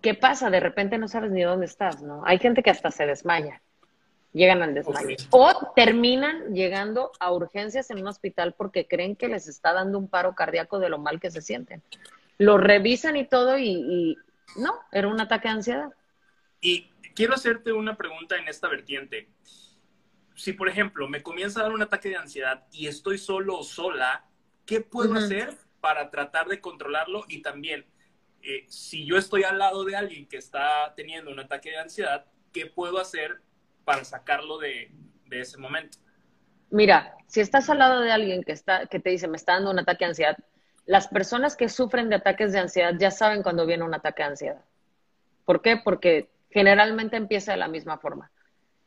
¿Qué 0.00 0.14
pasa? 0.14 0.50
De 0.50 0.60
repente 0.60 0.96
no 0.98 1.08
sabes 1.08 1.30
ni 1.30 1.42
dónde 1.42 1.66
estás, 1.66 2.02
¿no? 2.02 2.22
Hay 2.24 2.38
gente 2.38 2.62
que 2.62 2.70
hasta 2.70 2.90
se 2.90 3.06
desmaya 3.06 3.60
llegan 4.32 4.62
al 4.62 4.74
desmayo. 4.74 5.16
O 5.30 5.72
terminan 5.74 6.54
llegando 6.54 7.12
a 7.18 7.32
urgencias 7.32 7.90
en 7.90 7.98
un 7.98 8.08
hospital 8.08 8.54
porque 8.56 8.86
creen 8.86 9.16
que 9.16 9.28
les 9.28 9.48
está 9.48 9.72
dando 9.72 9.98
un 9.98 10.08
paro 10.08 10.34
cardíaco 10.34 10.78
de 10.78 10.88
lo 10.88 10.98
mal 10.98 11.20
que 11.20 11.30
se 11.30 11.42
sienten. 11.42 11.82
Lo 12.40 12.58
revisan 12.58 13.16
y 13.16 13.26
todo 13.26 13.58
y, 13.58 14.16
no, 14.56 14.80
era 14.90 15.08
un 15.08 15.20
ataque 15.20 15.48
de 15.48 15.54
ansiedad. 15.54 15.90
Y 16.60 16.90
quiero 17.14 17.34
hacerte 17.34 17.72
una 17.72 17.96
pregunta 17.96 18.36
en 18.36 18.48
esta 18.48 18.68
vertiente. 18.68 19.28
Si, 20.34 20.52
por 20.52 20.68
ejemplo, 20.68 21.08
me 21.08 21.22
comienza 21.22 21.60
a 21.60 21.64
dar 21.64 21.72
un 21.72 21.82
ataque 21.82 22.08
de 22.08 22.16
ansiedad 22.16 22.66
y 22.72 22.86
estoy 22.86 23.18
solo 23.18 23.58
o 23.58 23.62
sola, 23.62 24.24
¿qué 24.66 24.80
puedo 24.80 25.14
hacer 25.14 25.56
para 25.80 26.10
tratar 26.10 26.48
de 26.48 26.60
controlarlo? 26.60 27.24
Y 27.28 27.42
también, 27.42 27.86
eh, 28.42 28.64
si 28.68 29.04
yo 29.04 29.16
estoy 29.16 29.44
al 29.44 29.58
lado 29.58 29.84
de 29.84 29.96
alguien 29.96 30.26
que 30.26 30.38
está 30.38 30.94
teniendo 30.96 31.30
un 31.30 31.38
ataque 31.40 31.70
de 31.70 31.78
ansiedad, 31.78 32.24
¿qué 32.52 32.66
puedo 32.66 32.98
hacer 32.98 33.42
para 33.90 34.04
sacarlo 34.04 34.58
de, 34.58 34.90
ese 35.30 35.58
momento. 35.58 35.98
Mira, 36.70 37.16
si 37.26 37.40
estás 37.40 37.68
al 37.70 37.78
lado 37.78 38.00
de 38.00 38.12
alguien 38.12 38.44
que, 38.44 38.52
está, 38.52 38.86
que 38.86 39.00
te 39.00 39.10
dice, 39.10 39.28
me 39.28 39.36
está 39.36 39.54
dando 39.54 39.70
un 39.70 39.78
ataque 39.78 40.04
de 40.04 40.10
ansiedad, 40.10 40.36
las 40.86 41.08
personas 41.08 41.56
que 41.56 41.68
sufren 41.68 42.08
de 42.08 42.16
ataques 42.16 42.52
de 42.52 42.58
ansiedad 42.58 42.94
ya 42.98 43.10
saben 43.10 43.42
cuando 43.42 43.66
viene 43.66 43.84
un 43.84 43.94
ataque 43.94 44.22
de 44.22 44.28
ansiedad. 44.28 44.64
¿Por 45.44 45.62
qué? 45.62 45.76
Porque 45.76 46.28
generalmente 46.50 47.16
empieza 47.16 47.52
de 47.52 47.58
la 47.58 47.68
misma 47.68 47.98
forma. 47.98 48.30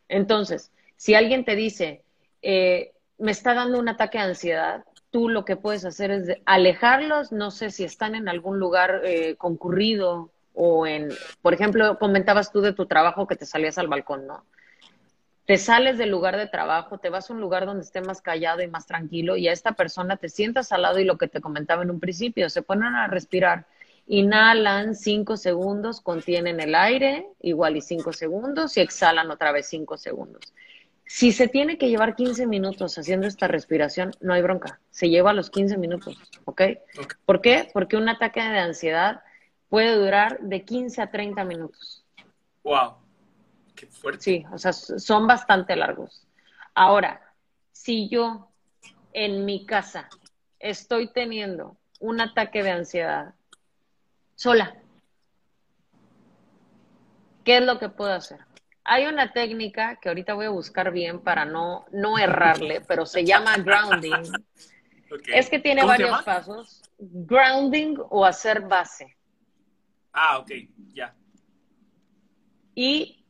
Entonces, 0.10 0.72
si 0.98 1.16
alguien 1.16 1.46
te 1.46 1.56
dice, 1.56 2.04
eh, 2.42 2.94
me 3.18 3.32
está 3.32 3.54
dando 3.54 3.80
un 3.80 3.90
ataque 3.90 4.18
de 4.18 4.26
ansiedad, 4.26 4.86
tú 5.12 5.30
lo 5.30 5.46
que 5.46 5.56
puedes 5.56 5.86
hacer 5.86 6.12
es 6.12 6.38
alejarlos, 6.46 7.32
no 7.32 7.52
sé 7.52 7.70
si 7.70 7.84
están 7.84 8.16
en 8.16 8.28
algún 8.28 8.60
lugar 8.60 9.02
eh, 9.04 9.36
concurrido 9.38 10.32
o 10.54 10.86
en, 10.86 11.10
por 11.42 11.54
ejemplo, 11.54 11.98
comentabas 12.00 12.52
tú 12.52 12.62
de 12.62 12.74
tu 12.74 12.86
trabajo 12.86 13.28
que 13.28 13.36
te 13.36 13.46
salías 13.46 13.78
al 13.78 13.88
balcón, 13.88 14.28
¿no? 14.28 14.46
Te 15.46 15.58
sales 15.58 15.98
del 15.98 16.10
lugar 16.10 16.38
de 16.38 16.48
trabajo, 16.48 16.98
te 16.98 17.10
vas 17.10 17.30
a 17.30 17.34
un 17.34 17.42
lugar 17.42 17.66
donde 17.66 17.84
esté 17.84 18.02
más 18.02 18.22
callado 18.22 18.62
y 18.62 18.68
más 18.68 18.86
tranquilo 18.86 19.36
y 19.36 19.48
a 19.48 19.52
esta 19.52 19.74
persona 19.74 20.18
te 20.18 20.30
sientas 20.30 20.72
al 20.72 20.84
lado 20.84 21.00
y 21.00 21.06
lo 21.06 21.18
que 21.18 21.28
te 21.28 21.42
comentaba 21.42 21.84
en 21.84 21.92
un 21.92 22.00
principio, 22.00 22.50
se 22.50 22.62
ponen 22.62 22.96
a 22.96 23.08
respirar, 23.08 23.66
inhalan 24.08 24.96
cinco 24.96 25.36
segundos, 25.36 26.02
contienen 26.02 26.60
el 26.60 26.76
aire, 26.76 27.28
igual 27.42 27.76
y 27.76 27.82
cinco 27.82 28.14
segundos 28.14 28.78
y 28.78 28.82
exhalan 28.82 29.32
otra 29.32 29.52
vez 29.52 29.68
cinco 29.68 29.98
segundos. 29.98 30.54
Si 31.06 31.34
se 31.34 31.48
tiene 31.50 31.78
que 31.78 31.90
llevar 31.90 32.16
15 32.16 32.48
minutos 32.48 32.98
haciendo 32.98 33.28
esta 33.28 33.48
respiración, 33.48 34.12
no 34.22 34.34
hay 34.34 34.42
bronca, 34.42 34.80
se 34.90 35.10
lleva 35.10 35.32
a 35.32 35.34
los 35.34 35.50
15 35.50 35.78
minutos, 35.78 36.18
¿ok? 36.46 36.62
¿Por 37.26 37.42
qué? 37.42 37.70
Porque 37.74 37.98
un 37.98 38.08
ataque 38.08 38.42
de 38.42 38.58
ansiedad 38.58 39.22
puede 39.68 39.96
durar 39.96 40.40
de 40.40 40.64
15 40.64 41.02
a 41.02 41.12
30 41.12 41.44
minutos. 41.44 42.06
Wow. 42.64 43.03
Sí, 44.20 44.46
o 44.52 44.58
sea, 44.58 44.74
son 44.74 45.28
bastante 45.28 45.76
largos. 45.76 46.28
Ahora, 46.74 47.22
si 47.72 48.10
yo 48.10 48.50
en 49.12 49.46
mi 49.46 49.66
casa 49.66 50.10
estoy 50.60 51.12
teniendo 51.12 51.78
un 52.00 52.22
ataque 52.22 52.64
de 52.64 52.72
ansiedad 52.72 53.34
sola, 54.36 54.76
¿qué 57.44 57.58
es 57.58 57.64
lo 57.64 57.80
que 57.80 57.90
puedo 57.90 58.14
hacer? 58.14 58.40
Hay 58.86 59.06
una 59.06 59.32
técnica 59.32 59.98
que 60.02 60.10
ahorita 60.10 60.34
voy 60.34 60.46
a 60.46 60.50
buscar 60.50 60.92
bien 60.92 61.22
para 61.22 61.46
no, 61.46 61.86
no 61.92 62.18
errarle, 62.18 62.82
pero 62.82 63.06
se 63.06 63.24
llama 63.24 63.58
grounding. 63.58 64.32
Es 65.28 65.50
que 65.50 65.60
tiene 65.60 65.84
varios 65.86 66.22
pasos. 66.24 66.82
Grounding 66.98 67.98
o 68.10 68.26
hacer 68.26 68.62
base. 68.62 69.16
Ah, 70.12 70.40
ok, 70.40 70.52
ya. 70.94 71.16
Y 72.76 73.23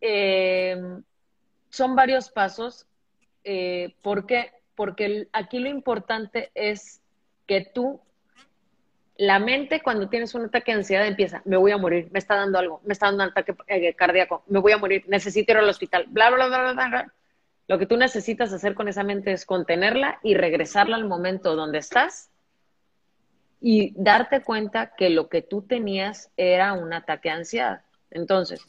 eh, 0.00 0.76
son 1.70 1.96
varios 1.96 2.30
pasos. 2.30 2.86
Eh, 3.44 3.94
¿Por 4.02 4.26
qué? 4.26 4.52
Porque 4.74 5.28
aquí 5.32 5.58
lo 5.58 5.68
importante 5.68 6.50
es 6.54 7.00
que 7.46 7.70
tú, 7.74 8.00
la 9.16 9.38
mente 9.38 9.82
cuando 9.82 10.08
tienes 10.08 10.34
un 10.34 10.44
ataque 10.44 10.72
de 10.72 10.78
ansiedad 10.78 11.06
empieza, 11.06 11.42
me 11.44 11.56
voy 11.56 11.72
a 11.72 11.78
morir, 11.78 12.08
me 12.12 12.18
está 12.18 12.36
dando 12.36 12.58
algo, 12.58 12.80
me 12.84 12.92
está 12.92 13.06
dando 13.06 13.24
un 13.24 13.30
ataque 13.30 13.54
eh, 13.66 13.94
cardíaco, 13.94 14.44
me 14.46 14.60
voy 14.60 14.72
a 14.72 14.78
morir, 14.78 15.04
necesito 15.08 15.52
ir 15.52 15.58
al 15.58 15.68
hospital, 15.68 16.06
bla, 16.08 16.30
bla, 16.30 16.46
bla, 16.46 16.72
bla, 16.72 16.88
bla. 16.88 17.12
Lo 17.66 17.78
que 17.78 17.86
tú 17.86 17.96
necesitas 17.96 18.52
hacer 18.52 18.74
con 18.74 18.88
esa 18.88 19.02
mente 19.02 19.32
es 19.32 19.44
contenerla 19.44 20.20
y 20.22 20.34
regresarla 20.34 20.96
al 20.96 21.06
momento 21.06 21.54
donde 21.54 21.78
estás 21.78 22.30
y 23.60 23.92
darte 23.96 24.42
cuenta 24.42 24.94
que 24.96 25.10
lo 25.10 25.28
que 25.28 25.42
tú 25.42 25.62
tenías 25.62 26.30
era 26.36 26.72
un 26.72 26.92
ataque 26.92 27.28
de 27.28 27.34
ansiedad. 27.34 27.82
Entonces, 28.10 28.64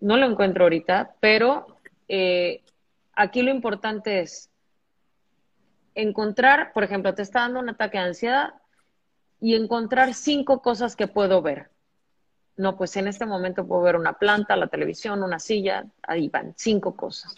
no 0.00 0.16
lo 0.16 0.26
encuentro 0.26 0.64
ahorita, 0.64 1.14
pero 1.20 1.78
eh, 2.08 2.62
aquí 3.14 3.42
lo 3.42 3.50
importante 3.50 4.20
es 4.20 4.50
encontrar, 5.94 6.72
por 6.72 6.84
ejemplo, 6.84 7.14
te 7.14 7.22
está 7.22 7.40
dando 7.40 7.60
un 7.60 7.70
ataque 7.70 7.98
de 7.98 8.04
ansiedad 8.04 8.54
y 9.40 9.54
encontrar 9.54 10.14
cinco 10.14 10.62
cosas 10.62 10.96
que 10.96 11.08
puedo 11.08 11.42
ver. 11.42 11.70
No, 12.56 12.76
pues 12.76 12.96
en 12.96 13.06
este 13.06 13.26
momento 13.26 13.66
puedo 13.66 13.82
ver 13.82 13.96
una 13.96 14.14
planta, 14.14 14.56
la 14.56 14.68
televisión, 14.68 15.22
una 15.22 15.38
silla, 15.38 15.84
ahí 16.02 16.28
van, 16.28 16.54
cinco 16.56 16.96
cosas. 16.96 17.34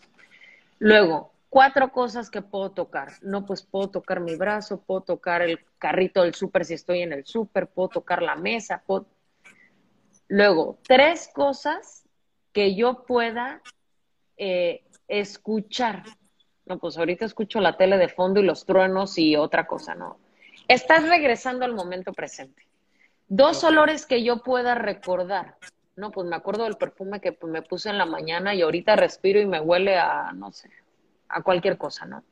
Luego, 0.78 1.32
cuatro 1.50 1.90
cosas 1.90 2.30
que 2.30 2.42
puedo 2.42 2.70
tocar. 2.70 3.12
No, 3.22 3.44
pues 3.44 3.62
puedo 3.62 3.90
tocar 3.90 4.20
mi 4.20 4.36
brazo, 4.36 4.80
puedo 4.80 5.00
tocar 5.00 5.42
el 5.42 5.60
carrito 5.78 6.22
del 6.22 6.34
súper 6.34 6.64
si 6.64 6.74
estoy 6.74 7.02
en 7.02 7.12
el 7.12 7.24
súper, 7.24 7.66
puedo 7.66 7.88
tocar 7.88 8.22
la 8.22 8.36
mesa. 8.36 8.82
Puedo... 8.86 9.06
Luego, 10.28 10.78
tres 10.86 11.30
cosas 11.34 12.07
que 12.58 12.74
yo 12.74 13.04
pueda 13.04 13.62
eh, 14.36 14.82
escuchar. 15.06 16.02
No, 16.66 16.80
pues 16.80 16.98
ahorita 16.98 17.24
escucho 17.24 17.60
la 17.60 17.76
tele 17.76 17.98
de 17.98 18.08
fondo 18.08 18.40
y 18.40 18.42
los 18.42 18.66
truenos 18.66 19.16
y 19.16 19.36
otra 19.36 19.68
cosa, 19.68 19.94
¿no? 19.94 20.18
Estás 20.66 21.08
regresando 21.08 21.64
al 21.64 21.72
momento 21.72 22.12
presente. 22.12 22.66
Dos 23.28 23.62
olores 23.62 24.06
que 24.06 24.24
yo 24.24 24.42
pueda 24.42 24.74
recordar. 24.74 25.56
No, 25.94 26.10
pues 26.10 26.26
me 26.26 26.34
acuerdo 26.34 26.64
del 26.64 26.76
perfume 26.76 27.20
que 27.20 27.38
me 27.44 27.62
puse 27.62 27.90
en 27.90 27.98
la 27.98 28.06
mañana 28.06 28.56
y 28.56 28.62
ahorita 28.62 28.96
respiro 28.96 29.40
y 29.40 29.46
me 29.46 29.60
huele 29.60 29.96
a, 29.96 30.32
no 30.32 30.50
sé, 30.50 30.68
a 31.28 31.42
cualquier 31.42 31.78
cosa, 31.78 32.06
¿no? 32.06 32.24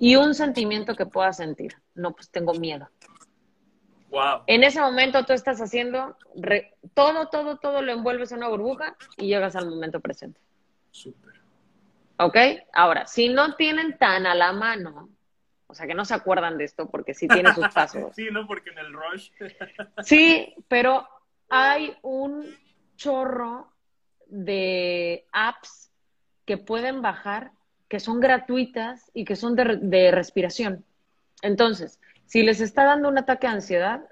Y 0.00 0.16
un 0.16 0.34
sentimiento 0.34 0.96
que 0.96 1.06
pueda 1.06 1.32
sentir. 1.32 1.76
No, 1.94 2.10
pues 2.10 2.28
tengo 2.28 2.54
miedo. 2.54 2.88
En 4.46 4.64
ese 4.64 4.80
momento 4.80 5.24
tú 5.24 5.32
estás 5.32 5.60
haciendo 5.60 6.16
todo, 6.94 7.28
todo, 7.28 7.58
todo 7.58 7.82
lo 7.82 7.92
envuelves 7.92 8.32
en 8.32 8.38
una 8.38 8.48
burbuja 8.48 8.96
y 9.16 9.28
llegas 9.28 9.56
al 9.56 9.68
momento 9.68 10.00
presente. 10.00 10.40
Súper. 10.90 11.34
¿Ok? 12.18 12.36
Ahora, 12.72 13.06
si 13.06 13.28
no 13.28 13.56
tienen 13.56 13.98
tan 13.98 14.26
a 14.26 14.34
la 14.34 14.52
mano 14.52 15.08
O 15.66 15.74
sea, 15.74 15.86
que 15.86 15.94
no 15.94 16.04
se 16.04 16.14
acuerdan 16.14 16.56
de 16.58 16.64
esto 16.64 16.88
porque 16.88 17.14
sí 17.14 17.26
tiene 17.26 17.52
sus 17.54 17.66
pasos. 17.74 18.14
sí, 18.14 18.28
no, 18.30 18.46
porque 18.46 18.70
en 18.70 18.78
el 18.78 18.92
rush. 18.92 19.30
sí, 20.04 20.54
pero 20.68 21.08
hay 21.48 21.96
un 22.02 22.56
chorro 22.96 23.72
de 24.26 25.26
apps 25.32 25.90
que 26.44 26.58
pueden 26.58 27.02
bajar, 27.02 27.52
que 27.88 27.98
son 27.98 28.20
gratuitas 28.20 29.10
y 29.14 29.24
que 29.24 29.34
son 29.36 29.56
de, 29.56 29.78
de 29.80 30.10
respiración. 30.10 30.84
Entonces, 31.42 31.98
si 32.26 32.42
les 32.42 32.60
está 32.60 32.84
dando 32.84 33.08
un 33.08 33.18
ataque 33.18 33.46
de 33.46 33.54
ansiedad, 33.54 34.08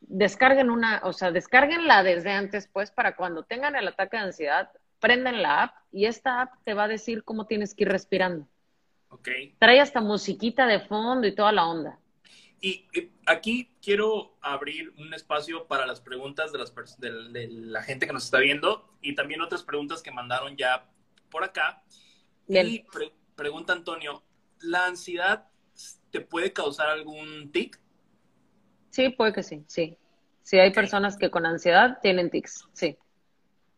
descarguen 0.00 0.70
una, 0.70 1.00
o 1.04 1.12
sea, 1.12 1.30
descarguenla 1.30 2.02
desde 2.02 2.30
antes, 2.30 2.68
pues, 2.72 2.90
para 2.90 3.16
cuando 3.16 3.44
tengan 3.44 3.76
el 3.76 3.88
ataque 3.88 4.16
de 4.16 4.24
ansiedad, 4.24 4.70
prenden 5.00 5.42
la 5.42 5.64
app 5.64 5.76
y 5.92 6.06
esta 6.06 6.42
app 6.42 6.54
te 6.64 6.74
va 6.74 6.84
a 6.84 6.88
decir 6.88 7.24
cómo 7.24 7.46
tienes 7.46 7.74
que 7.74 7.84
ir 7.84 7.90
respirando. 7.90 8.48
Ok. 9.08 9.28
Trae 9.58 9.80
hasta 9.80 10.00
musiquita 10.00 10.66
de 10.66 10.80
fondo 10.80 11.26
y 11.26 11.34
toda 11.34 11.52
la 11.52 11.66
onda. 11.66 11.98
Y, 12.60 12.88
aquí 13.26 13.70
quiero 13.82 14.38
abrir 14.40 14.94
un 14.96 15.12
espacio 15.12 15.66
para 15.66 15.84
las 15.84 16.00
preguntas 16.00 16.50
de, 16.50 16.58
las, 16.58 16.74
de, 16.98 17.48
la 17.50 17.82
gente 17.82 18.06
que 18.06 18.12
nos 18.14 18.24
está 18.24 18.38
viendo 18.38 18.96
y 19.02 19.14
también 19.14 19.42
otras 19.42 19.62
preguntas 19.62 20.02
que 20.02 20.10
mandaron 20.10 20.56
ya 20.56 20.90
por 21.30 21.44
acá. 21.44 21.82
Y 22.48 22.84
pregunta 23.36 23.74
Antonio, 23.74 24.22
¿la 24.60 24.86
ansiedad 24.86 25.48
te 26.14 26.20
puede 26.20 26.52
causar 26.52 26.90
algún 26.90 27.50
tic? 27.50 27.80
Sí, 28.90 29.08
puede 29.08 29.32
que 29.32 29.42
sí, 29.42 29.64
sí. 29.66 29.98
Sí, 30.44 30.60
hay 30.60 30.72
personas 30.72 31.16
que 31.16 31.28
con 31.28 31.44
ansiedad 31.44 31.98
tienen 32.02 32.30
tics, 32.30 32.68
sí. 32.72 32.96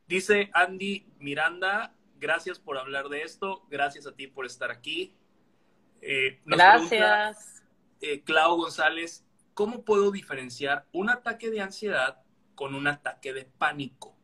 Dice 0.07 0.51
Andy 0.53 1.07
Miranda, 1.19 1.95
gracias 2.21 2.59
por 2.59 2.77
hablar 2.77 3.09
de 3.09 3.23
esto, 3.23 3.65
gracias 3.71 4.07
a 4.07 4.15
ti 4.15 4.27
por 4.27 4.45
estar 4.45 4.71
aquí. 4.71 5.17
Eh, 6.03 6.43
gracias. 6.45 7.63
Eh, 8.03 8.23
Clau 8.23 8.57
González, 8.59 9.25
¿cómo 9.55 9.83
puedo 9.83 10.11
diferenciar 10.11 10.87
un 10.93 11.09
ataque 11.09 11.51
de 11.51 11.63
ansiedad 11.63 12.23
con 12.55 12.75
un 12.75 12.87
ataque 12.87 13.33
de 13.33 13.47
pánico? 13.47 14.15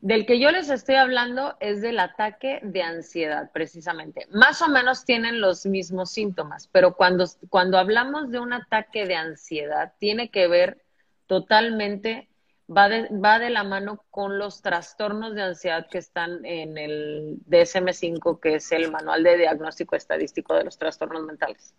Del 0.00 0.26
que 0.26 0.38
yo 0.38 0.50
les 0.50 0.68
estoy 0.68 0.96
hablando 0.96 1.56
es 1.58 1.80
del 1.80 1.98
ataque 1.98 2.60
de 2.62 2.82
ansiedad, 2.82 3.50
precisamente. 3.52 4.26
Más 4.30 4.60
o 4.60 4.68
menos 4.68 5.04
tienen 5.04 5.40
los 5.40 5.64
mismos 5.64 6.10
síntomas, 6.10 6.68
pero 6.70 6.94
cuando, 6.94 7.24
cuando 7.48 7.78
hablamos 7.78 8.30
de 8.30 8.38
un 8.38 8.52
ataque 8.52 9.06
de 9.06 9.16
ansiedad, 9.16 9.94
tiene 9.98 10.30
que 10.30 10.48
ver 10.48 10.84
totalmente, 11.26 12.28
va 12.70 12.88
de, 12.88 13.08
va 13.08 13.38
de 13.38 13.50
la 13.50 13.64
mano 13.64 14.04
con 14.10 14.38
los 14.38 14.60
trastornos 14.60 15.34
de 15.34 15.42
ansiedad 15.42 15.88
que 15.88 15.98
están 15.98 16.44
en 16.44 16.76
el 16.76 17.38
DSM5, 17.48 18.38
que 18.38 18.56
es 18.56 18.70
el 18.72 18.90
Manual 18.90 19.22
de 19.22 19.38
Diagnóstico 19.38 19.96
Estadístico 19.96 20.54
de 20.54 20.64
los 20.64 20.78
Trastornos 20.78 21.22
Mentales. 21.22 21.74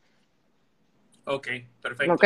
Ok, 1.25 1.47
perfecto. 1.81 2.13
Ok 2.13 2.25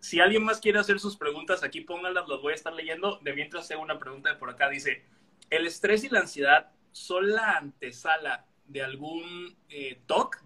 si 0.00 0.18
alguien 0.18 0.42
más 0.42 0.60
quiere 0.60 0.78
hacer 0.78 0.98
sus 0.98 1.16
preguntas, 1.16 1.62
aquí 1.62 1.82
pónganlas, 1.82 2.26
las 2.26 2.40
voy 2.40 2.52
a 2.52 2.56
estar 2.56 2.72
leyendo. 2.72 3.18
De 3.22 3.34
mientras 3.34 3.64
hacer 3.64 3.76
una 3.76 3.98
pregunta 3.98 4.30
de 4.30 4.36
por 4.36 4.50
acá. 4.50 4.68
Dice, 4.68 5.04
¿el 5.50 5.66
estrés 5.66 6.04
y 6.04 6.08
la 6.08 6.20
ansiedad 6.20 6.72
son 6.90 7.30
la 7.30 7.58
antesala 7.58 8.46
de 8.66 8.82
algún 8.82 9.56
eh, 9.68 10.00
TOC? 10.06 10.42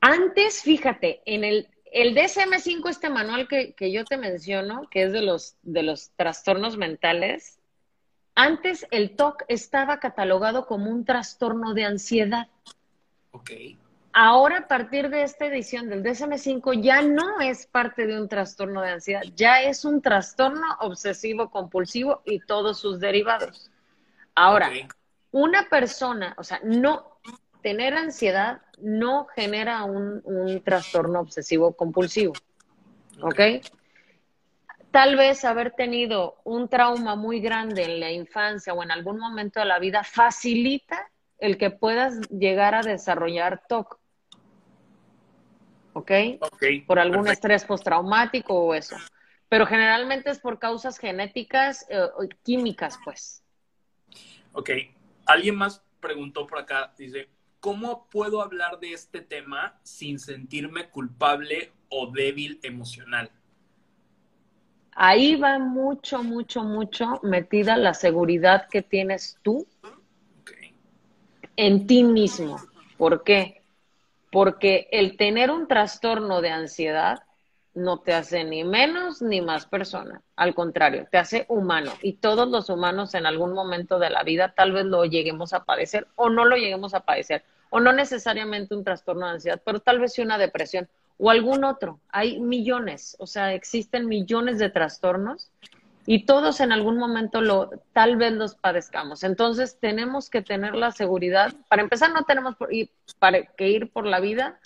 Antes, 0.00 0.62
fíjate, 0.62 1.22
en 1.24 1.42
el, 1.42 1.68
el 1.90 2.14
DSM-5, 2.14 2.90
este 2.90 3.08
manual 3.08 3.48
que, 3.48 3.72
que, 3.72 3.90
yo 3.90 4.04
te 4.04 4.18
menciono, 4.18 4.88
que 4.90 5.04
es 5.04 5.12
de 5.12 5.22
los, 5.22 5.56
de 5.62 5.82
los 5.82 6.10
trastornos 6.16 6.76
mentales, 6.76 7.58
antes 8.34 8.86
el 8.90 9.16
TOC 9.16 9.44
estaba 9.48 9.98
catalogado 9.98 10.66
como 10.66 10.90
un 10.90 11.06
trastorno 11.06 11.72
de 11.72 11.84
ansiedad. 11.84 12.48
Ok. 13.30 13.50
Ahora, 14.18 14.60
a 14.60 14.66
partir 14.66 15.10
de 15.10 15.24
esta 15.24 15.44
edición 15.44 15.90
del 15.90 16.02
DSM-5, 16.02 16.80
ya 16.80 17.02
no 17.02 17.38
es 17.38 17.66
parte 17.66 18.06
de 18.06 18.18
un 18.18 18.30
trastorno 18.30 18.80
de 18.80 18.92
ansiedad, 18.92 19.20
ya 19.34 19.60
es 19.60 19.84
un 19.84 20.00
trastorno 20.00 20.64
obsesivo 20.80 21.50
compulsivo 21.50 22.22
y 22.24 22.40
todos 22.40 22.80
sus 22.80 22.98
derivados. 22.98 23.70
Ahora, 24.34 24.70
una 25.32 25.68
persona, 25.68 26.34
o 26.38 26.44
sea, 26.44 26.62
no 26.64 27.18
tener 27.60 27.92
ansiedad 27.92 28.62
no 28.78 29.26
genera 29.34 29.84
un, 29.84 30.62
trastorno 30.64 31.20
obsesivo 31.20 31.76
compulsivo. 31.76 32.32
¿Ok? 33.20 33.40
Tal 34.90 35.16
vez 35.16 35.44
haber 35.44 35.72
tenido 35.72 36.36
un 36.42 36.70
trauma 36.70 37.16
muy 37.16 37.40
grande 37.40 37.84
en 37.84 38.00
la 38.00 38.10
infancia 38.10 38.72
o 38.72 38.82
en 38.82 38.92
algún 38.92 39.18
momento 39.18 39.60
de 39.60 39.66
la 39.66 39.78
vida 39.78 40.04
facilita 40.04 41.06
el 41.38 41.58
que 41.58 41.68
puedas 41.68 42.18
llegar 42.30 42.74
a 42.74 42.80
desarrollar 42.80 43.60
TOC. 43.68 44.05
¿Ok? 45.96 46.12
por 46.86 46.98
algún 46.98 47.26
estrés 47.26 47.64
postraumático 47.64 48.54
o 48.54 48.74
eso. 48.74 48.96
Pero 49.48 49.66
generalmente 49.66 50.30
es 50.30 50.38
por 50.38 50.58
causas 50.58 50.98
genéticas 50.98 51.86
eh, 51.88 51.98
o 51.98 52.28
químicas, 52.42 52.98
pues. 53.04 53.42
Ok. 54.52 54.70
Alguien 55.24 55.56
más 55.56 55.82
preguntó 56.00 56.46
por 56.46 56.58
acá, 56.58 56.92
dice, 56.98 57.30
¿cómo 57.60 58.08
puedo 58.10 58.42
hablar 58.42 58.78
de 58.78 58.92
este 58.92 59.20
tema 59.20 59.78
sin 59.82 60.18
sentirme 60.18 60.90
culpable 60.90 61.72
o 61.88 62.10
débil 62.10 62.60
emocional? 62.62 63.30
Ahí 64.92 65.36
va 65.36 65.58
mucho, 65.58 66.22
mucho, 66.22 66.62
mucho 66.62 67.20
metida 67.22 67.76
la 67.76 67.94
seguridad 67.94 68.68
que 68.68 68.82
tienes 68.82 69.38
tú 69.42 69.66
en 71.56 71.86
ti 71.86 72.04
mismo. 72.04 72.60
¿Por 72.98 73.24
qué? 73.24 73.55
Porque 74.30 74.88
el 74.90 75.16
tener 75.16 75.50
un 75.50 75.68
trastorno 75.68 76.40
de 76.40 76.50
ansiedad 76.50 77.22
no 77.74 77.98
te 77.98 78.14
hace 78.14 78.42
ni 78.44 78.64
menos 78.64 79.20
ni 79.20 79.42
más 79.42 79.66
persona, 79.66 80.22
al 80.34 80.54
contrario, 80.54 81.06
te 81.10 81.18
hace 81.18 81.44
humano 81.48 81.92
y 82.00 82.14
todos 82.14 82.48
los 82.48 82.70
humanos 82.70 83.14
en 83.14 83.26
algún 83.26 83.52
momento 83.52 83.98
de 83.98 84.08
la 84.08 84.22
vida 84.22 84.54
tal 84.56 84.72
vez 84.72 84.86
lo 84.86 85.04
lleguemos 85.04 85.52
a 85.52 85.64
padecer 85.64 86.06
o 86.16 86.30
no 86.30 86.46
lo 86.46 86.56
lleguemos 86.56 86.94
a 86.94 87.00
padecer, 87.00 87.44
o 87.68 87.80
no 87.80 87.92
necesariamente 87.92 88.74
un 88.74 88.84
trastorno 88.84 89.26
de 89.26 89.32
ansiedad, 89.32 89.60
pero 89.64 89.80
tal 89.80 90.00
vez 90.00 90.14
sí 90.14 90.22
una 90.22 90.38
depresión 90.38 90.88
o 91.18 91.30
algún 91.30 91.64
otro. 91.64 92.00
Hay 92.08 92.40
millones, 92.40 93.16
o 93.18 93.26
sea, 93.26 93.52
existen 93.52 94.06
millones 94.06 94.58
de 94.58 94.70
trastornos 94.70 95.50
y 96.06 96.24
todos 96.24 96.60
en 96.60 96.72
algún 96.72 96.98
momento 96.98 97.40
lo 97.40 97.70
tal 97.92 98.16
vez 98.16 98.32
los 98.32 98.54
padezcamos. 98.54 99.24
Entonces 99.24 99.78
tenemos 99.80 100.30
que 100.30 100.40
tener 100.40 100.76
la 100.76 100.92
seguridad. 100.92 101.52
Para 101.68 101.82
empezar, 101.82 102.12
no 102.12 102.22
tenemos 102.22 102.54
que 103.56 103.68
ir 103.68 103.90
por 103.90 104.06
la 104.06 104.20
vida 104.20 104.60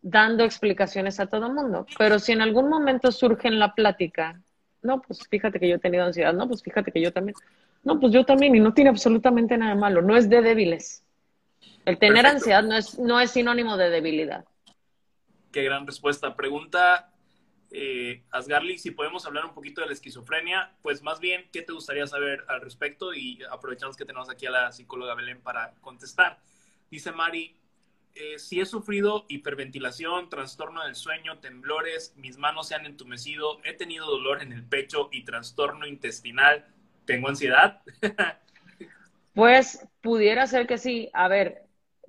dando 0.00 0.44
explicaciones 0.44 1.18
a 1.18 1.26
todo 1.26 1.46
el 1.46 1.54
mundo. 1.54 1.86
Pero 1.98 2.20
si 2.20 2.32
en 2.32 2.40
algún 2.40 2.68
momento 2.68 3.10
surge 3.10 3.48
en 3.48 3.58
la 3.58 3.74
plática, 3.74 4.40
no, 4.82 5.02
pues 5.02 5.26
fíjate 5.28 5.58
que 5.58 5.68
yo 5.68 5.76
he 5.76 5.80
tenido 5.80 6.04
ansiedad, 6.04 6.32
no, 6.32 6.46
pues 6.46 6.62
fíjate 6.62 6.92
que 6.92 7.00
yo 7.00 7.12
también, 7.12 7.34
no, 7.82 7.98
pues 7.98 8.12
yo 8.12 8.24
también, 8.24 8.54
y 8.54 8.60
no 8.60 8.72
tiene 8.72 8.90
absolutamente 8.90 9.58
nada 9.58 9.74
malo, 9.74 10.02
no 10.02 10.16
es 10.16 10.30
de 10.30 10.40
débiles. 10.42 11.02
El 11.84 11.98
tener 11.98 12.24
ansiedad 12.26 12.62
no 12.62 12.76
es, 12.76 12.96
no 12.98 13.18
es 13.18 13.32
sinónimo 13.32 13.76
de 13.76 13.90
debilidad. 13.90 14.44
Qué 15.50 15.64
gran 15.64 15.86
respuesta. 15.86 16.36
Pregunta 16.36 17.10
eh, 17.78 18.22
Asgarly, 18.30 18.78
si 18.78 18.90
podemos 18.90 19.26
hablar 19.26 19.44
un 19.44 19.52
poquito 19.52 19.82
de 19.82 19.88
la 19.88 19.92
esquizofrenia, 19.92 20.72
pues 20.80 21.02
más 21.02 21.20
bien, 21.20 21.46
¿qué 21.52 21.60
te 21.60 21.74
gustaría 21.74 22.06
saber 22.06 22.42
al 22.48 22.62
respecto? 22.62 23.12
Y 23.12 23.38
aprovechamos 23.50 23.98
que 23.98 24.06
tenemos 24.06 24.30
aquí 24.30 24.46
a 24.46 24.50
la 24.50 24.72
psicóloga 24.72 25.14
Belén 25.14 25.42
para 25.42 25.74
contestar. 25.82 26.40
Dice 26.90 27.12
Mari, 27.12 27.54
eh, 28.14 28.38
si 28.38 28.60
he 28.60 28.64
sufrido 28.64 29.26
hiperventilación, 29.28 30.30
trastorno 30.30 30.84
del 30.84 30.94
sueño, 30.94 31.38
temblores, 31.40 32.14
mis 32.16 32.38
manos 32.38 32.68
se 32.68 32.76
han 32.76 32.86
entumecido, 32.86 33.60
he 33.62 33.74
tenido 33.74 34.06
dolor 34.06 34.40
en 34.40 34.54
el 34.54 34.64
pecho 34.64 35.10
y 35.12 35.24
trastorno 35.24 35.86
intestinal, 35.86 36.64
¿tengo 37.04 37.28
ansiedad? 37.28 37.82
pues 39.34 39.86
pudiera 40.00 40.46
ser 40.46 40.66
que 40.66 40.78
sí. 40.78 41.10
A 41.12 41.28
ver, 41.28 41.66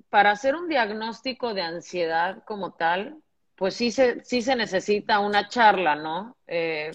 para 0.08 0.30
hacer 0.30 0.54
un 0.54 0.66
diagnóstico 0.66 1.52
de 1.52 1.60
ansiedad 1.60 2.42
como 2.46 2.72
tal, 2.72 3.22
pues 3.58 3.74
sí 3.74 3.90
se, 3.90 4.24
sí 4.24 4.40
se 4.40 4.54
necesita 4.54 5.18
una 5.18 5.48
charla, 5.48 5.96
¿no? 5.96 6.36
Eh, 6.46 6.92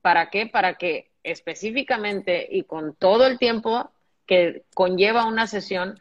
¿Para 0.00 0.30
qué? 0.30 0.46
Para 0.46 0.74
que 0.74 1.10
específicamente 1.22 2.48
y 2.50 2.64
con 2.64 2.96
todo 2.96 3.26
el 3.26 3.38
tiempo 3.38 3.90
que 4.26 4.64
conlleva 4.74 5.26
una 5.26 5.46
sesión, 5.46 6.00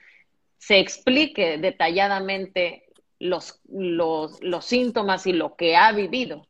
se 0.58 0.80
explique 0.80 1.58
detalladamente 1.58 2.86
los, 3.20 3.60
los, 3.68 4.42
los 4.42 4.66
síntomas 4.66 5.28
y 5.28 5.34
lo 5.34 5.56
que 5.58 5.76
ha 5.76 5.92
vivido. 5.92 6.48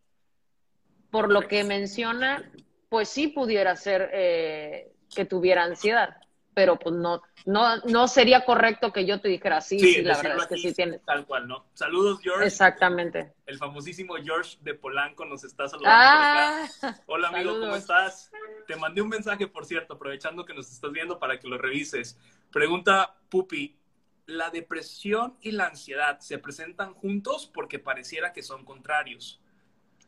Por 1.10 1.32
lo 1.32 1.47
que 1.47 1.64
menciona, 1.64 2.52
pues 2.88 3.10
sí 3.10 3.30
pudiera 3.30 3.76
ser 3.76 4.12
eh, 4.14 4.91
que 5.16 5.26
tuviera 5.26 5.64
ansiedad 5.64 6.18
pero 6.60 6.78
pues 6.78 6.93
no, 6.93 7.22
no, 7.45 7.78
no 7.86 8.10
sería 8.10 8.43
correcto 8.43 8.91
que 8.91 9.05
yo 9.05 9.22
te 9.22 9.30
dijera 9.30 9.62
sí, 9.62 9.80
sí, 9.80 10.01
la 10.01 10.22
verdad 10.22 10.39
es 10.39 10.47
que 10.47 10.57
sí 10.57 10.74
tienes. 10.74 11.01
Tal 11.05 11.26
cual, 11.26 11.47
¿no? 11.47 11.68
Saludos, 11.74 12.20
George. 12.22 12.47
Exactamente. 12.47 13.32
El 13.45 13.57
famosísimo 13.57 14.16
George 14.22 14.57
de 14.60 14.74
Polanco 14.74 15.24
nos 15.24 15.45
está 15.45 15.70
saludando 15.70 15.97
ah, 15.97 16.68
Hola, 17.05 17.30
amigo, 17.30 17.57
¿cómo 17.62 17.78
estás? 17.78 18.30
Te 18.68 18.76
mandé 18.76 19.01
un 19.01 19.07
mensaje, 19.07 19.47
por 19.47 19.66
cierto, 19.66 19.93
aprovechando 19.93 20.43
que 20.43 20.53
nos 20.53 20.70
estás 20.70 20.91
viendo 20.91 21.18
para 21.18 21.39
que 21.39 21.47
lo 21.47 21.57
revises. 21.57 22.20
Pregunta 22.51 23.16
Pupi, 23.30 23.80
la 24.26 24.49
depresión 24.49 25.38
y 25.39 25.51
la 25.51 25.68
ansiedad 25.68 26.20
se 26.20 26.39
presentan 26.39 26.93
juntos 26.93 27.49
porque 27.53 27.80
pareciera 27.80 28.34
que 28.34 28.43
son 28.43 28.66
contrarios. 28.66 29.41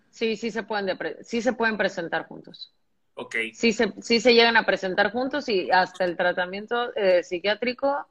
Sí, 0.09 0.35
sí 0.35 0.51
se 0.51 0.63
pueden, 0.63 0.99
sí 1.21 1.41
se 1.41 1.53
pueden 1.53 1.77
presentar 1.77 2.27
juntos. 2.27 2.73
Ok. 3.16 3.36
Sí 3.53 3.74
se, 3.74 3.93
sí 4.01 4.20
se 4.20 4.34
llegan 4.34 4.57
a 4.57 4.66
presentar 4.66 5.12
juntos 5.12 5.49
y 5.49 5.70
hasta 5.72 6.05
el 6.05 6.16
tratamiento 6.16 6.95
eh, 6.95 7.24
psiquiátrico 7.24 8.07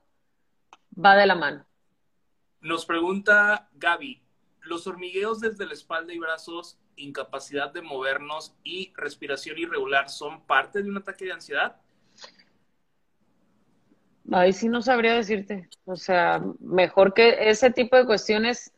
va 1.02 1.16
de 1.16 1.26
la 1.26 1.34
mano. 1.34 1.66
Nos 2.60 2.84
pregunta 2.84 3.68
Gaby, 3.74 4.22
¿los 4.62 4.86
hormigueos 4.86 5.40
desde 5.40 5.66
la 5.66 5.72
espalda 5.72 6.12
y 6.12 6.18
brazos, 6.18 6.78
incapacidad 6.96 7.72
de 7.72 7.80
movernos 7.80 8.54
y 8.62 8.92
respiración 8.96 9.58
irregular 9.58 10.10
son 10.10 10.44
parte 10.46 10.82
de 10.82 10.90
un 10.90 10.98
ataque 10.98 11.24
de 11.24 11.32
ansiedad? 11.32 11.76
Ahí 14.30 14.52
sí 14.52 14.68
no 14.68 14.82
sabría 14.82 15.14
decirte. 15.14 15.68
O 15.86 15.96
sea, 15.96 16.42
mejor 16.60 17.14
que 17.14 17.48
ese 17.50 17.70
tipo 17.70 17.96
de 17.96 18.06
cuestiones 18.06 18.72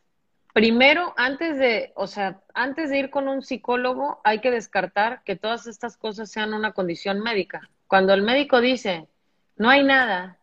primero, 0.53 1.14
antes 1.16 1.59
de, 1.59 1.92
o 1.94 2.07
sea, 2.07 2.40
antes 2.55 2.90
de 2.90 2.98
ir 2.98 3.11
con 3.11 3.28
un 3.28 3.42
psicólogo, 3.42 4.20
hay 4.24 4.40
que 4.40 4.50
descartar 4.50 5.22
que 5.24 5.36
todas 5.36 5.66
estas 5.66 5.96
cosas 5.96 6.30
sean 6.30 6.55
una 6.55 6.72
condición 6.72 7.20
médica. 7.20 7.70
Cuando 7.86 8.12
el 8.14 8.22
médico 8.22 8.61
dice, 8.61 9.09
no 9.57 9.70
hay 9.70 9.82
nada, 9.82 10.38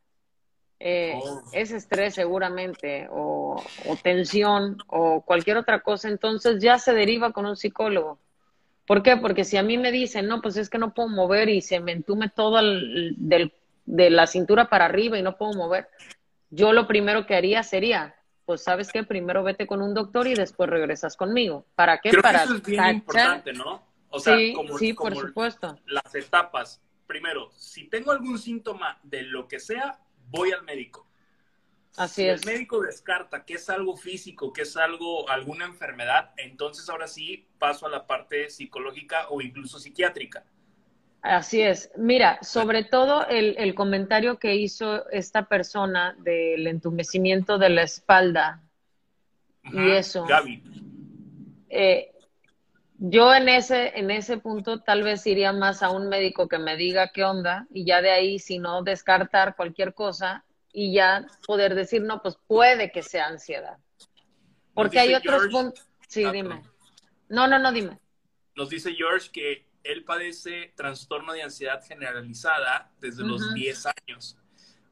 eh, 0.80 1.20
oh. 1.22 1.44
es 1.52 1.72
estrés 1.72 2.16
seguramente, 2.16 3.08
o, 3.12 3.62
tensión, 4.02 4.78
o 4.88 5.22
cualquier 5.22 5.58
otra 5.58 5.82
cosa, 5.82 6.08
entonces 6.08 6.62
ya 6.62 6.80
se 6.80 6.94
deriva 6.94 7.32
con 7.32 7.46
un 7.46 7.56
psicólogo. 7.56 8.20
¿Por 8.88 9.04
qué? 9.04 9.18
Porque 9.18 9.44
si 9.44 9.58
a 9.58 9.64
mí 9.64 9.78
me 9.78 9.92
dicen, 9.92 10.28
no, 10.28 10.42
pues 10.42 10.58
es 10.58 10.70
que 10.70 10.80
no 10.80 10.94
puedo 10.94 11.10
mover 11.10 11.50
y 11.50 11.62
se 11.62 11.80
me 11.80 11.92
entume 11.92 12.30
todo 12.30 12.60
el, 12.60 13.14
del, 13.18 13.54
de 13.86 14.10
la 14.10 14.26
cintura 14.26 14.70
para 14.70 14.86
arriba 14.86 15.20
y 15.20 15.22
no 15.22 15.38
puedo 15.38 15.54
mover, 15.54 15.90
yo 16.50 16.74
lo 16.74 16.88
primero 16.88 17.28
que 17.28 17.36
haría 17.36 17.62
sería 17.62 18.16
pues 18.50 18.64
sabes 18.64 18.92
que 18.92 19.04
primero 19.04 19.44
vete 19.44 19.68
con 19.68 19.80
un 19.80 19.94
doctor 19.94 20.26
y 20.26 20.34
después 20.34 20.68
regresas 20.68 21.16
conmigo. 21.16 21.68
¿Para 21.76 22.00
qué? 22.02 22.10
Para 22.20 22.46
eso 22.46 22.56
es 22.56 22.64
bien 22.64 22.84
importante, 22.84 23.54
¿no? 23.54 23.84
O 24.10 24.20
sea, 24.20 24.36
sí, 24.36 24.54
como, 24.56 24.76
sí, 24.76 24.94
por 24.94 25.16
supuesto. 25.16 25.78
Las 25.86 26.16
etapas. 26.16 26.82
Primero, 27.06 27.52
si 27.52 27.84
tengo 27.84 28.12
algún 28.12 28.40
síntoma 28.40 28.98
de 29.04 29.22
lo 29.22 29.48
que 29.48 29.60
sea, 29.60 30.00
voy 30.32 30.52
al 30.52 30.64
médico. 30.64 31.06
Así 31.96 32.24
si 32.24 32.28
es. 32.28 32.42
el 32.42 32.52
médico 32.52 32.82
descarta 32.82 33.46
que 33.46 33.54
es 33.54 33.70
algo 33.70 33.96
físico, 33.96 34.52
que 34.52 34.64
es 34.64 34.76
algo, 34.78 35.30
alguna 35.30 35.66
enfermedad, 35.66 36.32
entonces 36.36 36.90
ahora 36.90 37.08
sí 37.08 37.48
paso 37.60 37.86
a 37.86 37.90
la 37.90 38.08
parte 38.08 38.50
psicológica 38.50 39.28
o 39.30 39.42
incluso 39.42 39.78
psiquiátrica. 39.78 40.44
Así 41.22 41.62
es. 41.62 41.92
Mira, 41.98 42.40
sobre 42.42 42.84
todo 42.84 43.28
el, 43.28 43.76
comentario 43.76 44.40
que 44.40 44.56
hizo 44.56 45.10
esta 45.10 45.48
persona 45.48 46.16
del 46.20 46.66
entumecimiento 46.68 47.58
de 47.58 47.70
la 47.70 47.84
espalda 47.84 48.64
y 49.64 49.92
eso. 49.92 50.26
Gaby. 50.26 50.64
Eh, 51.70 52.12
yo 52.98 53.34
en 53.34 53.50
ese, 53.50 53.98
en 53.98 54.12
ese 54.12 54.38
punto 54.38 54.82
tal 54.82 55.04
vez 55.04 55.26
iría 55.28 55.54
más 55.54 55.84
a 55.84 55.90
un 55.90 56.10
médico 56.10 56.48
que 56.48 56.58
me 56.58 56.76
diga 56.78 57.12
qué 57.14 57.24
onda 57.24 57.68
y 57.72 57.86
ya 57.86 58.02
de 58.02 58.12
ahí, 58.12 58.40
si 58.40 58.60
no, 58.60 58.84
descartar 58.84 59.56
cualquier 59.56 59.94
cosa 59.94 60.46
y 60.72 60.94
ya 60.94 61.26
poder 61.46 61.76
decir, 61.76 62.02
no, 62.02 62.22
pues 62.22 62.38
puede 62.48 62.92
que 62.92 63.04
sea 63.04 63.28
ansiedad. 63.28 63.78
Porque 64.74 65.00
hay 65.00 65.16
otros 65.16 65.48
puntos. 65.48 65.88
Sí, 66.08 66.24
ah, 66.24 66.32
dime. 66.32 66.64
No, 67.28 67.48
no, 67.48 67.60
no, 67.60 67.72
dime. 67.72 68.00
Nos 68.56 68.70
dice 68.70 68.94
George 68.94 69.30
que 69.32 69.69
él 69.84 70.04
padece 70.04 70.74
trastorno 70.76 71.34
de 71.34 71.44
ansiedad 71.44 71.84
generalizada 71.86 72.92
desde 73.00 73.24
los 73.24 73.54
10 73.54 73.86
años. 73.86 74.38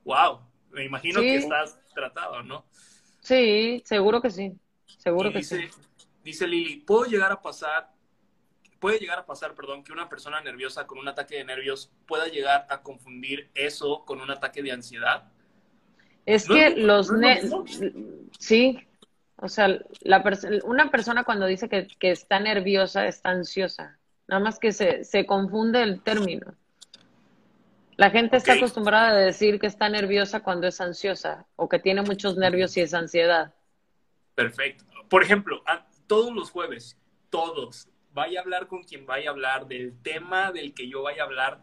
¡Wow! 0.04 0.42
Me 0.72 0.86
imagino 0.86 1.22
que 1.22 1.38
estás 1.38 1.80
tratado, 1.94 2.44
¿no? 2.44 2.66
Sí, 3.22 3.82
seguro 3.86 4.22
que 4.22 4.30
sí. 4.30 4.54
Seguro 4.98 5.32
que 5.32 5.40
dice, 5.40 5.70
sí. 5.70 5.82
Dice 6.24 6.48
Lili, 6.48 6.78
¿puedo 6.78 7.06
llegar 7.06 7.32
a 7.32 7.42
pasar, 7.42 7.90
puede 8.80 9.00
llegar 9.00 9.20
a 9.20 9.26
pasar, 9.26 9.54
perdón, 9.56 9.84
que 9.84 9.92
una 9.92 10.10
persona 10.10 10.42
nerviosa 10.42 10.86
con 10.86 11.00
un 11.00 11.08
ataque 11.08 11.36
de 11.36 11.46
nervios 11.46 11.92
pueda 12.06 12.28
llegar 12.28 12.68
a 12.70 12.82
confundir 12.82 13.50
eso 13.56 14.04
con 14.06 14.22
un 14.22 14.30
ataque 14.30 14.62
de 14.62 14.72
ansiedad? 14.72 15.32
Es 16.26 16.48
que 16.48 16.72
los 16.72 17.10
sí, 18.40 18.86
o 19.38 19.48
sea, 19.48 19.80
la 20.02 20.24
una 20.66 20.92
persona 20.92 21.24
cuando 21.24 21.46
dice 21.46 21.70
que, 21.70 21.88
que 22.00 22.12
está 22.12 22.40
nerviosa 22.40 23.08
está 23.08 23.30
ansiosa. 23.30 23.97
Nada 24.28 24.44
más 24.44 24.60
que 24.60 24.72
se, 24.72 25.04
se 25.04 25.26
confunde 25.26 25.82
el 25.82 26.02
término. 26.02 26.54
La 27.98 28.12
gente 28.12 28.38
está 28.38 28.54
acostumbrada 28.54 29.10
a 29.10 29.16
decir 29.16 29.60
que 29.60 29.66
está 29.66 29.90
nerviosa 29.90 30.42
cuando 30.42 30.68
es 30.68 30.80
ansiosa 30.80 31.48
o 31.56 31.68
que 31.68 31.80
tiene 31.80 32.04
muchos 32.04 32.38
nervios 32.38 32.78
y 32.78 32.82
es 32.82 32.94
ansiedad. 32.94 33.56
Perfecto. 34.36 34.86
Por 35.10 35.24
ejemplo, 35.24 35.64
todos 36.06 36.32
los 36.32 36.52
jueves, 36.52 36.96
todos, 37.32 37.90
vaya 38.14 38.40
a 38.40 38.44
hablar 38.44 38.68
con 38.68 38.84
quien 38.84 39.08
vaya 39.08 39.30
a 39.30 39.34
hablar 39.34 39.68
del 39.68 40.00
tema 40.04 40.52
del 40.52 40.76
que 40.76 40.88
yo 40.88 41.02
vaya 41.02 41.24
a 41.24 41.26
hablar. 41.26 41.62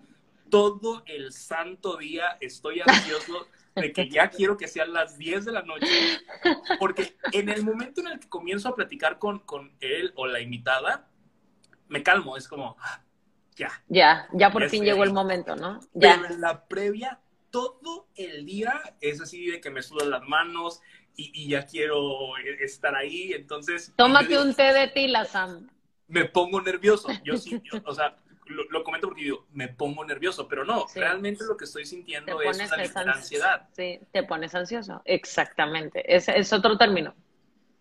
Todo 0.50 1.04
el 1.06 1.32
santo 1.32 1.96
día 1.98 2.36
estoy 2.40 2.80
ansioso 2.80 3.46
de 3.76 3.92
que 3.92 4.08
ya 4.08 4.28
quiero 4.30 4.56
que 4.56 4.66
sean 4.66 4.92
las 4.92 5.16
10 5.16 5.44
de 5.44 5.52
la 5.52 5.62
noche, 5.62 5.86
porque 6.80 7.16
en 7.30 7.48
el 7.48 7.62
momento 7.62 8.00
en 8.00 8.08
el 8.08 8.18
que 8.18 8.28
comienzo 8.28 8.68
a 8.68 8.74
platicar 8.74 9.20
con, 9.20 9.38
con 9.40 9.72
él 9.80 10.12
o 10.16 10.26
la 10.26 10.40
invitada, 10.40 11.08
me 11.88 12.02
calmo, 12.02 12.36
es 12.36 12.48
como, 12.48 12.76
ah, 12.80 13.02
ya. 13.56 13.70
Ya, 13.88 14.28
ya 14.32 14.50
por 14.50 14.68
fin 14.68 14.84
llegó 14.84 15.04
el 15.04 15.12
momento, 15.12 15.56
¿no? 15.56 15.80
Ya. 15.92 16.18
Pero 16.20 16.34
en 16.34 16.40
la 16.40 16.66
previa, 16.66 17.20
todo 17.50 18.08
el 18.16 18.44
día 18.46 18.96
es 19.00 19.20
así 19.20 19.46
de 19.46 19.60
que 19.60 19.70
me 19.70 19.82
sudan 19.82 20.10
las 20.10 20.22
manos 20.22 20.80
y, 21.16 21.48
ya 21.48 21.64
quiero 21.64 22.36
estar 22.60 22.96
ahí, 22.96 23.32
entonces... 23.32 23.92
Tómate 23.96 24.36
un 24.38 24.52
té 24.52 24.72
de 24.72 24.88
tila, 24.88 25.24
Sam. 25.24 25.70
Me 26.08 26.24
pongo 26.24 26.60
nervioso, 26.60 27.08
yo 27.22 27.36
sí, 27.36 27.62
o 27.84 27.94
sea, 27.94 28.16
lo, 28.46 28.82
comento 28.82 29.06
porque 29.06 29.22
digo, 29.22 29.46
me 29.52 29.68
pongo 29.68 30.04
nervioso, 30.04 30.48
pero 30.48 30.64
no, 30.64 30.86
realmente 30.94 31.44
lo 31.44 31.56
que 31.56 31.66
estoy 31.66 31.86
sintiendo 31.86 32.42
es 32.42 32.56
una 32.56 33.12
ansiedad. 33.12 33.68
Sí, 33.72 34.00
te 34.10 34.24
pones 34.24 34.54
ansioso, 34.56 35.02
exactamente, 35.04 36.02
es, 36.12 36.28
es 36.28 36.52
otro 36.52 36.76
término 36.76 37.14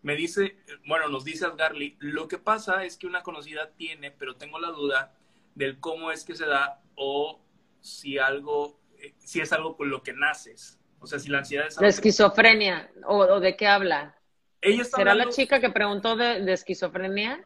me 0.04 0.16
dice, 0.16 0.58
bueno, 0.86 1.08
nos 1.08 1.24
dice 1.24 1.46
Asgarly, 1.46 1.96
lo 2.00 2.28
que 2.28 2.38
pasa 2.38 2.84
es 2.84 2.98
que 2.98 3.08
una 3.08 3.24
conocida 3.24 3.72
tiene, 3.72 4.12
pero 4.12 4.36
tengo 4.36 4.60
la 4.60 4.70
duda 4.70 5.16
del 5.56 5.80
cómo 5.80 6.12
es 6.12 6.26
que 6.26 6.36
se 6.36 6.46
da 6.46 6.82
o 6.96 7.42
si 7.80 8.18
algo, 8.18 8.80
eh, 8.98 9.14
si 9.20 9.40
es 9.40 9.52
algo 9.54 9.76
con 9.76 9.90
lo 9.90 10.04
que 10.04 10.14
naces. 10.14 10.78
O 11.00 11.08
sea, 11.08 11.20
si 11.20 11.30
la 11.30 11.40
ansiedad 11.40 11.68
es 11.68 11.78
algo... 11.78 11.84
De 11.84 11.90
esquizofrenia, 11.90 12.92
o, 13.06 13.40
de 13.40 13.56
qué 13.56 13.66
habla. 13.68 14.18
Ella 14.62 14.84
¿Será 14.84 15.16
la 15.16 15.30
chica 15.30 15.60
que 15.60 15.70
preguntó 15.70 16.16
de, 16.16 16.52
esquizofrenia? 16.52 17.46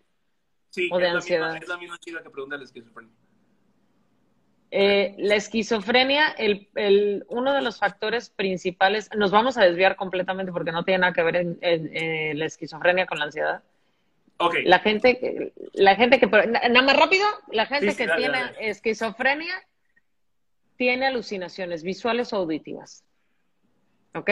Sí, 0.70 0.90
o 0.92 0.98
de 0.98 1.08
es 1.08 1.16
ansiedad. 1.16 1.48
La 1.48 1.54
misma, 1.54 1.64
es 1.64 1.70
la 1.70 1.78
misma 1.78 2.00
chica 2.00 2.24
que 2.24 2.30
pregunta 2.30 2.58
de 2.58 2.66
esquizofrenia. 2.66 3.14
Eh, 4.70 5.16
la 5.18 5.36
esquizofrenia, 5.36 6.28
el, 6.38 6.68
el, 6.76 7.26
uno 7.30 7.54
de 7.54 7.62
los 7.62 7.80
factores 7.80 8.30
principales, 8.30 9.10
nos 9.16 9.32
vamos 9.32 9.58
a 9.58 9.64
desviar 9.64 9.96
completamente 9.96 10.52
porque 10.52 10.74
no 10.74 10.84
tiene 10.84 11.00
nada 11.00 11.14
que 11.14 11.24
ver 11.24 11.36
en, 11.38 12.40
la 12.40 12.46
esquizofrenia 12.46 13.06
con 13.06 13.20
la 13.20 13.26
ansiedad. 13.26 13.64
Okay. 14.40 14.66
La 14.66 14.80
gente, 14.80 15.54
la 15.74 15.96
gente 15.96 16.20
que, 16.20 16.28
nada 16.28 16.82
más 16.82 16.98
rápido, 16.98 17.26
la 17.52 17.66
gente 17.66 17.96
que 17.96 18.08
tiene 18.08 18.40
esquizofrenia 18.60 19.54
tiene 20.76 21.08
alucinaciones 21.08 21.82
visuales 21.82 22.34
o 22.34 22.38
auditivas. 22.38 23.04
¿Ok? 24.14 24.30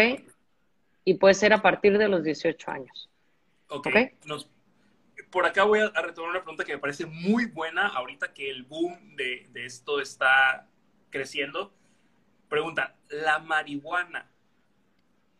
Y 1.05 1.15
puede 1.15 1.33
ser 1.33 1.53
a 1.53 1.61
partir 1.61 1.97
de 1.97 2.07
los 2.07 2.23
18 2.23 2.71
años. 2.71 3.09
Ok. 3.69 3.87
¿Okay? 3.87 4.11
Nos, 4.25 4.49
por 5.35 5.45
acá 5.45 5.65
voy 5.65 5.81
a, 5.81 5.89
retomar 6.01 6.29
una 6.29 6.39
pregunta 6.39 6.63
que 6.63 6.71
me 6.71 6.79
parece 6.79 7.05
muy 7.05 7.47
buena 7.47 7.87
ahorita 7.87 8.33
que 8.33 8.49
el 8.49 8.63
boom 8.63 9.17
de, 9.17 9.45
esto 9.53 9.99
está 9.99 10.69
creciendo. 11.09 11.73
Pregunta, 12.47 12.95
¿la 13.09 13.39
marihuana 13.39 14.31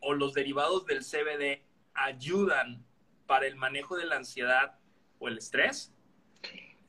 o 0.00 0.12
los 0.12 0.34
derivados 0.34 0.84
del 0.84 1.02
CBD 1.02 1.62
ayudan 1.94 2.84
para 3.26 3.46
el 3.46 3.56
manejo 3.56 3.96
de 3.96 4.04
la 4.04 4.16
ansiedad 4.16 4.78
o 5.18 5.28
el 5.28 5.38
estrés? 5.38 5.94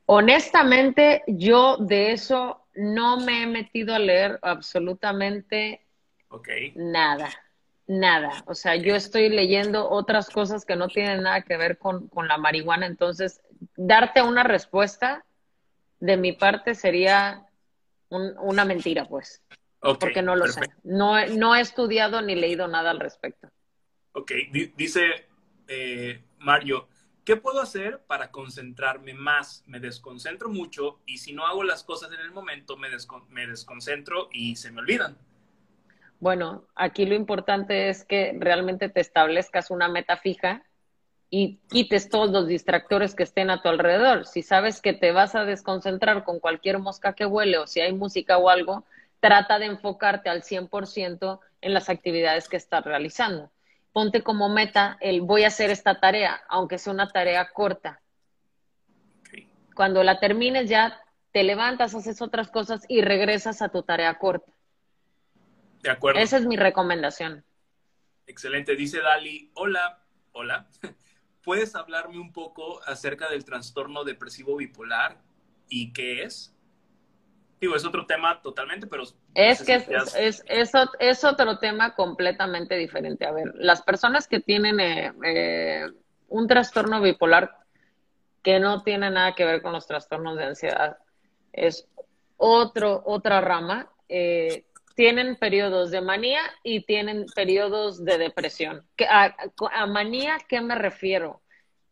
Honestamente, 0.05 1.23
yo 1.27 1.77
de 1.77 2.11
eso 2.11 2.67
no 2.75 3.21
me 3.21 3.43
he 3.43 3.47
metido 3.47 3.95
a 3.95 3.99
leer 3.99 4.37
absolutamente 4.41 5.87
nada 6.75 7.29
nada. 7.87 8.43
O 8.45 8.53
sea, 8.53 8.75
yo 8.75 8.95
estoy 8.95 9.29
leyendo 9.29 9.89
otras 9.89 10.29
cosas 10.29 10.65
que 10.65 10.75
no 10.75 10.87
tienen 10.87 11.23
nada 11.23 11.41
que 11.41 11.57
ver 11.57 11.77
con, 11.77 12.09
la 12.27 12.37
marihuana. 12.37 12.85
Entonces, 12.85 13.41
darte 13.75 14.21
una 14.21 14.43
respuesta 14.43 15.25
de 15.99 16.17
mi 16.17 16.33
parte 16.33 16.75
sería 16.75 17.47
una 18.09 18.65
mentira, 18.65 19.05
pues. 19.05 19.41
porque 19.79 20.21
no 20.21 20.35
lo 20.35 20.47
sé. 20.47 20.61
No, 20.83 21.25
no 21.27 21.55
he 21.55 21.61
estudiado 21.61 22.21
ni 22.21 22.35
leído 22.35 22.67
nada 22.67 22.91
al 22.91 22.99
respecto. 22.99 23.49
Ok, 24.11 24.31
dice 24.75 25.27
eh, 25.67 26.23
Mario, 26.39 26.87
¿qué 27.23 27.35
puedo 27.35 27.61
hacer 27.61 28.01
para 28.07 28.31
concentrarme 28.31 29.13
más? 29.13 29.63
Me 29.67 29.79
desconcentro 29.79 30.49
mucho 30.49 30.99
y 31.05 31.17
si 31.19 31.33
no 31.33 31.45
hago 31.45 31.63
las 31.63 31.83
cosas 31.83 32.11
en 32.11 32.19
el 32.19 32.31
momento, 32.31 32.77
me, 32.77 32.89
me 33.29 33.47
desconcentro 33.47 34.29
y 34.31 34.55
se 34.55 34.71
me 34.71 34.81
olvidan. 34.81 35.17
Bueno, 36.19 36.65
aquí 36.75 37.05
lo 37.05 37.13
importante 37.13 37.89
es 37.89 38.03
que 38.03 38.35
realmente 38.37 38.89
te 38.89 39.01
establezcas 39.01 39.69
una 39.69 39.87
meta 39.87 40.17
fija 40.17 40.63
y 41.29 41.59
quites 41.69 42.09
todos 42.09 42.31
los 42.31 42.47
distractores 42.47 43.13
que 43.13 43.23
estén 43.23 43.49
a 43.49 43.61
tu 43.61 43.69
alrededor. 43.69 44.25
Si 44.25 44.41
sabes 44.41 44.81
que 44.81 44.93
te 44.93 45.11
vas 45.11 45.35
a 45.35 45.45
desconcentrar 45.45 46.23
con 46.23 46.39
cualquier 46.39 46.79
mosca 46.79 47.13
que 47.13 47.25
huele 47.25 47.57
o 47.59 47.67
si 47.67 47.81
hay 47.81 47.93
música 47.93 48.37
o 48.37 48.49
algo, 48.49 48.85
trata 49.19 49.59
de 49.59 49.65
enfocarte 49.65 50.29
al 50.29 50.41
100% 50.41 51.39
en 51.61 51.73
las 51.73 51.89
actividades 51.89 52.47
que 52.49 52.57
estás 52.57 52.83
realizando. 52.83 53.51
Ponte 53.91 54.23
como 54.23 54.49
meta 54.49 54.97
el 55.01 55.21
voy 55.21 55.43
a 55.43 55.47
hacer 55.47 55.69
esta 55.69 55.99
tarea, 55.99 56.41
aunque 56.49 56.77
sea 56.77 56.93
una 56.93 57.09
tarea 57.09 57.49
corta. 57.51 58.01
Cuando 59.75 60.03
la 60.03 60.19
termines 60.19 60.69
ya 60.69 60.99
te 61.31 61.43
levantas, 61.43 61.93
haces 61.93 62.21
otras 62.21 62.49
cosas 62.49 62.85
y 62.87 63.01
regresas 63.01 63.61
a 63.61 63.69
tu 63.69 63.83
tarea 63.83 64.17
corta. 64.17 64.56
De 65.81 65.89
acuerdo. 65.89 66.19
Esa 66.19 66.37
es 66.37 66.45
mi 66.45 66.57
recomendación. 66.57 67.43
Excelente. 68.25 68.75
Dice 68.75 68.99
Dali, 69.01 69.51
hola, 69.53 70.03
hola. 70.33 70.67
¿Puedes 71.43 71.75
hablarme 71.75 72.19
un 72.19 72.33
poco 72.33 72.81
acerca 72.85 73.29
del 73.29 73.45
trastorno 73.45 74.03
depresivo 74.03 74.57
bipolar 74.57 75.17
y 75.69 75.93
qué 75.93 76.23
es? 76.23 76.53
Digo, 77.59 77.75
es 77.75 77.85
otro 77.85 78.05
tema 78.05 78.41
totalmente, 78.41 78.85
pero... 78.85 79.03
Es 79.33 79.63
que 79.63 79.75
es, 80.15 80.43
es, 80.99 81.23
otro 81.23 81.57
tema 81.57 81.95
completamente 81.95 82.75
diferente. 82.75 83.25
A 83.25 83.31
ver, 83.31 83.51
las 83.55 83.81
personas 83.81 84.27
que 84.27 84.41
tienen 84.41 84.79
eh, 84.79 85.11
eh, 85.23 85.87
un 86.27 86.47
trastorno 86.47 87.01
bipolar 87.01 87.57
que 88.43 88.59
no 88.59 88.83
tiene 88.83 89.09
nada 89.09 89.33
que 89.33 89.43
ver 89.43 89.61
con 89.61 89.73
los 89.73 89.87
trastornos 89.87 90.37
de 90.37 90.43
ansiedad, 90.43 90.97
es 91.51 91.87
otro, 92.37 93.01
otra 93.05 93.41
rama. 93.41 93.91
Eh, 94.07 94.66
tienen 94.97 95.35
periodos 95.35 95.91
de 95.91 96.01
manía 96.01 96.41
y 96.63 96.81
tienen 96.81 97.27
periodos 97.35 98.03
de 98.03 98.17
depresión. 98.17 98.83
A, 99.07 99.85
manía, 99.85 100.39
¿qué 100.49 100.59
me 100.59 100.73
refiero? 100.73 101.39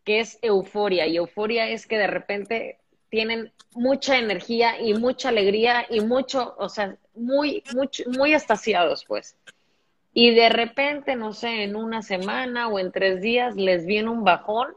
Que 0.03 0.22
es 0.22 0.39
euforia, 0.41 1.06
y 1.06 1.18
euforia 1.18 1.70
es 1.70 1.86
que 1.86 1.99
de 1.99 2.08
repente 2.08 2.80
tienen 3.10 3.53
mucha 3.74 4.18
energía 4.18 4.82
y 4.82 4.95
mucha 4.95 5.30
alegría 5.30 5.86
y 5.88 6.01
mucho, 6.01 6.56
o 6.58 6.68
sea, 6.68 6.97
muy, 7.14 7.64
mucho, 7.76 8.06
muy 8.08 8.34
estaciados, 8.34 9.06
pues. 9.06 9.38
Y 10.12 10.34
de 10.34 10.49
repente, 10.49 11.16
no 11.16 11.32
sé, 11.32 11.62
en 11.62 11.76
una 11.76 12.01
semana 12.01 12.70
o 12.70 12.80
en 12.80 12.91
tres 12.91 13.22
días 13.22 13.56
les 13.56 13.86
viene 13.86 14.10
un 14.10 14.24
bajón 14.24 14.76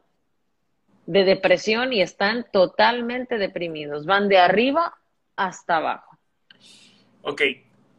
de 1.07 1.24
depresión 1.24 1.95
y 1.95 2.03
están 2.03 2.45
totalmente 2.53 3.39
deprimidos. 3.39 4.05
Van 4.05 4.29
de 4.29 4.37
arriba 4.37 4.99
hasta 5.35 5.79
abajo. 5.79 6.18
Ok, 7.22 7.43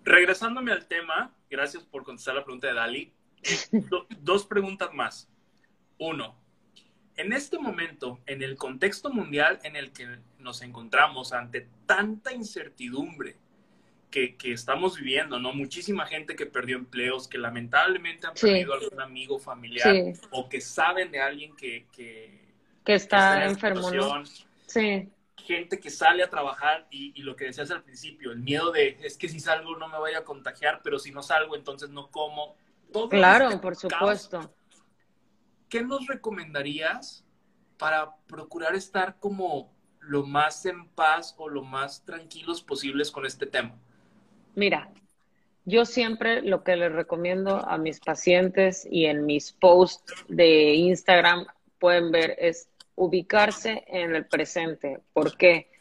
regresándome 0.10 0.72
al 0.72 0.88
tema, 0.88 1.34
gracias 1.49 1.84
por 1.84 2.03
contestar 2.03 2.36
la 2.36 2.43
pregunta 2.43 2.68
de 2.68 2.74
Dali. 2.74 3.14
dos 4.22 4.45
preguntas 4.45 4.93
más. 4.93 5.30
Uno, 5.97 6.36
en 7.16 7.32
este 7.34 7.60
momento, 7.60 8.20
en 8.26 8.41
el 8.41 8.57
contexto 8.57 9.12
mundial 9.12 9.60
en 9.64 9.76
el 9.76 9.91
que 9.91 10.07
nos 10.39 10.62
encontramos 10.62 11.32
ante 11.32 11.68
tanta 11.86 12.34
incertidumbre 12.34 13.38
que, 14.10 14.36
estamos 14.45 14.97
viviendo, 14.97 15.39
¿no? 15.39 15.53
Muchísima 15.53 16.07
gente 16.07 16.36
que 16.36 16.47
perdió 16.47 16.78
empleos, 16.78 17.28
que 17.28 17.38
lamentablemente 17.38 18.26
han 18.26 18.34
perdido 18.34 18.74
algún 18.74 18.99
amigo 18.99 19.38
familiar 19.38 19.95
o 20.32 20.49
que 20.49 20.60
saben 20.60 21.12
de 21.12 21.22
alguien 21.22 21.55
que, 21.55 21.86
que, 21.91 22.41
está, 22.86 23.45
enfermo, 23.45 23.91
¿no? 23.91 24.24
Sí. 24.66 25.07
Gente 25.46 25.80
que 25.80 25.90
sale 25.90 26.24
a 26.24 26.30
trabajar 26.30 26.88
y, 26.90 27.22
lo 27.22 27.36
que 27.36 27.46
decías 27.46 27.72
al 27.72 27.84
principio, 27.84 28.32
el 28.32 28.40
miedo 28.40 28.72
de 28.72 28.98
es 29.02 29.18
que 29.18 29.28
si 29.30 29.40
salgo 29.40 29.76
no 29.78 29.88
me 29.88 29.98
voy 29.98 30.14
a 30.14 30.24
contagiar, 30.24 30.82
pero 30.84 31.00
si 31.00 31.12
no 31.12 31.24
salgo 31.24 31.56
entonces 31.56 31.90
no 31.90 32.10
como. 32.12 32.56
claro, 33.10 33.50
este 33.50 33.60
por 33.60 33.76
supuesto. 33.76 34.54
¿qué 35.70 35.84
nos 35.84 36.08
recomendarías 36.08 37.24
para 37.78 38.16
procurar 38.28 38.76
estar 38.76 39.18
como 39.20 39.72
lo 40.00 40.26
más 40.26 40.66
en 40.66 40.90
paz 40.90 41.36
o 41.38 41.48
lo 41.48 41.64
más 41.64 42.04
tranquilos 42.04 42.62
posibles 42.62 43.12
con 43.12 43.26
este 43.26 43.46
tema? 43.46 43.78
Mira, 44.56 44.92
yo 45.66 45.86
siempre 45.86 46.42
lo 46.42 46.64
que 46.64 46.76
les 46.76 46.92
recomiendo 46.92 47.58
a 47.58 47.78
mis 47.78 48.00
pacientes 48.00 48.88
y 48.90 49.06
en 49.06 49.26
mis 49.26 49.54
posts 49.54 50.26
de 50.28 50.74
Instagram 50.74 51.46
pueden 51.78 52.12
ver 52.12 52.36
es 52.40 52.70
ubicarse 53.00 53.84
en 53.88 54.16
el 54.16 54.26
presente. 54.26 55.00
¿Por 55.14 55.38
qué? 55.38 55.72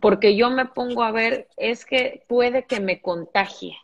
Porque 0.00 0.36
yo 0.36 0.50
me 0.50 0.66
pongo 0.66 1.02
a 1.02 1.12
ver, 1.12 1.48
es 1.56 1.84
que 1.84 2.24
puede 2.28 2.64
que 2.64 2.80
me 2.80 3.00
contagie, 3.00 3.76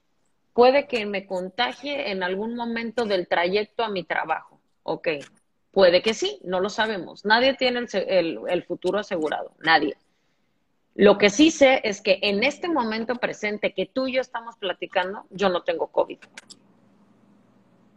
puede 0.53 0.87
que 0.87 1.07
me 1.07 1.26
contagie 1.26 2.11
en 2.11 2.22
algún 2.22 2.55
momento 2.55 3.05
del 3.05 3.29
trayecto 3.29 3.85
a 3.85 3.89
mi 3.89 4.05
trabajo 4.05 4.59
Ok, 4.91 5.09
puede 5.70 6.01
que 6.01 6.14
sí, 6.14 6.41
no 6.45 6.61
lo 6.61 6.70
sabemos. 6.70 7.26
Nadie 7.26 7.53
tiene 7.53 7.87
el, 7.93 8.64
futuro 8.64 8.99
asegurado, 8.99 9.53
nadie. 9.59 9.99
Lo 10.95 11.18
que 11.18 11.29
sí 11.29 11.51
sé 11.51 11.83
es 11.85 12.01
que 12.01 12.18
en 12.22 12.43
este 12.43 12.70
momento 12.70 13.16
presente 13.16 13.74
que 13.74 13.85
tú 13.85 14.07
y 14.07 14.14
yo 14.14 14.22
estamos 14.22 14.57
platicando, 14.57 15.26
yo 15.29 15.51
no 15.51 15.62
tengo 15.62 15.89
COVID. 15.89 16.18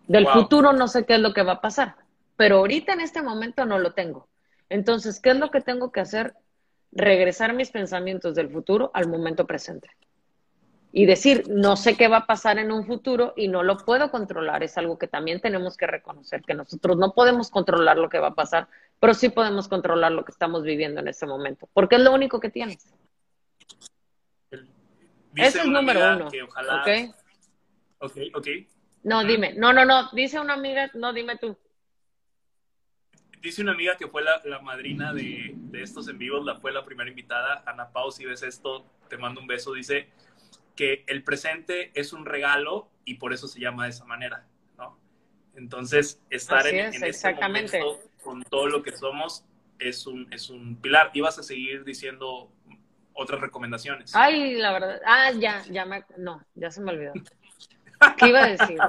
Del 0.07 0.27
futuro 0.27 0.73
no 0.73 0.89
sé 0.89 1.05
qué 1.05 1.15
es 1.15 1.21
lo 1.21 1.33
que 1.33 1.43
va 1.43 1.53
a 1.53 1.61
pasar, 1.61 1.95
pero 2.41 2.57
ahorita 2.57 2.93
en 2.93 3.01
este 3.01 3.21
momento 3.21 3.67
no 3.67 3.77
lo 3.77 3.93
tengo. 3.93 4.27
Entonces, 4.67 5.19
¿qué 5.19 5.29
es 5.29 5.37
lo 5.37 5.51
que 5.51 5.61
tengo 5.61 5.91
que 5.91 5.99
hacer? 5.99 6.33
Regresar 6.91 7.53
mis 7.53 7.69
pensamientos 7.69 8.33
del 8.33 8.49
futuro 8.49 8.89
al 8.95 9.07
momento 9.07 9.45
presente 9.45 9.91
y 10.91 11.05
decir, 11.05 11.43
no 11.49 11.75
sé 11.75 11.95
qué 11.95 12.07
va 12.07 12.17
a 12.17 12.25
pasar 12.25 12.57
en 12.57 12.71
un 12.71 12.87
futuro 12.87 13.35
y 13.37 13.47
no 13.47 13.61
lo 13.61 13.77
puedo 13.77 14.09
controlar. 14.09 14.63
Es 14.63 14.75
algo 14.79 14.97
que 14.97 15.05
también 15.05 15.39
tenemos 15.39 15.77
que 15.77 15.85
reconocer, 15.85 16.41
que 16.41 16.55
nosotros 16.55 16.97
no 16.97 17.13
podemos 17.13 17.51
controlar 17.51 17.97
lo 17.97 18.09
que 18.09 18.17
va 18.17 18.29
a 18.29 18.33
pasar, 18.33 18.67
pero 18.99 19.13
sí 19.13 19.29
podemos 19.29 19.67
controlar 19.67 20.11
lo 20.11 20.25
que 20.25 20.31
estamos 20.31 20.63
viviendo 20.63 20.99
en 20.99 21.09
este 21.09 21.27
momento, 21.27 21.69
porque 21.73 21.97
es 21.97 22.01
lo 22.01 22.11
único 22.11 22.39
que 22.39 22.49
tienes. 22.49 22.91
Ese 25.35 25.59
es 25.59 25.67
número 25.67 26.15
uno. 26.15 26.25
¿Ok? 26.25 27.15
Ok, 27.99 28.17
ok. 28.33 28.47
No, 29.03 29.23
dime. 29.25 29.53
No, 29.53 29.71
no, 29.73 29.85
no. 29.85 30.09
Dice 30.13 30.39
una 30.39 30.55
amiga, 30.55 30.89
no, 30.95 31.13
dime 31.13 31.37
tú. 31.37 31.55
Dice 33.41 33.61
una 33.61 33.71
amiga 33.71 33.97
que 33.97 34.07
fue 34.07 34.21
la, 34.23 34.59
madrina 34.59 35.13
de, 35.13 35.53
de, 35.55 35.81
estos 35.81 36.07
en 36.07 36.17
vivos, 36.17 36.45
la 36.45 36.59
fue 36.59 36.71
la 36.71 36.85
primera 36.85 37.09
invitada. 37.09 37.63
Ana 37.65 37.89
Pau, 37.89 38.11
si 38.11 38.25
ves 38.25 38.43
esto, 38.43 38.85
te 39.09 39.17
mando 39.17 39.41
un 39.41 39.47
beso. 39.47 39.73
Dice, 39.73 40.09
que 40.75 41.03
el 41.07 41.23
presente 41.23 41.91
es 41.93 42.13
un 42.13 42.25
regalo 42.25 42.89
y 43.05 43.15
por 43.15 43.33
eso 43.33 43.47
se 43.47 43.59
llama 43.59 43.85
de 43.85 43.91
esa 43.91 44.05
manera, 44.05 44.45
¿no? 44.77 44.97
Entonces, 45.55 46.19
estar 46.29 46.65
en, 46.67 47.03
este 47.03 47.33
momento 47.35 47.99
con 48.23 48.43
todo 48.43 48.67
lo 48.67 48.83
que 48.83 48.95
somos 48.95 49.43
es 49.79 50.07
un, 50.07 50.31
es 50.31 50.49
un 50.49 50.75
pilar. 50.77 51.11
Ibas 51.13 51.39
a 51.39 51.43
seguir 51.43 51.83
diciendo 51.83 52.49
otras 53.13 53.41
recomendaciones. 53.41 54.15
Ay, 54.15 54.55
la 54.55 54.73
verdad. 54.73 55.01
Ah, 55.05 55.31
ya, 55.31 55.63
ya 55.69 55.85
me. 55.85 56.03
No, 56.17 56.43
ya 56.55 56.71
se 56.71 56.81
me 56.81 56.91
olvidó. 56.91 57.13
¿Qué 58.17 58.29
iba 58.29 58.43
a 58.43 58.47
decir? 58.47 58.79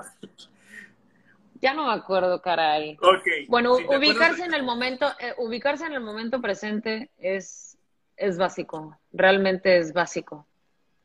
Ya 1.63 1.75
no 1.75 1.87
me 1.87 1.93
acuerdo, 1.93 2.43
caray. 2.43 2.99
Okay. 3.01 3.47
Bueno, 3.47 3.75
ubicarse 3.75 4.45
en 4.45 4.53
el 4.53 4.65
momento, 4.65 5.07
eh, 5.21 5.33
ubicarse 5.39 5.87
en 5.87 5.93
el 5.93 6.01
momento 6.01 6.41
presente 6.41 7.13
es, 7.19 7.79
es 8.17 8.37
básico. 8.37 8.99
Realmente 9.13 9.79
es 9.79 9.93
básico. 9.93 10.45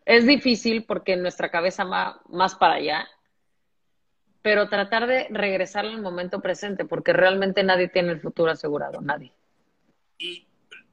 Es 0.04 0.26
difícil 0.26 0.84
porque 0.84 1.16
nuestra 1.16 1.52
cabeza 1.52 1.84
va 1.84 2.22
más 2.28 2.56
para 2.56 2.74
allá, 2.76 3.08
pero 4.42 4.68
tratar 4.68 5.06
de 5.06 5.28
regresar 5.30 5.86
al 5.86 6.02
momento 6.02 6.42
presente, 6.42 6.86
porque 6.86 7.14
realmente 7.14 7.62
nadie 7.64 7.88
tiene 7.88 8.14
el 8.14 8.20
futuro 8.20 8.50
asegurado, 8.50 9.00
nadie. 9.00 9.32
Y 10.18 10.48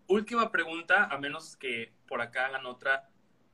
última 0.09 0.53
pregunta, 0.53 1.05
a 1.05 1.17
menos 1.17 1.57
que 1.57 1.91
por 2.07 2.21
acá 2.21 2.47
hagan 2.47 2.67
otra, 2.67 3.09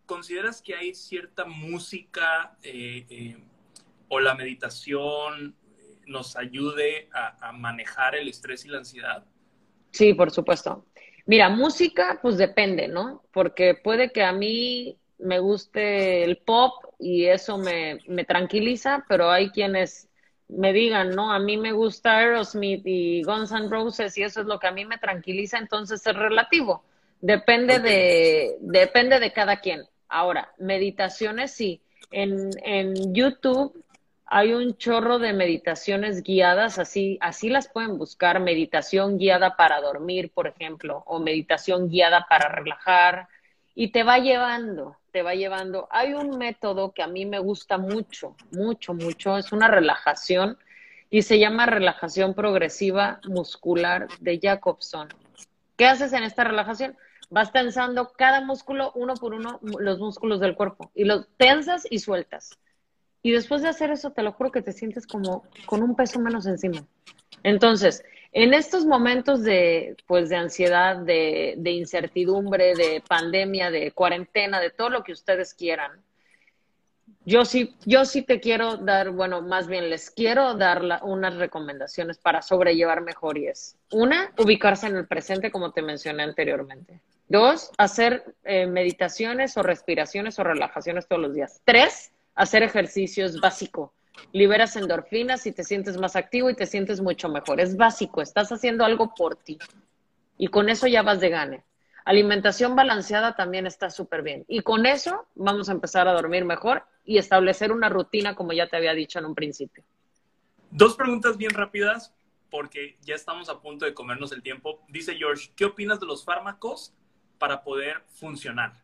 ¿consideras 0.07 0.61
que 0.61 0.75
hay 0.75 0.93
cierta 0.93 1.45
música 1.45 2.57
eh, 2.65 3.07
eh, 3.11 3.37
o 4.09 4.19
la 4.19 4.35
meditación 4.35 5.55
nos 6.07 6.37
ayude 6.37 7.09
a, 7.13 7.49
a 7.49 7.53
manejar 7.53 8.15
el 8.15 8.29
estrés 8.29 8.65
y 8.65 8.69
la 8.69 8.79
ansiedad? 8.79 9.25
Sí, 9.91 10.15
por 10.15 10.31
supuesto. 10.31 10.85
Mira, 11.27 11.49
música, 11.49 12.19
pues 12.23 12.39
depende, 12.39 12.89
¿no? 12.89 13.23
Porque 13.33 13.75
puede 13.75 14.11
que 14.11 14.23
a 14.23 14.33
mí 14.33 14.97
me 15.19 15.39
guste 15.39 16.25
el 16.25 16.39
pop 16.39 16.73
y 16.99 17.27
eso 17.27 17.59
me, 17.59 17.99
me 18.07 18.25
tranquiliza, 18.25 19.05
pero 19.09 19.31
hay 19.31 19.51
quienes 19.51 20.09
me 20.49 20.73
digan, 20.73 21.11
no, 21.11 21.33
a 21.33 21.39
mí 21.39 21.57
me 21.57 21.73
gusta 21.73 22.19
Aerosmith 22.19 22.83
y 22.85 23.23
Guns 23.23 23.53
N' 23.53 23.69
Roses 23.69 24.17
y 24.19 24.23
eso 24.23 24.41
es 24.41 24.47
lo 24.47 24.59
que 24.59 24.67
a 24.67 24.73
mí 24.73 24.85
me 24.85 24.99
tranquiliza, 24.99 25.59
entonces 25.59 26.05
es 26.05 26.17
relativo. 26.17 26.83
Depende 27.21 27.79
de, 27.79 28.57
depende 28.61 29.21
de 29.21 29.33
cada 29.33 29.61
quien. 29.61 29.85
Ahora, 30.09 30.53
meditaciones 30.59 31.53
sí. 31.53 31.81
En, 32.11 32.51
en 32.65 33.15
YouTube 33.15 33.85
hay 34.33 34.55
un 34.55 34.77
chorro 34.77 35.19
de 35.19 35.33
meditaciones 35.33 36.23
guiadas, 36.23 36.79
así, 36.79 37.19
así 37.21 37.49
las 37.49 37.67
pueden 37.67 37.99
buscar, 37.99 38.39
meditación 38.39 39.19
guiada 39.19 39.57
para 39.57 39.81
dormir, 39.81 40.31
por 40.33 40.47
ejemplo, 40.47 41.03
o 41.07 41.19
meditación 41.19 41.89
guiada 41.89 42.27
para 42.29 42.49
relajar, 42.49 43.27
y 43.75 43.89
te 43.89 44.05
va 44.05 44.19
llevando, 44.19 44.97
te 45.11 45.23
va 45.23 45.35
llevando. 45.35 45.89
Hay 45.91 46.15
un 46.15 46.39
método 46.39 46.93
que 46.93 47.03
a 47.03 47.09
mí 47.09 47.27
me 47.27 47.41
gusta 47.41 47.77
mucho, 47.77 48.37
mucho, 48.53 48.95
mucho, 48.95 49.37
es 49.37 49.51
una 49.51 49.67
relajación 49.67 50.59
y 51.11 51.23
se 51.23 51.41
llama 51.41 51.67
relajación 51.67 52.33
progresiva 52.33 53.21
muscular 53.25 54.07
de 54.21 54.39
Jacobson. 54.41 55.09
¿Qué 55.77 55.87
haces 55.87 56.13
en 56.13 56.23
esta 56.23 56.45
relajación? 56.45 56.97
Vas 57.31 57.51
tensando 57.51 58.13
cada 58.17 58.43
músculo 58.43 58.93
uno 58.95 59.15
por 59.15 59.35
uno, 59.35 59.59
los 59.63 59.99
músculos 59.99 60.39
del 60.39 60.55
cuerpo, 60.55 60.93
y 60.95 61.03
los 61.03 61.27
tensas 61.37 61.85
y 61.91 61.99
sueltas. 61.99 62.61
Y 63.23 63.33
después 63.33 63.63
de 63.63 63.69
hacer 63.69 63.91
eso, 63.91 64.13
te 64.13 64.23
lo 64.23 64.33
juro 64.33 64.51
que 64.51 64.63
te 64.63 64.73
sientes 64.73 65.07
como 65.07 65.45
con 65.67 65.83
un 65.83 65.95
peso 65.95 66.19
menos 66.21 66.47
encima. 66.47 66.87
Entonces, 67.43 68.03
en 68.33 68.55
estos 68.55 68.87
momentos 68.87 69.43
de, 69.43 69.97
pues, 70.07 70.29
de 70.29 70.37
ansiedad, 70.37 70.97
de, 70.97 71.57
incertidumbre, 71.65 72.75
de 72.75 73.03
pandemia, 73.07 73.71
de 73.71 73.93
cuarentena, 73.93 74.61
de 74.61 74.71
todo 74.71 74.89
lo 74.89 75.03
que 75.03 75.13
ustedes 75.13 75.53
quieran, 75.55 75.91
yo 77.27 77.45
sí, 77.45 77.77
yo 77.85 78.05
sí 78.05 78.23
te 78.23 78.41
quiero 78.41 78.77
dar, 78.77 79.11
bueno, 79.11 79.43
más 79.43 79.67
bien 79.67 79.91
les 79.91 80.11
quiero 80.11 80.55
dar 80.55 81.01
unas 81.03 81.37
recomendaciones 81.37 82.19
para 82.19 82.41
sobrellevar 82.41 83.03
mejor 83.03 83.37
y 83.37 83.49
es, 83.49 83.77
una, 83.91 84.33
ubicarse 84.39 84.87
en 84.87 84.97
el 84.97 85.07
presente 85.07 85.51
como 85.51 85.73
te 85.73 85.83
mencioné 85.83 86.23
anteriormente. 86.23 87.01
Dos, 87.29 87.71
hacer 87.79 88.25
eh, 88.45 88.67
meditaciones 88.67 89.57
o 89.57 89.63
respiraciones 89.63 90.39
o 90.39 90.45
relajaciones 90.45 91.07
todos 91.07 91.23
los 91.23 91.35
días. 91.35 91.61
Tres, 91.65 92.11
hacer 92.41 92.63
ejercicio 92.63 93.27
es 93.27 93.39
básico. 93.39 93.93
Liberas 94.33 94.75
endorfinas 94.75 95.47
y 95.47 95.53
te 95.53 95.63
sientes 95.63 95.99
más 95.99 96.17
activo 96.17 96.49
y 96.49 96.55
te 96.55 96.65
sientes 96.65 97.01
mucho 97.03 97.29
mejor. 97.29 97.61
Es 97.61 97.77
básico, 97.77 98.23
estás 98.23 98.51
haciendo 98.51 98.85
algo 98.85 99.15
por 99.15 99.37
ti. 99.37 99.59
Y 100.39 100.49
con 100.49 100.71
eso 100.71 100.87
ya 100.87 101.03
vas 101.03 101.21
de 101.21 101.29
gane. 101.29 101.65
Alimentación 102.07 102.75
balanceada 102.75 103.37
también 103.37 103.67
está 103.67 103.91
súper 103.91 104.23
bien. 104.23 104.47
Y 104.49 104.63
con 104.63 104.87
eso 104.87 105.27
vamos 105.35 105.69
a 105.69 105.73
empezar 105.73 106.09
a 106.09 106.15
dormir 106.15 106.47
mejor 106.47 106.83
y 107.05 107.19
establecer 107.19 107.73
una 107.73 107.91
rutina, 107.91 108.35
como 108.35 108.55
ya 108.55 108.69
te 108.69 108.77
había 108.79 108.95
dicho 108.95 109.19
en 109.19 109.27
un 109.27 109.35
principio. 109.35 109.85
Dos 110.71 110.97
preguntas 110.97 111.37
bien 111.37 111.51
rápidas, 111.51 112.15
porque 112.51 112.97
ya 113.03 113.15
estamos 113.15 113.51
a 113.51 113.61
punto 113.61 113.85
de 113.85 113.93
comernos 113.93 114.33
el 114.33 114.43
tiempo. 114.43 114.81
Dice 114.89 115.15
George, 115.17 115.51
¿qué 115.55 115.67
opinas 115.67 116.01
de 116.01 116.07
los 116.07 116.25
fármacos 116.25 116.95
para 117.39 117.63
poder 117.63 118.03
funcionar? 118.09 118.81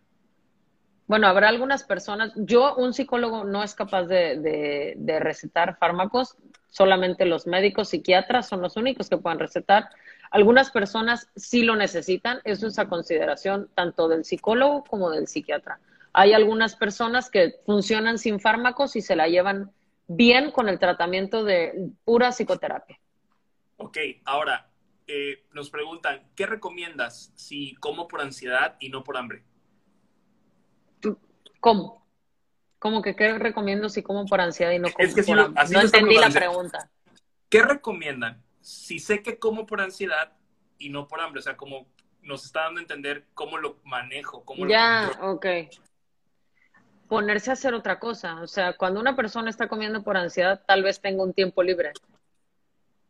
Bueno, 1.06 1.28
habrá 1.28 1.48
algunas 1.48 1.84
personas, 1.84 2.32
yo, 2.34 2.74
un 2.74 2.92
psicólogo 2.92 3.44
no 3.44 3.62
es 3.62 3.74
capaz 3.74 4.04
de, 4.04 4.96
recetar 5.20 5.78
fármacos, 5.78 6.36
solamente 6.68 7.24
los 7.26 7.46
médicos, 7.46 7.90
psiquiatras 7.90 8.48
son 8.48 8.60
los 8.60 8.76
únicos 8.76 9.08
que 9.08 9.16
pueden 9.16 9.38
recetar. 9.38 9.88
Algunas 10.32 10.72
personas 10.72 11.28
sí 11.36 11.62
lo 11.62 11.76
necesitan, 11.76 12.40
eso 12.42 12.66
es 12.66 12.78
a 12.80 12.88
consideración 12.88 13.70
tanto 13.74 14.08
del 14.08 14.24
psicólogo 14.24 14.82
como 14.84 15.10
del 15.10 15.28
psiquiatra. 15.28 15.78
Hay 16.12 16.32
algunas 16.32 16.74
personas 16.74 17.30
que 17.30 17.54
funcionan 17.64 18.18
sin 18.18 18.40
fármacos 18.40 18.96
y 18.96 19.00
se 19.00 19.14
la 19.14 19.28
llevan 19.28 19.70
bien 20.08 20.50
con 20.50 20.68
el 20.68 20.80
tratamiento 20.80 21.44
de 21.44 21.90
pura 22.04 22.32
psicoterapia. 22.32 22.98
Ok, 23.76 23.98
ahora 24.24 24.68
eh, 25.06 25.44
nos 25.52 25.70
preguntan, 25.70 26.22
¿qué 26.34 26.46
recomiendas 26.46 27.32
si 27.36 27.76
como 27.76 28.08
por 28.08 28.22
ansiedad 28.22 28.76
y 28.80 28.88
no 28.88 29.04
por 29.04 29.16
hambre? 29.16 29.44
¿Cómo? 31.66 32.06
¿Cómo 32.78 33.02
que 33.02 33.16
qué 33.16 33.36
recomiendo 33.38 33.88
si 33.88 34.00
como 34.00 34.24
por 34.26 34.40
ansiedad 34.40 34.70
y 34.70 34.78
no 34.78 34.88
como 34.92 35.08
por 35.26 35.40
hambre? 35.40 35.64
no 35.72 35.80
entendí 35.80 36.16
la 36.16 36.30
pregunta. 36.30 36.88
¿Qué 37.48 37.60
recomiendan 37.60 38.40
si 38.60 39.00
sé 39.00 39.20
que 39.20 39.40
como 39.40 39.66
por 39.66 39.80
ansiedad 39.80 40.32
y 40.78 40.90
no 40.90 41.08
por 41.08 41.20
hambre? 41.20 41.40
O 41.40 41.42
sea, 41.42 41.56
como 41.56 41.88
nos 42.22 42.44
está 42.44 42.60
dando 42.60 42.78
a 42.78 42.82
entender 42.82 43.24
cómo 43.34 43.58
lo 43.58 43.80
manejo, 43.82 44.44
cómo 44.44 44.68
ya, 44.68 45.10
ok. 45.20 45.44
Ponerse 47.08 47.50
a 47.50 47.54
hacer 47.54 47.74
otra 47.74 47.98
cosa. 47.98 48.40
O 48.42 48.46
sea, 48.46 48.74
cuando 48.74 49.00
una 49.00 49.16
persona 49.16 49.50
está 49.50 49.66
comiendo 49.66 50.04
por 50.04 50.16
ansiedad, 50.16 50.62
tal 50.68 50.84
vez 50.84 51.00
tenga 51.00 51.24
un 51.24 51.32
tiempo 51.32 51.64
libre. 51.64 51.94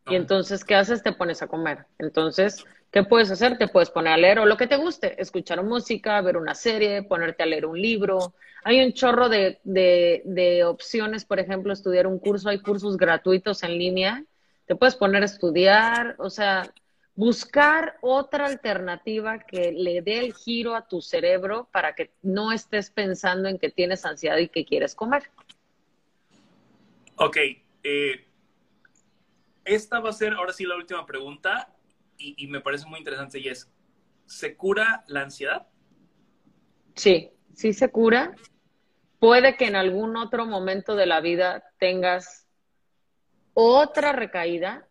Y 0.09 0.15
entonces, 0.15 0.65
¿qué 0.65 0.77
haces? 0.77 1.03
Te 1.03 1.13
pones 1.13 1.43
a 1.43 1.49
comer. 1.49 1.85
Entonces, 1.99 2.65
¿qué 2.91 3.03
puedes 3.03 3.31
hacer? 3.31 3.59
Te 3.59 3.69
puedes 3.69 3.91
poner 3.91 4.13
a 4.13 4.17
leer 4.17 4.39
o 4.39 4.47
lo 4.47 4.57
que 4.57 4.67
te 4.67 4.77
guste, 4.77 5.21
escuchar 5.21 5.63
música, 5.63 6.21
ver 6.21 6.37
una 6.37 6.55
serie, 6.55 7.03
ponerte 7.03 7.43
a 7.43 7.47
leer 7.47 7.67
un 7.67 7.81
libro. 7.81 8.35
Hay 8.69 8.85
un 8.85 8.93
chorro 8.95 9.29
de, 9.29 9.61
de, 9.63 10.65
opciones, 10.65 11.25
por 11.25 11.39
ejemplo, 11.39 11.73
estudiar 11.73 12.09
un 12.09 12.19
curso, 12.19 12.49
hay 12.49 12.59
cursos 12.59 12.97
gratuitos 12.97 13.63
en 13.63 13.79
línea. 13.79 14.25
Te 14.67 14.75
puedes 14.75 14.97
poner 14.97 15.23
a 15.23 15.27
estudiar, 15.27 16.17
o 16.19 16.29
sea, 16.31 16.75
buscar 17.15 17.97
otra 18.01 18.47
alternativa 18.47 19.39
que 19.39 19.71
le 19.71 20.03
dé 20.03 20.19
el 20.19 20.35
giro 20.35 20.75
a 20.75 20.89
tu 20.89 21.01
cerebro 21.01 21.69
para 21.71 21.95
que 21.95 22.11
no 22.23 22.51
estés 22.51 22.91
pensando 22.91 23.49
en 23.49 23.61
que 23.61 23.71
tienes 23.71 24.05
ansiedad 24.05 24.39
y 24.39 24.49
que 24.49 24.65
quieres 24.65 24.97
comer. 24.97 25.31
Ok, 27.15 27.37
eh, 27.85 28.27
esta 29.65 30.01
va 30.01 30.11
a 30.11 30.13
ser 30.13 30.33
ahora 30.33 30.53
sí 30.53 30.65
la 30.65 30.75
última 30.75 31.07
pregunta 31.07 31.73
y, 32.19 32.49
me 32.49 32.61
parece 32.61 32.85
muy 32.87 32.99
interesante 32.99 33.39
y 33.39 33.47
es, 33.47 33.71
¿se 34.27 34.57
cura 34.57 35.05
la 35.07 35.21
ansiedad? 35.21 35.69
Sí, 36.97 37.31
sí 37.55 37.73
se 37.73 37.93
cura. 37.93 38.35
Puede 39.19 39.57
que 39.57 39.67
en 39.67 39.77
algún 39.77 40.17
otro 40.17 40.47
momento 40.47 40.95
de 40.95 41.07
la 41.07 41.21
vida 41.21 41.65
tengas 41.79 42.47
otra 43.55 44.13
recaída, 44.13 44.87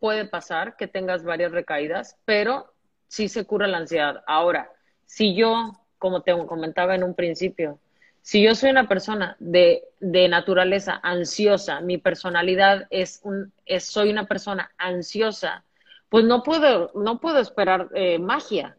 puede 0.00 0.26
pasar 0.26 0.76
que 0.76 0.88
tengas 0.88 1.24
varias 1.24 1.52
recaídas, 1.52 2.18
pero 2.24 2.74
sí 3.06 3.28
se 3.28 3.46
cura 3.46 3.68
la 3.68 3.78
ansiedad. 3.78 4.22
Ahora, 4.26 4.70
si 5.06 5.34
yo, 5.34 5.72
como 5.98 6.22
te 6.22 6.32
comentaba 6.46 6.94
en 6.94 7.04
un 7.04 7.14
principio, 7.14 7.78
si 8.24 8.42
yo 8.42 8.54
soy 8.54 8.70
una 8.70 8.88
persona 8.88 9.36
de, 9.38 9.84
naturaleza 10.00 10.98
ansiosa, 11.02 11.80
mi 11.80 11.98
personalidad 11.98 12.86
es 12.88 13.20
un, 13.22 13.52
es, 13.66 13.84
soy 13.84 14.10
una 14.10 14.26
persona 14.26 14.72
ansiosa, 14.78 15.64
pues 16.08 16.24
no 16.24 16.42
puedo, 16.42 16.90
no 16.94 17.20
puedo 17.20 17.38
esperar 17.38 17.90
eh, 17.94 18.18
magia. 18.18 18.78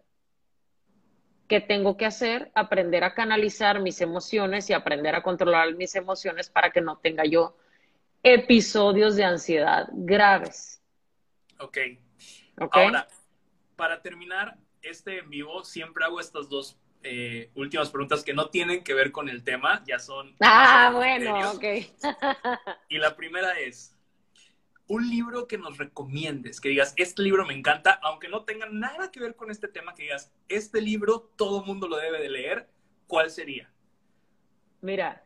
¿Qué 1.48 1.62
tengo 1.62 1.96
que 1.96 2.06
hacer? 2.06 2.52
Aprender 2.56 3.04
a 3.04 3.14
canalizar 3.14 3.80
mis 3.80 4.02
emociones 4.02 4.70
y 4.70 4.74
aprender 4.74 5.16
a 5.16 5.22
controlar 5.22 5.76
mis 5.76 5.96
emociones 5.96 6.50
para 6.50 6.72
que 6.72 6.82
no 6.82 6.98
tenga 6.98 7.24
yo 7.26 7.56
episodios 8.24 9.16
de 9.16 9.24
ansiedad 9.24 9.88
graves. 9.92 10.82
Ok. 11.60 11.78
okay. 12.60 12.84
Ahora, 12.86 13.08
para 13.76 14.02
terminar 14.02 14.58
este 14.82 15.20
en 15.20 15.30
vivo, 15.30 15.64
siempre 15.64 16.06
hago 16.06 16.20
estas 16.20 16.50
dos 16.50 16.78
eh, 17.04 17.52
últimas 17.54 17.92
preguntas 17.92 18.24
que 18.24 18.34
no 18.34 18.50
tienen 18.50 18.84
que 18.84 18.96
ver 18.96 19.12
con 19.12 19.30
el 19.30 19.44
tema, 19.44 19.84
ya 19.86 20.00
son... 20.00 20.36
Ah, 20.40 20.90
bueno, 20.92 21.52
ok. 21.52 21.64
y 22.90 22.98
la 22.98 23.16
primera 23.16 23.60
es, 23.60 23.95
un 24.88 25.10
libro 25.10 25.48
que 25.48 25.58
nos 25.58 25.78
recomiendes, 25.78 26.62
que 26.62 26.70
digas, 26.70 26.94
este 26.98 27.22
libro 27.24 27.46
me 27.46 27.54
encanta, 27.54 28.00
aunque 28.04 28.30
no 28.30 28.44
tenga 28.44 28.68
nada 28.70 29.12
que 29.12 29.20
ver 29.20 29.36
con 29.36 29.50
este 29.50 29.68
tema, 29.68 29.96
que 29.96 30.04
digas, 30.04 30.32
este 30.48 30.82
libro 30.82 31.32
todo 31.36 31.64
mundo 31.64 31.88
lo 31.88 31.98
debe 31.98 32.22
de 32.22 32.30
leer, 32.30 32.68
¿cuál 33.08 33.32
sería? 33.32 33.70
Mira, 34.82 35.24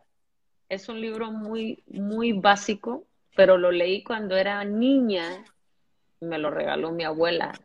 es 0.69 0.87
un 0.87 1.01
libro 1.01 1.31
muy, 1.31 1.83
muy 1.87 2.31
básico, 2.31 3.05
pero 3.35 3.57
lo 3.57 3.71
leí 3.71 4.03
cuando 4.03 4.37
era 4.37 4.63
niña, 4.63 5.43
me 6.21 6.37
lo 6.37 6.51
regaló 6.51 6.91
mi 6.91 7.03
abuela 7.03 7.59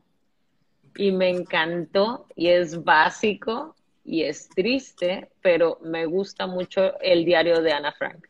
y 0.96 1.12
me 1.12 1.28
encantó 1.28 2.26
y 2.34 2.48
es 2.48 2.82
básico 2.82 3.74
y 4.04 4.22
es 4.22 4.48
triste, 4.48 5.30
pero 5.40 5.78
me 5.82 6.06
gusta 6.06 6.46
mucho 6.46 6.98
el 7.00 7.24
diario 7.24 7.62
de 7.62 7.72
Ana 7.72 7.92
Frank. 7.92 8.26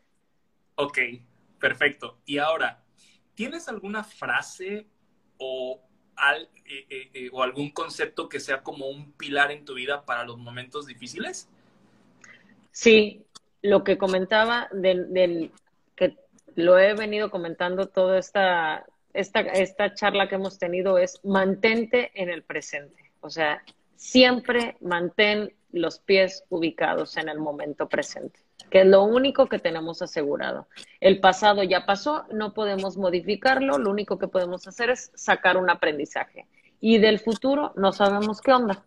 Ok, 0.75 0.99
perfecto. 1.59 2.19
Y 2.25 2.37
ahora, 2.37 2.84
¿tienes 3.35 3.67
alguna 3.67 4.03
frase 4.03 4.87
o, 5.37 5.81
eh, 6.65 6.85
eh, 6.89 7.09
eh, 7.13 7.29
o 7.31 7.43
algún 7.43 7.71
concepto 7.71 8.27
que 8.27 8.39
sea 8.39 8.63
como 8.63 8.87
un 8.87 9.11
pilar 9.13 9.51
en 9.51 9.65
tu 9.65 9.75
vida 9.75 10.05
para 10.05 10.23
los 10.23 10.37
momentos 10.37 10.87
difíciles? 10.87 11.47
Sí, 12.71 13.23
lo 13.61 13.83
que 13.83 13.97
comentaba 13.97 14.69
del, 14.71 15.51
que 15.95 16.17
lo 16.55 16.79
he 16.79 16.93
venido 16.93 17.29
comentando 17.29 17.87
toda 17.87 18.17
esta, 18.17 18.85
esta, 19.13 19.41
esta 19.41 19.93
charla 19.93 20.27
que 20.27 20.35
hemos 20.35 20.57
tenido 20.57 20.97
es 20.97 21.19
mantente 21.23 22.11
en 22.15 22.29
el 22.29 22.43
presente. 22.43 23.11
O 23.21 23.29
sea, 23.29 23.63
siempre 23.95 24.77
mantén 24.81 25.53
los 25.71 25.99
pies 25.99 26.43
ubicados 26.49 27.17
en 27.17 27.29
el 27.29 27.39
momento 27.39 27.89
presente, 27.89 28.39
que 28.69 28.81
es 28.81 28.87
lo 28.87 29.03
único 29.03 29.47
que 29.47 29.59
tenemos 29.59 30.01
asegurado. 30.01 30.67
El 30.99 31.19
pasado 31.19 31.63
ya 31.63 31.85
pasó, 31.85 32.25
no 32.31 32.53
podemos 32.53 32.97
modificarlo, 32.97 33.77
lo 33.77 33.89
único 33.89 34.17
que 34.17 34.27
podemos 34.27 34.67
hacer 34.67 34.89
es 34.89 35.11
sacar 35.15 35.57
un 35.57 35.69
aprendizaje. 35.69 36.47
Y 36.79 36.97
del 36.97 37.19
futuro 37.19 37.73
no 37.75 37.91
sabemos 37.91 38.41
qué 38.41 38.51
onda. 38.53 38.83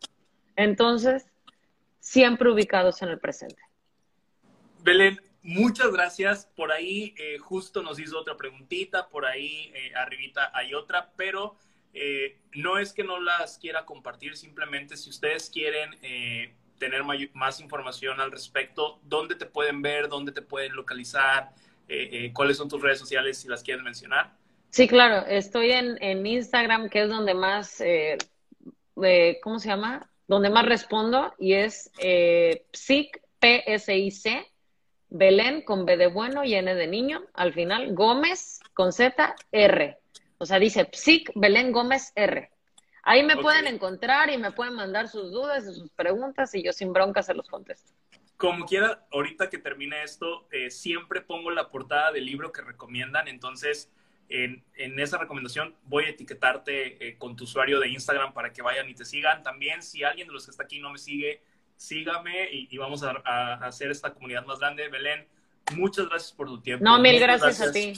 Entonces, 0.57 1.27
siempre 2.01 2.51
ubicados 2.51 3.03
en 3.03 3.11
el 3.11 3.19
presente. 3.19 3.63
Belén, 4.83 5.21
muchas 5.43 5.93
gracias. 5.93 6.47
Por 6.57 6.73
ahí 6.73 7.15
eh, 7.19 7.39
justo 7.39 7.83
nos 7.83 7.99
hizo 7.99 8.19
otra 8.19 8.37
preguntita, 8.37 9.09
por 9.09 9.27
ahí 9.27 9.73
eh, 9.75 9.93
arribita 9.95 10.51
hay 10.55 10.75
otra, 10.75 11.13
pero 11.17 11.57
eh, 11.95 12.39
no 12.55 12.79
es 12.79 12.93
que 12.93 13.05
no 13.05 13.21
las 13.21 13.59
quiera 13.59 13.85
compartir, 13.85 14.37
simplemente 14.37 14.97
si 14.97 15.11
ustedes 15.11 15.51
quieren 15.51 15.91
tener 16.79 17.03
más 17.35 17.61
información 17.61 18.21
al 18.21 18.31
respecto, 18.31 19.01
¿dónde 19.03 19.35
te 19.35 19.47
pueden 19.47 19.83
ver? 19.83 20.09
¿Dónde 20.09 20.33
te 20.33 20.43
pueden 20.43 20.75
localizar? 20.75 21.51
Eh, 21.89 22.09
eh, 22.13 22.33
¿Cuáles 22.33 22.57
son 22.57 22.69
tus 22.69 22.83
redes 22.83 22.99
sociales 22.99 23.39
si 23.39 23.49
las 23.49 23.63
quieren 23.63 23.85
mencionar? 23.85 24.33
Sí, 24.71 24.87
claro, 24.87 25.27
estoy 25.27 25.73
en, 25.73 25.97
en 26.03 26.27
Instagram, 26.27 26.91
que 26.91 27.03
es 27.03 27.09
donde 27.09 27.35
más, 27.35 27.81
eh, 27.81 28.19
¿cómo 29.43 29.59
se 29.59 29.69
llama? 29.69 30.11
Donde 30.27 30.51
más 30.51 30.67
respondo 30.67 31.35
y 31.39 31.55
es 31.55 31.91
PSIC, 32.73 33.23
P-S-I-C, 33.39 34.47
Belén 35.09 35.63
con 35.63 35.87
B 35.87 35.97
de 35.97 36.09
bueno 36.09 36.45
y 36.45 36.55
N 36.55 36.75
de 36.75 36.87
niño, 36.87 37.23
al 37.33 37.55
final, 37.55 37.95
Gómez 37.95 38.61
con 38.75 38.93
Z, 38.93 39.35
R. 39.53 39.97
O 40.37 40.45
sea, 40.45 40.59
dice 40.59 40.85
PSIC, 40.85 41.33
Belén 41.35 41.73
Gómez, 41.73 42.13
R. 42.15 42.51
Ahí 43.09 43.23
me 43.23 43.39
pueden 43.39 43.67
encontrar 43.67 44.29
y 44.29 44.37
me 44.37 44.53
pueden 44.53 44.75
mandar 44.75 45.09
sus 45.09 45.33
dudas 45.33 45.65
y 45.67 45.75
sus 45.75 45.89
preguntas 45.93 46.55
y 46.55 46.63
yo 46.63 46.75
sin 46.75 46.93
bronca 46.93 47.23
se 47.23 47.33
los 47.33 47.49
contesto. 47.49 47.95
Como 48.37 48.67
quiera, 48.67 49.07
ahorita 49.11 49.49
que 49.49 49.57
termine 49.57 50.03
esto, 50.03 50.47
eh, 50.53 50.71
siempre 50.71 51.23
pongo 51.23 51.51
la 51.51 51.71
portada 51.71 52.13
del 52.13 52.27
libro 52.27 52.53
que 52.53 52.61
recomiendan, 52.61 53.27
entonces 53.27 53.91
en, 54.29 54.63
esa 54.77 55.17
recomendación 55.17 55.75
voy 55.87 56.05
a 56.05 56.11
etiquetarte 56.11 57.09
eh, 57.09 57.17
con 57.17 57.35
tu 57.35 57.45
usuario 57.45 57.81
de 57.81 57.89
Instagram 57.89 58.35
para 58.35 58.53
que 58.53 58.61
vayan 58.61 58.87
y 58.91 58.95
te 58.95 59.07
sigan. 59.07 59.43
También 59.43 59.83
si 59.83 60.05
alguien 60.05 60.29
de 60.29 60.35
los 60.35 60.45
que 60.45 60.51
está 60.51 60.65
aquí 60.65 60.79
no 60.79 60.91
me 60.91 60.99
sigue, 60.99 61.41
sígame 61.77 62.51
y, 62.53 62.77
vamos 62.77 63.03
a, 63.03 63.55
hacer 63.55 63.91
esta 63.91 64.13
comunidad 64.13 64.45
más 64.45 64.59
grande. 64.59 64.87
Belén, 64.89 65.27
muchas 65.75 66.11
gracias 66.11 66.33
por 66.33 66.47
tu 66.47 66.61
tiempo. 66.61 66.85
No, 66.85 66.99
mil 66.99 67.19
gracias, 67.19 67.63
a 67.63 67.73
ti. 67.73 67.95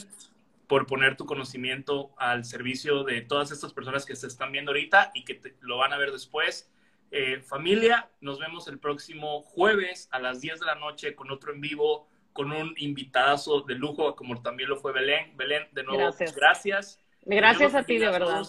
Por 0.71 0.87
poner 0.87 1.17
tu 1.17 1.25
conocimiento 1.25 2.13
al 2.17 2.45
servicio 2.45 3.03
de 3.03 3.19
todas 3.19 3.51
estas 3.51 3.73
personas 3.73 4.05
que 4.05 4.15
se 4.15 4.27
están 4.27 4.53
viendo 4.53 4.71
ahorita 4.71 5.11
y 5.13 5.25
que 5.25 5.57
lo 5.59 5.75
van 5.79 5.91
a 5.91 5.97
ver 5.97 6.13
después. 6.13 6.71
Eh, 7.11 7.41
familia, 7.41 8.09
nos 8.21 8.39
vemos 8.39 8.69
el 8.69 8.79
próximo 8.79 9.41
jueves 9.41 10.07
a 10.13 10.19
las 10.19 10.39
10 10.39 10.61
de 10.61 10.65
la 10.65 10.75
noche 10.75 11.13
con 11.13 11.29
otro 11.29 11.51
en 11.51 11.59
vivo 11.59 12.07
con 12.31 12.53
un 12.53 12.73
invitadazo 12.77 13.63
de 13.63 13.75
lujo, 13.75 14.15
como 14.15 14.41
también 14.41 14.69
lo 14.69 14.77
fue 14.77 14.93
Belén. 14.93 15.35
Belén, 15.35 15.67
de 15.73 15.83
nuevo, 15.83 15.99
gracias. 16.03 16.33
Gracias, 16.33 16.99
gracias 17.25 17.75
a 17.75 17.83
ti, 17.83 17.97
de 17.97 18.09
verdad. 18.09 18.47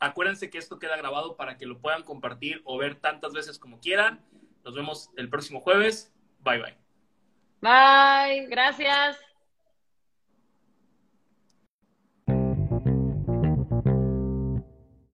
Acuérdense 0.00 0.48
que 0.48 0.56
esto 0.56 0.78
queda 0.78 0.96
grabado 0.96 1.36
para 1.36 1.58
que 1.58 1.66
lo 1.66 1.80
puedan 1.80 2.02
compartir 2.02 2.62
o 2.64 2.78
ver 2.78 2.94
tantas 2.94 3.34
veces 3.34 3.58
como 3.58 3.78
quieran. 3.78 4.24
Nos 4.64 4.74
vemos 4.74 5.10
el 5.18 5.28
próximo 5.28 5.60
jueves. 5.60 6.14
Bye, 6.40 6.62
bye. 6.62 6.76
Bye, 7.60 8.46
gracias. 8.46 9.27